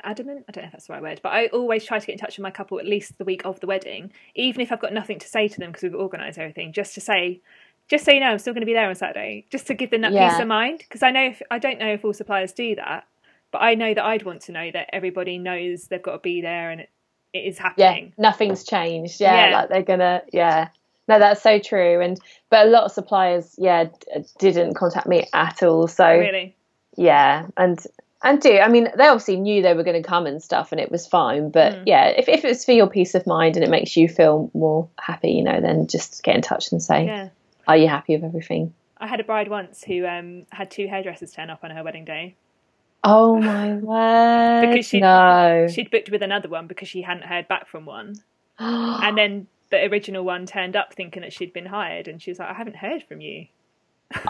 adamant. 0.03 0.45
I 0.49 0.53
don't 0.53 0.63
know 0.65 0.67
if 0.69 0.73
that's 0.73 0.87
the 0.87 0.93
right 0.95 1.03
word, 1.03 1.21
but 1.23 1.31
I 1.33 1.47
always 1.49 1.85
try 1.85 1.99
to 1.99 2.07
get 2.07 2.13
in 2.15 2.19
touch 2.19 2.37
with 2.39 2.43
my 2.43 2.51
couple 2.51 2.79
at 2.79 2.87
least 2.87 3.19
the 3.19 3.25
week 3.25 3.45
of 3.45 3.61
the 3.61 3.67
wedding, 3.67 4.13
even 4.35 4.61
if 4.61 4.73
I've 4.73 4.81
got 4.81 4.93
nothing 4.93 5.19
to 5.19 5.29
say 5.29 5.49
to 5.49 5.59
them 5.61 5.71
because 5.71 5.83
we've 5.85 5.95
organised 5.95 6.39
everything, 6.39 6.73
just 6.73 6.95
to 6.95 7.01
say 7.01 7.41
just 7.89 8.05
so 8.05 8.11
you 8.13 8.19
know, 8.19 8.27
I'm 8.27 8.39
still 8.39 8.53
going 8.53 8.63
to 8.63 8.67
be 8.67 8.73
there 8.75 8.89
on 8.89 8.95
Saturday, 8.97 9.47
just 9.51 9.69
to 9.69 9.75
give 9.75 9.91
them 9.91 10.01
that 10.01 10.13
Yeah. 10.13 10.29
peace 10.31 10.41
of 10.41 10.49
mind. 10.49 10.81
Because 10.81 11.03
I 11.05 11.11
know 11.13 11.27
if 11.27 11.41
I 11.51 11.59
don't 11.61 11.79
know 11.79 11.93
if 11.93 12.05
all 12.05 12.13
suppliers 12.13 12.53
do 12.53 12.75
that, 12.77 13.05
but 13.53 13.59
I 13.59 13.75
know 13.75 13.95
that 13.95 14.05
I'd 14.05 14.25
want 14.25 14.41
to 14.43 14.53
know 14.53 14.71
that 14.73 14.89
everybody 14.93 15.39
knows 15.39 15.85
they've 15.85 16.03
got 16.03 16.13
to 16.13 16.19
be 16.19 16.41
there 16.41 16.71
and 16.71 16.81
it, 16.81 16.91
it 17.33 17.39
is 17.41 17.59
yeah 17.59 17.63
happening. 17.93 18.13
nothing's 18.19 18.65
changed 18.65 19.21
yeah, 19.21 19.51
Yeah. 19.51 19.57
like 19.59 19.69
they're 19.69 19.83
gonna 19.83 20.23
yeah 20.33 20.69
no 21.09 21.19
that's 21.19 21.43
so 21.43 21.59
true 21.59 22.01
and 22.01 22.19
but 22.51 22.67
a 22.67 22.71
lot 22.71 22.85
of 22.85 22.93
suppliers 22.93 23.55
yeah 23.59 23.85
d- 23.85 24.23
didn't 24.39 24.75
contact 24.75 25.07
me 25.07 25.27
at 25.33 25.63
all 25.63 25.87
so 25.87 26.05
oh, 26.05 26.19
Really, 26.19 26.57
yeah 26.97 27.47
and 27.57 27.79
and 28.27 28.41
do 28.41 28.59
i 28.59 28.69
mean 28.69 28.89
they 28.97 29.07
obviously 29.07 29.37
knew 29.37 29.63
they 29.63 29.73
were 29.75 29.83
going 29.85 30.01
to 30.03 30.07
come 30.07 30.27
and 30.27 30.43
stuff 30.43 30.73
and 30.73 30.81
it 30.81 30.91
was 30.93 31.07
fine 31.07 31.51
but 31.51 31.73
Mm. 31.75 31.83
yeah 31.87 32.07
if, 32.09 32.29
if 32.29 32.45
it's 32.45 32.65
for 32.65 32.73
your 32.73 32.89
peace 32.89 33.15
of 33.15 33.27
mind 33.27 33.57
and 33.57 33.65
it 33.65 33.71
makes 33.71 33.97
you 33.97 34.09
feel 34.09 34.51
more 34.53 34.89
happy 35.01 35.31
you 35.31 35.43
know 35.43 35.61
then 35.61 35.87
just 35.87 36.23
get 36.23 36.35
in 36.37 36.43
touch 36.43 36.71
and 36.73 36.83
say 36.83 37.07
yeah. 37.07 37.29
are 37.67 37.77
you 37.77 37.89
happy 37.89 38.15
with 38.17 38.25
everything 38.25 38.75
I 38.99 39.07
had 39.07 39.21
a 39.21 39.25
bride 39.25 39.49
once 39.49 39.85
who 39.85 40.07
um, 40.07 40.47
had 40.51 40.71
two 40.71 40.87
hairdressers 40.89 41.31
turn 41.31 41.51
up 41.51 41.61
on 41.63 41.71
her 41.71 41.85
wedding 41.85 42.07
day. 42.07 42.35
oh 43.05 43.39
my 43.41 43.75
word 43.75 44.61
Because 44.69 44.87
she- 44.87 45.01
no 45.01 45.69
She'd 45.73 45.91
booked 45.91 46.11
with 46.11 46.23
another 46.23 46.49
one 46.49 46.67
because 46.67 46.89
she 46.89 47.03
hadn't 47.03 47.25
heard 47.27 47.47
back 47.49 47.69
from 47.69 47.85
one, 47.87 48.15
and 48.59 49.19
then 49.19 49.47
the 49.71 49.85
original 49.87 50.25
one 50.25 50.47
turned 50.47 50.77
up 50.77 50.95
thinking 50.95 51.23
that 51.23 51.33
she'd 51.35 51.53
been 51.53 51.67
hired, 51.67 52.09
and 52.09 52.23
she 52.23 52.31
was 52.31 52.39
like, 52.39 52.49
"I 52.49 52.55
haven't 52.55 52.77
heard 52.77 53.03
from 53.03 53.21
you." 53.21 53.47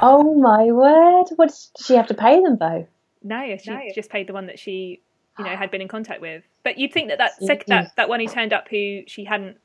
oh 0.02 0.34
my 0.40 0.64
word 0.72 1.26
what 1.36 1.48
did 1.50 1.84
she 1.84 1.94
have 1.94 2.06
to 2.08 2.14
pay 2.14 2.40
them 2.42 2.56
though 2.58 2.88
No, 3.26 3.56
she 3.56 3.70
No. 3.70 3.80
just 3.94 4.10
paid 4.10 4.26
the 4.26 4.32
one 4.32 4.46
that 4.46 4.58
she, 4.58 5.00
you 5.38 5.44
know, 5.44 5.50
had 5.56 5.70
been 5.70 5.80
in 5.80 5.88
contact 5.88 6.20
with. 6.20 6.42
But 6.62 6.78
you'd 6.78 6.92
think 6.92 7.08
that 7.08 7.18
that 7.18 7.32
sec- 7.42 7.66
that 7.66 7.94
that 7.96 8.08
one 8.08 8.20
who 8.20 8.26
turned 8.26 8.52
up 8.52 8.68
who 8.68 9.02
she 9.06 9.24
hadn't, 9.24 9.56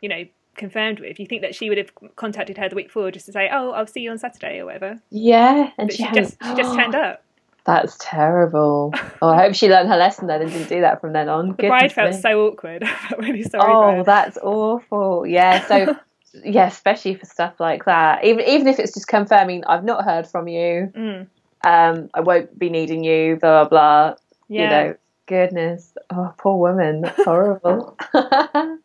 you 0.00 0.08
know, 0.08 0.24
confirmed 0.56 1.00
with. 1.00 1.20
You 1.20 1.26
think 1.26 1.42
that 1.42 1.54
she 1.54 1.68
would 1.68 1.78
have 1.78 1.90
contacted 2.16 2.58
her 2.58 2.68
the 2.68 2.74
week 2.76 2.86
before 2.88 3.10
just 3.10 3.26
to 3.26 3.32
say, 3.32 3.48
"Oh, 3.52 3.70
I'll 3.72 3.86
see 3.86 4.00
you 4.00 4.10
on 4.10 4.18
Saturday" 4.18 4.58
or 4.60 4.66
whatever. 4.66 5.00
yeah 5.10 5.70
and 5.78 5.88
But 5.88 5.96
she, 5.96 6.02
hadn't- 6.02 6.24
just 6.24 6.36
she 6.44 6.54
just 6.54 6.74
turned 6.74 6.94
up. 7.06 7.22
That's 7.66 7.96
terrible. 8.00 8.92
Oh, 9.20 9.28
I 9.28 9.42
hope 9.42 9.54
she 9.54 9.68
learned 9.68 9.90
her 9.90 9.96
lesson 9.98 10.26
then 10.26 10.40
and 10.40 10.50
didn't 10.50 10.70
do 10.70 10.80
that 10.80 11.00
from 11.00 11.12
then 11.12 11.28
on. 11.28 11.48
The 11.48 11.68
bride 11.68 11.92
felt 11.92 12.12
me. 12.14 12.20
so 12.20 12.46
awkward. 12.48 12.82
I 12.84 12.94
felt 12.94 13.20
really 13.20 13.42
sorry 13.42 13.70
Oh, 14.00 14.02
that's 14.02 14.38
awful. 14.42 15.26
Yeah. 15.26 15.64
So, 15.66 15.94
yeah, 16.44 16.66
especially 16.66 17.14
for 17.16 17.26
stuff 17.26 17.60
like 17.60 17.84
that. 17.84 18.24
Even 18.24 18.44
even 18.46 18.66
if 18.66 18.78
it's 18.78 18.94
just 18.94 19.08
confirming 19.08 19.62
I've 19.66 19.84
not 19.84 20.04
heard 20.04 20.26
from 20.26 20.48
you. 20.48 20.90
Mm, 20.96 21.26
Um, 21.64 22.10
I 22.14 22.20
won't 22.20 22.58
be 22.58 22.68
needing 22.70 23.04
you. 23.04 23.36
Blah 23.36 23.64
blah 23.64 23.68
blah. 23.68 24.14
yeah. 24.48 24.62
You 24.62 24.68
know. 24.68 24.94
Goodness. 25.26 25.92
Oh, 26.10 26.34
poor 26.38 26.58
woman. 26.58 27.02
That's 27.02 27.22
horrible. 27.24 27.96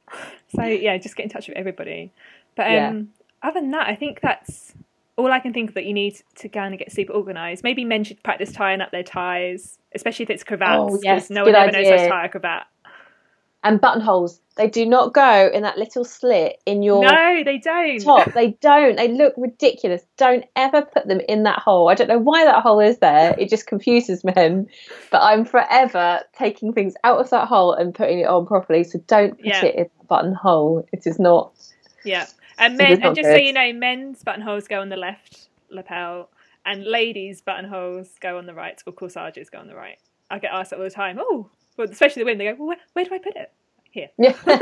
So 0.56 0.64
yeah, 0.64 0.98
just 0.98 1.16
get 1.16 1.24
in 1.24 1.30
touch 1.30 1.48
with 1.48 1.58
everybody. 1.58 2.12
But 2.56 2.68
um, 2.68 2.72
Yeah. 2.72 3.02
other 3.50 3.60
than 3.62 3.72
that, 3.72 3.88
I 3.88 3.96
think 3.96 4.22
that's 4.22 4.74
all 5.18 5.32
I 5.32 5.40
can 5.40 5.54
think 5.54 5.70
of 5.70 5.76
that 5.76 5.86
you 5.86 5.94
need 5.94 6.22
to 6.36 6.50
kind 6.50 6.74
of 6.74 6.80
get 6.80 6.92
super 6.92 7.14
organised. 7.14 7.64
Maybe 7.64 7.84
men 7.84 8.04
should 8.04 8.22
practice 8.24 8.52
tying 8.52 8.80
up 8.80 8.92
their 8.92 9.04
ties, 9.04 9.80
especially 9.94 10.24
if 10.24 10.30
it's 10.30 10.44
cravats. 10.44 10.94
Oh, 10.94 11.00
yes, 11.02 11.30
no 11.30 11.44
one 11.44 11.52
good 11.54 11.58
ever 11.58 11.72
knows 11.72 11.88
how 11.90 11.96
to 11.96 12.10
tie 12.10 12.26
a 12.26 12.30
cravat. 12.30 12.68
And 13.66 13.82
buttonholes. 13.82 14.40
They 14.56 14.70
do 14.70 14.86
not 14.86 15.14
go 15.14 15.50
in 15.54 15.64
that 15.64 15.78
little 15.78 16.06
slit 16.06 16.62
in 16.66 16.82
your 16.82 17.04
No, 17.04 17.44
they 17.44 17.58
don't. 17.58 18.00
top. 18.00 18.34
They 18.34 18.52
don't. 18.62 18.96
They 18.96 19.10
look 19.10 19.34
ridiculous. 19.36 20.04
Don't 20.16 20.46
ever 20.56 20.84
put 20.84 21.08
them 21.08 21.20
in 21.28 21.44
that 21.44 21.60
hole. 21.60 21.90
I 21.90 21.96
don't 21.96 22.08
know 22.08 22.20
why 22.20 22.46
that 22.46 22.64
hole 22.64 22.80
is 22.80 23.00
there. 23.00 23.36
It 23.38 23.50
just 23.50 23.68
confuses 23.68 24.24
men. 24.24 24.68
But 25.12 25.24
I'm 25.24 25.44
forever 25.44 26.22
taking 26.38 26.72
things 26.72 26.94
out 27.04 27.20
of 27.20 27.30
that 27.32 27.50
hole 27.50 27.74
and 27.74 27.94
putting 27.94 28.20
it 28.20 28.28
on 28.28 28.46
properly. 28.46 28.86
So 28.86 29.00
don't 29.08 29.38
put 29.38 29.46
Yeah. 29.46 29.66
it 29.66 29.76
in 29.76 29.90
the 30.00 30.06
buttonhole. 30.06 30.88
It 30.94 31.06
is 31.06 31.20
not. 31.20 31.52
Yeah, 32.06 32.28
and 32.60 32.78
men, 32.78 33.02
and 33.02 33.16
just 33.16 33.30
so 33.30 33.36
you 33.38 33.52
know, 33.52 33.74
men's 33.74 34.24
buttonholes 34.24 34.68
go 34.68 34.80
on 34.80 34.90
the 34.90 34.96
left 34.96 35.50
lapel, 35.70 36.30
and 36.66 36.84
ladies' 36.86 37.42
buttonholes 37.42 38.10
go 38.22 38.38
on 38.38 38.46
the 38.46 38.54
right, 38.54 38.82
or 38.86 38.94
corsages 38.94 39.50
go 39.50 39.58
on 39.58 39.68
the 39.68 39.76
right. 39.76 39.98
I 40.30 40.40
get 40.40 40.52
asked 40.54 40.70
that 40.70 40.78
all 40.78 40.84
the 40.84 40.92
time. 40.92 41.18
Oh, 41.20 41.50
well, 41.78 41.90
especially 41.90 42.22
the 42.22 42.26
women. 42.26 42.40
They 42.40 42.52
go, 42.52 42.56
well, 42.58 42.68
where, 42.68 42.78
where 42.94 43.06
do 43.06 43.16
I 43.16 43.20
put 43.20 43.36
it? 43.36 43.52
Here. 43.92 44.10
Yeah. 44.18 44.36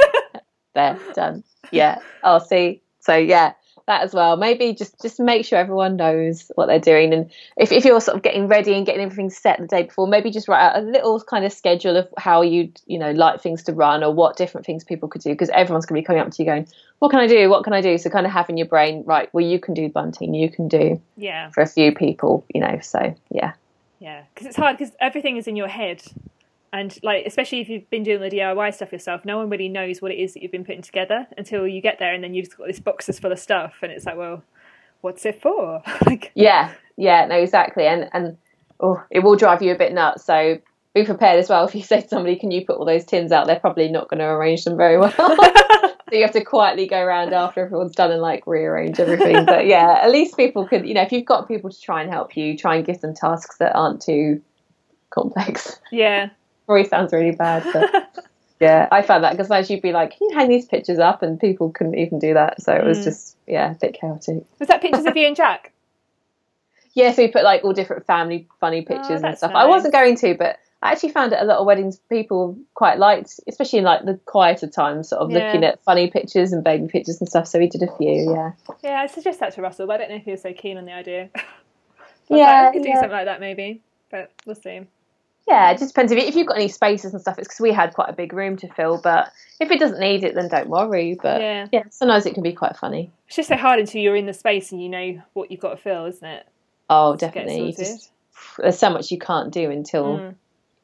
there, 0.76 0.99
done. 1.15 1.43
Yeah. 1.71 1.99
I'll 2.23 2.39
see. 2.39 2.82
So 2.99 3.15
yeah, 3.15 3.54
that 3.88 4.02
as 4.04 4.13
well. 4.13 4.38
Maybe 4.38 4.73
just 4.73 5.02
just 5.02 5.19
make 5.19 5.45
sure 5.45 5.60
everyone 5.60 5.97
knows 5.97 6.49
what 6.56 6.67
they're 6.67 6.80
doing, 6.80 7.13
and 7.13 7.30
if 7.58 7.71
if 7.71 7.84
you're 7.84 7.99
sort 7.99 8.15
of 8.15 8.23
getting 8.23 8.47
ready 8.47 8.73
and 8.73 8.86
getting 8.86 9.02
everything 9.02 9.30
set 9.30 9.60
the 9.60 9.67
day 9.67 9.84
before, 9.84 10.08
maybe 10.08 10.32
just 10.32 10.47
write 10.47 10.63
out 10.63 10.78
a 10.78 10.86
little 10.86 11.19
kind 11.21 11.43
of 11.43 11.52
schedule 11.52 11.97
of 11.97 12.08
how 12.17 12.41
you'd 12.41 12.80
you 12.86 12.97
know 12.97 13.12
like 13.12 13.41
things 13.41 13.63
to 13.63 13.73
run 13.73 14.04
or 14.04 14.13
what 14.13 14.38
different 14.38 14.65
things 14.65 14.84
people 14.84 15.10
could 15.10 15.21
do, 15.21 15.32
because 15.32 15.49
everyone's 15.49 15.86
going 15.86 16.02
to 16.02 16.02
be 16.02 16.06
coming 16.06 16.21
up 16.21 16.32
to 16.32 16.41
you 16.41 16.47
going, 16.47 16.67
"What 16.99 17.12
can 17.12 17.19
I 17.19 17.28
do? 17.28 17.49
What 17.49 17.63
can 17.63 17.73
I 17.73 17.82
do?" 17.82 17.97
So 17.97 18.10
kind 18.10 18.26
of 18.26 18.32
having 18.32 18.58
your 18.58 18.67
brain, 18.67 19.04
right? 19.06 19.30
Well, 19.34 19.45
you 19.45 19.60
can 19.60 19.73
do 19.73 19.89
bunting, 19.89 20.34
you 20.34 20.49
can 20.49 20.67
do 20.67 21.02
Yeah, 21.17 21.49
for 21.49 21.62
a 21.62 21.67
few 21.67 21.93
people, 21.93 22.45
you 22.54 22.62
know. 22.62 22.80
So 22.82 23.13
yeah. 23.32 23.54
yeah, 23.99 24.23
because 24.34 24.47
it's 24.47 24.56
hard 24.56 24.78
because 24.78 24.93
everything 25.02 25.36
is 25.38 25.47
in 25.47 25.58
your 25.58 25.67
head. 25.67 26.02
And 26.74 26.98
like, 27.04 27.28
especially 27.28 27.62
if 27.62 27.70
you've 27.70 27.88
been 27.92 28.02
doing 28.02 28.20
the 28.20 28.32
DIY 28.32 28.74
stuff 28.74 28.92
yourself, 28.92 29.24
no 29.26 29.38
one 29.38 29.50
really 29.50 29.70
knows 29.70 30.02
what 30.02 30.12
it 30.12 30.16
is 30.16 30.34
that 30.34 30.42
you've 30.42 30.52
been 30.52 30.66
putting 30.66 30.82
together 30.82 31.28
until 31.38 31.68
you 31.68 31.82
get 31.82 32.00
there, 32.00 32.14
and 32.14 32.24
then 32.24 32.34
you've 32.34 32.48
just 32.48 32.58
got 32.58 32.66
this 32.66 32.80
boxes 32.80 33.20
full 33.20 33.32
of 33.32 33.38
stuff, 33.38 33.76
and 33.84 33.92
it's 33.92 34.06
like, 34.06 34.18
well, 34.18 34.44
what's 35.02 35.24
it 35.24 35.40
for? 35.40 35.84
like, 36.08 36.32
Yeah, 36.34 36.74
yeah, 36.98 37.28
no, 37.28 37.36
exactly, 37.36 37.86
and 37.86 38.10
and 38.12 38.38
oh, 38.80 39.04
it 39.12 39.20
will 39.20 39.36
drive 39.36 39.62
you 39.62 39.72
a 39.72 39.78
bit 39.78 39.94
nuts. 39.94 40.26
So 40.26 40.60
be 40.96 41.06
prepared 41.06 41.40
as 41.40 41.48
well. 41.50 41.66
If 41.68 41.76
you 41.76 41.84
say 41.84 42.02
to 42.02 42.08
somebody, 42.08 42.38
"Can 42.38 42.50
you 42.50 42.66
put 42.66 42.78
all 42.78 42.86
those 42.86 43.06
tins 43.06 43.32
out?" 43.32 43.46
They're 43.46 43.60
probably 43.60 43.90
not 43.90 44.10
going 44.10 44.20
to 44.20 44.26
arrange 44.26 44.64
them 44.64 44.76
very 44.76 44.98
well. 44.98 45.12
so 45.18 45.94
you 46.12 46.24
have 46.24 46.32
to 46.32 46.44
quietly 46.44 46.88
go 46.88 47.00
around 47.00 47.34
after 47.34 47.66
everyone's 47.66 47.96
done 47.96 48.12
and 48.12 48.22
like 48.22 48.48
rearrange 48.48 49.00
everything. 49.00 49.46
but 49.46 49.68
yeah, 49.68 50.00
at 50.02 50.12
least 50.12 50.38
people 50.38 50.68
could, 50.68 50.88
you 50.88 50.96
know, 50.96 51.04
if 51.04 51.12
you've 51.12 51.26
got 51.26 51.48
people 51.48 51.70
to 51.70 51.80
try 51.80 52.02
and 52.02 52.12
help 52.12 52.36
you, 52.36 52.58
try 52.58 52.78
and 52.78 52.86
give 52.86 53.02
them 53.02 53.14
tasks 53.14 53.58
that 53.58 53.76
aren't 53.76 54.02
too 54.02 54.42
complex. 55.12 55.80
yeah, 55.92 56.30
Probably 56.65 56.86
sounds 56.86 57.12
really 57.13 57.32
bad, 57.32 57.65
but 57.73 57.89
yeah, 58.60 58.88
I 58.91 59.02
found 59.02 59.23
that 59.23 59.32
because 59.34 59.47
sometimes 59.47 59.69
you'd 59.69 59.82
be 59.82 59.91
like, 59.91 60.17
"Can 60.17 60.30
you 60.30 60.36
hang 60.36 60.49
these 60.49 60.65
pictures 60.65 60.99
up?" 60.99 61.21
and 61.23 61.39
people 61.39 61.71
couldn't 61.71 61.95
even 61.97 62.19
do 62.19 62.34
that. 62.36 62.62
So 62.62 62.73
it 62.73 62.86
was 62.86 62.99
Mm. 62.99 63.04
just 63.04 63.38
yeah, 63.47 63.71
a 63.71 63.76
bit 63.76 63.93
chaotic. 63.99 64.45
was 64.60 64.67
that 64.69 64.82
pictures 64.82 65.06
of 65.06 65.15
you 65.17 65.28
and 65.28 65.36
Jack? 65.36 65.71
Yeah, 66.95 67.12
so 67.12 67.23
we 67.23 67.28
put 67.32 67.43
like 67.43 67.63
all 67.63 67.73
different 67.73 68.06
family 68.06 68.47
funny 68.60 68.84
pictures 68.84 69.10
and 69.10 69.26
Oh, 69.26 69.28
that's 69.30 69.39
stuff. 69.39 69.54
I 69.56 69.65
wasn't 69.65 69.93
going 69.93 70.15
to, 70.17 70.36
but 70.36 70.60
I 70.84 70.91
actually 70.91 71.10
found 71.10 71.34
at 71.34 71.41
a 71.41 71.45
lot 71.45 71.58
of 71.58 71.65
weddings 71.65 71.97
people 72.08 72.56
quite 72.76 72.99
liked, 72.99 73.39
especially 73.47 73.80
in 73.80 73.86
like 73.86 74.06
the 74.06 74.19
quieter 74.26 74.67
times, 74.67 75.10
sort 75.10 75.23
of 75.23 75.32
Yeah. 75.32 75.39
looking 75.39 75.63
at 75.63 75.84
funny 75.84 76.12
pictures 76.12 76.54
and 76.54 76.63
baby 76.63 76.88
pictures 76.88 77.19
and 77.19 77.28
stuff. 77.28 77.47
So 77.47 77.58
we 77.58 77.67
did 77.67 77.82
a 77.82 77.91
few, 77.97 78.32
yeah. 78.36 78.52
Yeah, 78.84 79.02
I 79.02 79.08
suggest 79.08 79.39
that 79.39 79.56
to 79.56 79.63
Russell, 79.63 79.88
but 79.88 79.93
I 79.93 79.97
don't 79.97 80.10
know 80.12 80.17
if 80.17 80.23
he 80.26 80.30
was 80.32 80.43
so 80.43 80.54
keen 80.54 80.78
on 80.78 80.86
the 80.86 80.93
idea. 80.93 81.30
Yeah, 82.30 82.62
like, 82.62 82.73
could 82.73 82.84
do 82.84 82.93
something 82.93 83.10
like 83.10 83.26
that 83.26 83.39
maybe, 83.39 83.82
but 84.12 84.32
we'll 84.45 84.56
see. 84.56 84.82
Yeah, 85.47 85.71
it 85.71 85.77
just 85.77 85.93
depends 85.93 86.12
if, 86.12 86.17
if 86.19 86.36
you've 86.36 86.47
got 86.47 86.56
any 86.58 86.69
spaces 86.69 87.12
and 87.13 87.21
stuff. 87.21 87.38
It's 87.38 87.47
because 87.49 87.60
we 87.60 87.71
had 87.73 87.93
quite 87.93 88.10
a 88.10 88.13
big 88.13 88.32
room 88.32 88.56
to 88.58 88.67
fill, 88.73 88.99
but 89.01 89.32
if 89.60 89.69
it 89.71 89.79
doesn't 89.79 89.99
need 89.99 90.23
it, 90.23 90.36
then 90.36 90.47
don't 90.47 90.69
worry. 90.69 91.17
But 91.21 91.41
Yeah. 91.41 91.67
yeah, 91.71 91.84
sometimes 91.89 92.25
it 92.25 92.34
can 92.34 92.43
be 92.43 92.53
quite 92.53 92.77
funny. 92.77 93.12
It's 93.27 93.36
just 93.36 93.49
so 93.49 93.58
hard 93.58 93.79
until 93.79 94.01
you're 94.01 94.15
in 94.15 94.25
the 94.25 94.34
space 94.34 94.71
and 94.71 94.82
you 94.82 94.89
know 94.89 95.21
what 95.34 95.51
you've 95.51 95.60
got 95.60 95.71
to 95.71 95.77
fill, 95.77 96.06
isn't 96.06 96.25
it? 96.27 96.47
Oh, 96.89 97.15
definitely. 97.17 97.73
Just 97.77 98.12
there's 98.58 98.79
so 98.79 98.89
much 98.89 99.12
you 99.12 99.17
can't 99.19 99.51
do 99.53 99.69
until 99.69 100.17
Mm. 100.19 100.36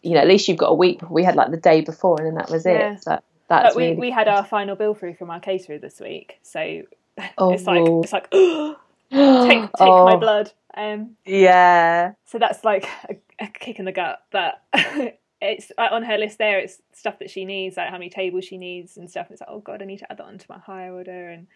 you 0.02 0.14
know. 0.16 0.20
At 0.22 0.28
least 0.28 0.48
you've 0.48 0.58
got 0.58 0.72
a 0.72 0.76
week. 0.76 1.02
We 1.10 1.24
had 1.24 1.36
like 1.36 1.52
the 1.52 1.58
day 1.58 1.82
before, 1.82 2.18
and 2.20 2.28
then 2.28 2.36
that 2.36 2.50
was 2.50 2.66
Yeah. 2.66 2.94
it. 2.94 3.04
So 3.04 3.20
that's 3.48 3.74
But 3.74 3.76
we, 3.76 3.84
really 3.86 3.96
we 3.98 4.12
had 4.12 4.28
our 4.28 4.44
final 4.46 4.76
bill 4.76 4.94
through 4.94 5.16
from 5.16 5.30
our 5.30 5.40
caterer 5.40 5.78
this 5.78 6.00
week, 6.00 6.40
so 6.42 6.82
Oh. 7.38 7.54
it's 7.54 7.66
like 7.66 7.84
it's 7.86 8.14
like 8.14 8.30
take 8.32 9.62
take 9.62 9.70
my 9.80 10.14
Oh, 10.14 10.18
blood. 10.18 10.52
Um, 10.76 11.16
Yeah. 11.26 12.14
so 12.26 12.40
that's 12.40 12.64
like 12.64 12.88
a, 13.10 13.16
a 13.40 13.48
kick 13.48 13.80
in 13.80 13.86
the 13.86 13.92
gut. 13.92 14.20
But 14.32 14.62
it's 15.42 15.72
on 15.78 16.04
her 16.04 16.18
list 16.18 16.38
there. 16.38 16.60
It's 16.60 16.82
stuff 16.94 17.20
that 17.20 17.30
she 17.30 17.46
needs, 17.46 17.78
like 17.78 17.90
how 17.90 17.98
many 17.98 18.10
tables 18.10 18.46
she 18.46 18.58
needs 18.58 18.98
and 18.98 19.10
stuff. 19.10 19.28
It's 19.32 19.42
like 19.42 19.50
oh 19.52 19.60
god, 19.60 19.82
I 19.82 19.86
need 19.86 20.00
to 20.00 20.12
add 20.12 20.18
that 20.18 20.26
onto 20.26 20.46
my 20.50 20.60
hire 20.60 20.94
order 20.94 21.30
and 21.30 21.48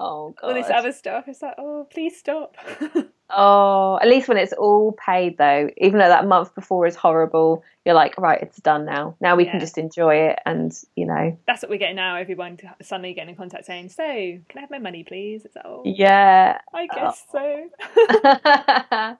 Oh 0.00 0.34
god. 0.40 0.48
all 0.48 0.54
this 0.54 0.70
other 0.70 0.92
stuff. 0.92 1.24
It's 1.28 1.42
like 1.42 1.54
oh 1.58 1.86
please 1.90 2.16
stop. 2.18 2.56
Oh, 3.34 3.98
at 4.02 4.08
least 4.08 4.28
when 4.28 4.36
it's 4.36 4.52
all 4.52 4.92
paid 4.92 5.38
though, 5.38 5.70
even 5.78 5.98
though 5.98 6.08
that 6.08 6.26
month 6.26 6.54
before 6.54 6.86
is 6.86 6.94
horrible, 6.94 7.64
you're 7.86 7.94
like, 7.94 8.18
right, 8.18 8.42
it's 8.42 8.58
done 8.58 8.84
now. 8.84 9.16
Now 9.22 9.36
we 9.36 9.46
Yeah. 9.46 9.52
can 9.52 9.60
just 9.60 9.78
enjoy 9.78 10.16
it, 10.16 10.38
and 10.44 10.70
you 10.96 11.06
know, 11.06 11.38
that's 11.46 11.62
what 11.62 11.70
we're 11.70 11.78
getting 11.78 11.96
now. 11.96 12.16
Everyone 12.16 12.58
suddenly 12.82 13.14
getting 13.14 13.30
in 13.30 13.36
contact 13.36 13.64
saying, 13.64 13.88
"So, 13.88 14.04
can 14.04 14.58
I 14.58 14.60
have 14.60 14.70
my 14.70 14.78
money, 14.78 15.02
please?" 15.02 15.46
It's 15.46 15.56
like, 15.56 15.64
oh, 15.64 15.82
yeah. 15.86 16.58
I 16.74 16.86
guess 16.88 17.24
oh. 17.32 17.68
so. 17.96 19.16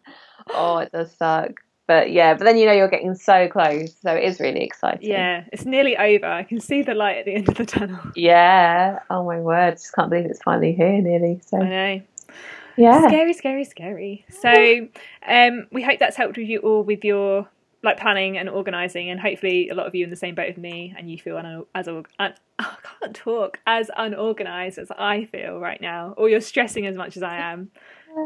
oh, 0.54 0.78
it 0.78 0.92
does 0.92 1.10
suck, 1.16 1.61
but 1.86 2.10
yeah. 2.12 2.34
But 2.34 2.44
then 2.44 2.56
you 2.56 2.66
know 2.66 2.72
you're 2.72 2.88
getting 2.88 3.14
so 3.14 3.48
close, 3.48 3.94
so 4.00 4.12
it 4.14 4.24
is 4.24 4.40
really 4.40 4.62
exciting. 4.62 5.08
Yeah, 5.10 5.44
it's 5.52 5.64
nearly 5.64 5.96
over. 5.96 6.26
I 6.26 6.42
can 6.42 6.60
see 6.60 6.82
the 6.82 6.94
light 6.94 7.18
at 7.18 7.24
the 7.24 7.34
end 7.34 7.48
of 7.48 7.56
the 7.56 7.66
tunnel. 7.66 8.00
Yeah. 8.16 9.00
Oh 9.10 9.24
my 9.24 9.40
word! 9.40 9.72
Just 9.72 9.94
can't 9.94 10.10
believe 10.10 10.26
it's 10.26 10.42
finally 10.42 10.72
here, 10.72 11.00
nearly. 11.00 11.40
So 11.44 11.58
I 11.58 11.68
know. 11.68 12.02
yeah. 12.76 13.06
Scary, 13.08 13.32
scary, 13.32 13.64
scary. 13.64 14.24
So, 14.28 14.88
um, 15.26 15.66
we 15.72 15.82
hope 15.82 15.98
that's 15.98 16.16
helped 16.16 16.36
with 16.36 16.48
you 16.48 16.58
all 16.60 16.82
with 16.82 17.04
your 17.04 17.48
like 17.84 17.98
planning 17.98 18.38
and 18.38 18.48
organising, 18.48 19.10
and 19.10 19.18
hopefully 19.20 19.68
a 19.68 19.74
lot 19.74 19.86
of 19.86 19.94
you 19.94 20.04
in 20.04 20.10
the 20.10 20.16
same 20.16 20.34
boat 20.36 20.46
with 20.48 20.58
me, 20.58 20.94
and 20.96 21.10
you 21.10 21.18
feel 21.18 21.36
un- 21.36 21.64
as 21.74 21.88
un- 21.88 22.04
oh, 22.20 22.32
I 22.60 22.66
can't 22.82 23.02
can't 23.02 23.16
talk 23.16 23.58
as 23.66 23.90
unorganized 23.96 24.78
as 24.78 24.90
I 24.96 25.24
feel 25.26 25.58
right 25.58 25.80
now, 25.80 26.14
or 26.16 26.28
you're 26.28 26.40
stressing 26.40 26.86
as 26.86 26.96
much 26.96 27.16
as 27.16 27.22
I 27.22 27.36
am. 27.38 27.70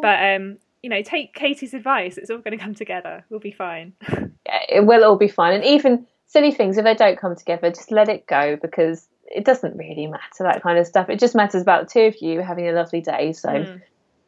But 0.02 0.34
um, 0.34 0.58
you 0.82 0.90
know, 0.90 1.02
take 1.02 1.34
Katie's 1.34 1.74
advice. 1.74 2.18
It's 2.18 2.30
all 2.30 2.38
going 2.38 2.56
to 2.56 2.62
come 2.62 2.74
together. 2.74 3.24
We'll 3.30 3.40
be 3.40 3.52
fine. 3.52 3.92
Yeah, 4.48 4.60
it 4.68 4.86
will 4.86 5.02
all 5.02 5.16
be 5.16 5.26
fine. 5.26 5.54
And 5.54 5.64
even 5.64 6.06
silly 6.26 6.52
things, 6.52 6.78
if 6.78 6.84
they 6.84 6.94
don't 6.94 7.18
come 7.18 7.34
together, 7.34 7.68
just 7.68 7.90
let 7.90 8.08
it 8.08 8.28
go 8.28 8.56
because 8.62 9.08
it 9.26 9.44
doesn't 9.44 9.76
really 9.76 10.06
matter 10.06 10.44
that 10.44 10.62
kind 10.62 10.78
of 10.78 10.86
stuff. 10.86 11.10
It 11.10 11.18
just 11.18 11.34
matters 11.34 11.62
about 11.62 11.88
the 11.88 11.92
two 11.92 12.06
of 12.06 12.22
you 12.22 12.42
having 12.42 12.68
a 12.68 12.72
lovely 12.72 13.00
day. 13.00 13.32
So. 13.32 13.48
Mm. 13.48 13.82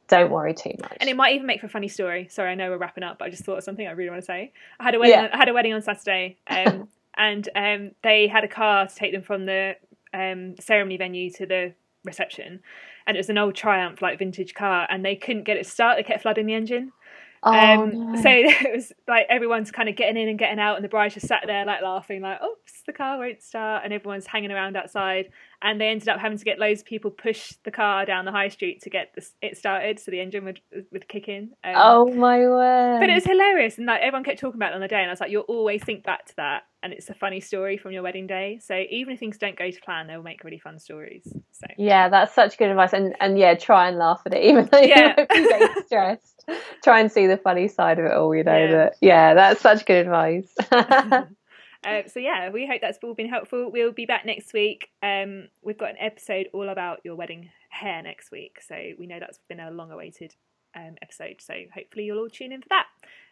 Don't 0.08 0.30
worry 0.30 0.54
too 0.54 0.72
much. 0.80 0.96
And 1.00 1.10
it 1.10 1.16
might 1.16 1.34
even 1.34 1.46
make 1.46 1.60
for 1.60 1.66
a 1.66 1.68
funny 1.68 1.86
story. 1.86 2.28
Sorry, 2.30 2.50
I 2.50 2.54
know 2.54 2.70
we're 2.70 2.78
wrapping 2.78 3.04
up, 3.04 3.18
but 3.18 3.26
I 3.26 3.30
just 3.30 3.44
thought 3.44 3.58
of 3.58 3.64
something 3.64 3.86
I 3.86 3.90
really 3.90 4.08
want 4.08 4.22
to 4.22 4.26
say. 4.26 4.52
I 4.80 4.84
had 4.84 4.94
a 4.94 4.98
wedding. 4.98 5.14
Yeah. 5.14 5.28
I 5.32 5.36
had 5.36 5.50
a 5.50 5.52
wedding 5.52 5.74
on 5.74 5.82
Saturday, 5.82 6.38
um, 6.46 6.88
and 7.16 7.48
um, 7.54 7.90
they 8.02 8.26
had 8.26 8.42
a 8.42 8.48
car 8.48 8.86
to 8.86 8.94
take 8.94 9.12
them 9.12 9.22
from 9.22 9.44
the 9.44 9.76
um, 10.14 10.56
ceremony 10.58 10.96
venue 10.96 11.30
to 11.32 11.44
the 11.44 11.74
reception, 12.04 12.60
and 13.08 13.16
it 13.16 13.20
was 13.20 13.30
an 13.30 13.38
old 13.38 13.54
Triumph 13.54 14.02
like 14.02 14.18
vintage 14.18 14.54
car, 14.54 14.86
and 14.88 15.04
they 15.04 15.16
couldn't 15.16 15.44
get 15.44 15.56
it 15.56 15.66
started. 15.66 16.04
They 16.04 16.08
kept 16.08 16.22
flooding 16.22 16.46
the 16.46 16.54
engine. 16.54 16.92
Oh, 17.42 17.52
um, 17.52 18.12
no. 18.12 18.22
So 18.22 18.28
it 18.30 18.76
was 18.76 18.92
like 19.08 19.26
everyone's 19.30 19.70
kind 19.70 19.88
of 19.88 19.96
getting 19.96 20.22
in 20.22 20.28
and 20.28 20.38
getting 20.38 20.60
out, 20.60 20.76
and 20.76 20.84
the 20.84 20.88
bride 20.88 21.12
just 21.12 21.26
sat 21.26 21.42
there 21.46 21.64
like 21.64 21.82
laughing, 21.82 22.20
like, 22.20 22.40
"Oops, 22.42 22.77
the 22.88 22.92
car 22.92 23.18
won't 23.18 23.42
start," 23.42 23.84
and 23.84 23.92
everyone's 23.92 24.26
hanging 24.26 24.50
around 24.50 24.76
outside. 24.76 25.30
And 25.62 25.80
they 25.80 25.88
ended 25.88 26.08
up 26.08 26.20
having 26.20 26.38
to 26.38 26.44
get 26.44 26.58
loads 26.58 26.80
of 26.80 26.86
people 26.86 27.10
push 27.10 27.52
the 27.64 27.70
car 27.70 28.04
down 28.04 28.24
the 28.24 28.32
high 28.32 28.48
street 28.48 28.82
to 28.82 28.90
get 28.90 29.12
this, 29.14 29.32
it 29.42 29.56
started, 29.56 29.98
so 29.98 30.10
the 30.10 30.20
engine 30.20 30.44
would 30.44 30.60
would 30.92 31.08
kick 31.08 31.28
in. 31.28 31.50
Um, 31.62 31.74
oh 31.76 32.06
my 32.06 32.38
word! 32.40 33.00
But 33.00 33.10
it 33.10 33.14
was 33.14 33.24
hilarious, 33.24 33.78
and 33.78 33.86
like 33.86 34.00
everyone 34.00 34.24
kept 34.24 34.40
talking 34.40 34.58
about 34.58 34.72
it 34.72 34.74
on 34.74 34.80
the 34.80 34.88
day, 34.88 35.00
and 35.00 35.06
I 35.06 35.12
was 35.12 35.20
like, 35.20 35.30
"You'll 35.30 35.42
always 35.42 35.84
think 35.84 36.04
back 36.04 36.26
to 36.26 36.36
that." 36.36 36.62
and 36.82 36.92
it's 36.92 37.10
a 37.10 37.14
funny 37.14 37.40
story 37.40 37.76
from 37.76 37.92
your 37.92 38.02
wedding 38.02 38.26
day. 38.26 38.60
So 38.62 38.74
even 38.90 39.14
if 39.14 39.20
things 39.20 39.36
don't 39.38 39.58
go 39.58 39.70
to 39.70 39.80
plan, 39.80 40.06
they'll 40.06 40.22
make 40.22 40.44
really 40.44 40.58
fun 40.58 40.78
stories. 40.78 41.24
So 41.50 41.66
yeah, 41.76 42.08
that's 42.08 42.34
such 42.34 42.56
good 42.56 42.70
advice. 42.70 42.92
And 42.92 43.16
and 43.20 43.38
yeah, 43.38 43.54
try 43.54 43.88
and 43.88 43.98
laugh 43.98 44.22
at 44.26 44.34
it, 44.34 44.44
even 44.50 44.68
though 44.70 44.80
yeah. 44.80 45.14
you 45.18 45.26
get 45.26 45.70
stressed. 45.86 46.44
try 46.82 47.00
and 47.00 47.10
see 47.10 47.26
the 47.26 47.36
funny 47.36 47.68
side 47.68 47.98
of 47.98 48.04
it 48.04 48.12
all. 48.12 48.34
You 48.34 48.44
know 48.44 48.56
yeah. 48.56 48.72
that. 48.72 48.96
Yeah, 49.00 49.34
that's 49.34 49.60
such 49.60 49.86
good 49.86 50.06
advice. 50.06 50.54
uh, 51.84 52.02
so 52.06 52.20
yeah, 52.20 52.50
we 52.50 52.66
hope 52.66 52.80
that's 52.80 52.98
all 53.02 53.14
been 53.14 53.28
helpful. 53.28 53.70
We'll 53.70 53.92
be 53.92 54.06
back 54.06 54.26
next 54.26 54.52
week. 54.52 54.90
Um, 55.02 55.48
we've 55.62 55.78
got 55.78 55.90
an 55.90 55.96
episode 56.00 56.48
all 56.52 56.68
about 56.68 57.00
your 57.04 57.14
wedding 57.14 57.50
hair 57.70 58.02
next 58.02 58.30
week, 58.30 58.60
so 58.66 58.74
we 58.98 59.06
know 59.06 59.20
that's 59.20 59.38
been 59.48 59.60
a 59.60 59.70
long-awaited 59.70 60.34
um, 60.74 60.96
episode. 61.02 61.36
So 61.40 61.54
hopefully 61.74 62.04
you'll 62.04 62.18
all 62.18 62.28
tune 62.28 62.52
in 62.52 62.62
for 62.62 62.68
that, 62.70 62.86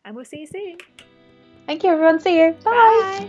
and 0.05 0.15
we'll 0.15 0.25
see 0.25 0.41
you 0.41 0.47
soon. 0.47 0.79
Thank 1.67 1.83
you, 1.83 1.91
everyone. 1.91 2.21
See 2.21 2.39
you. 2.39 2.53
Bye. 2.65 2.73
Bye. 2.73 3.29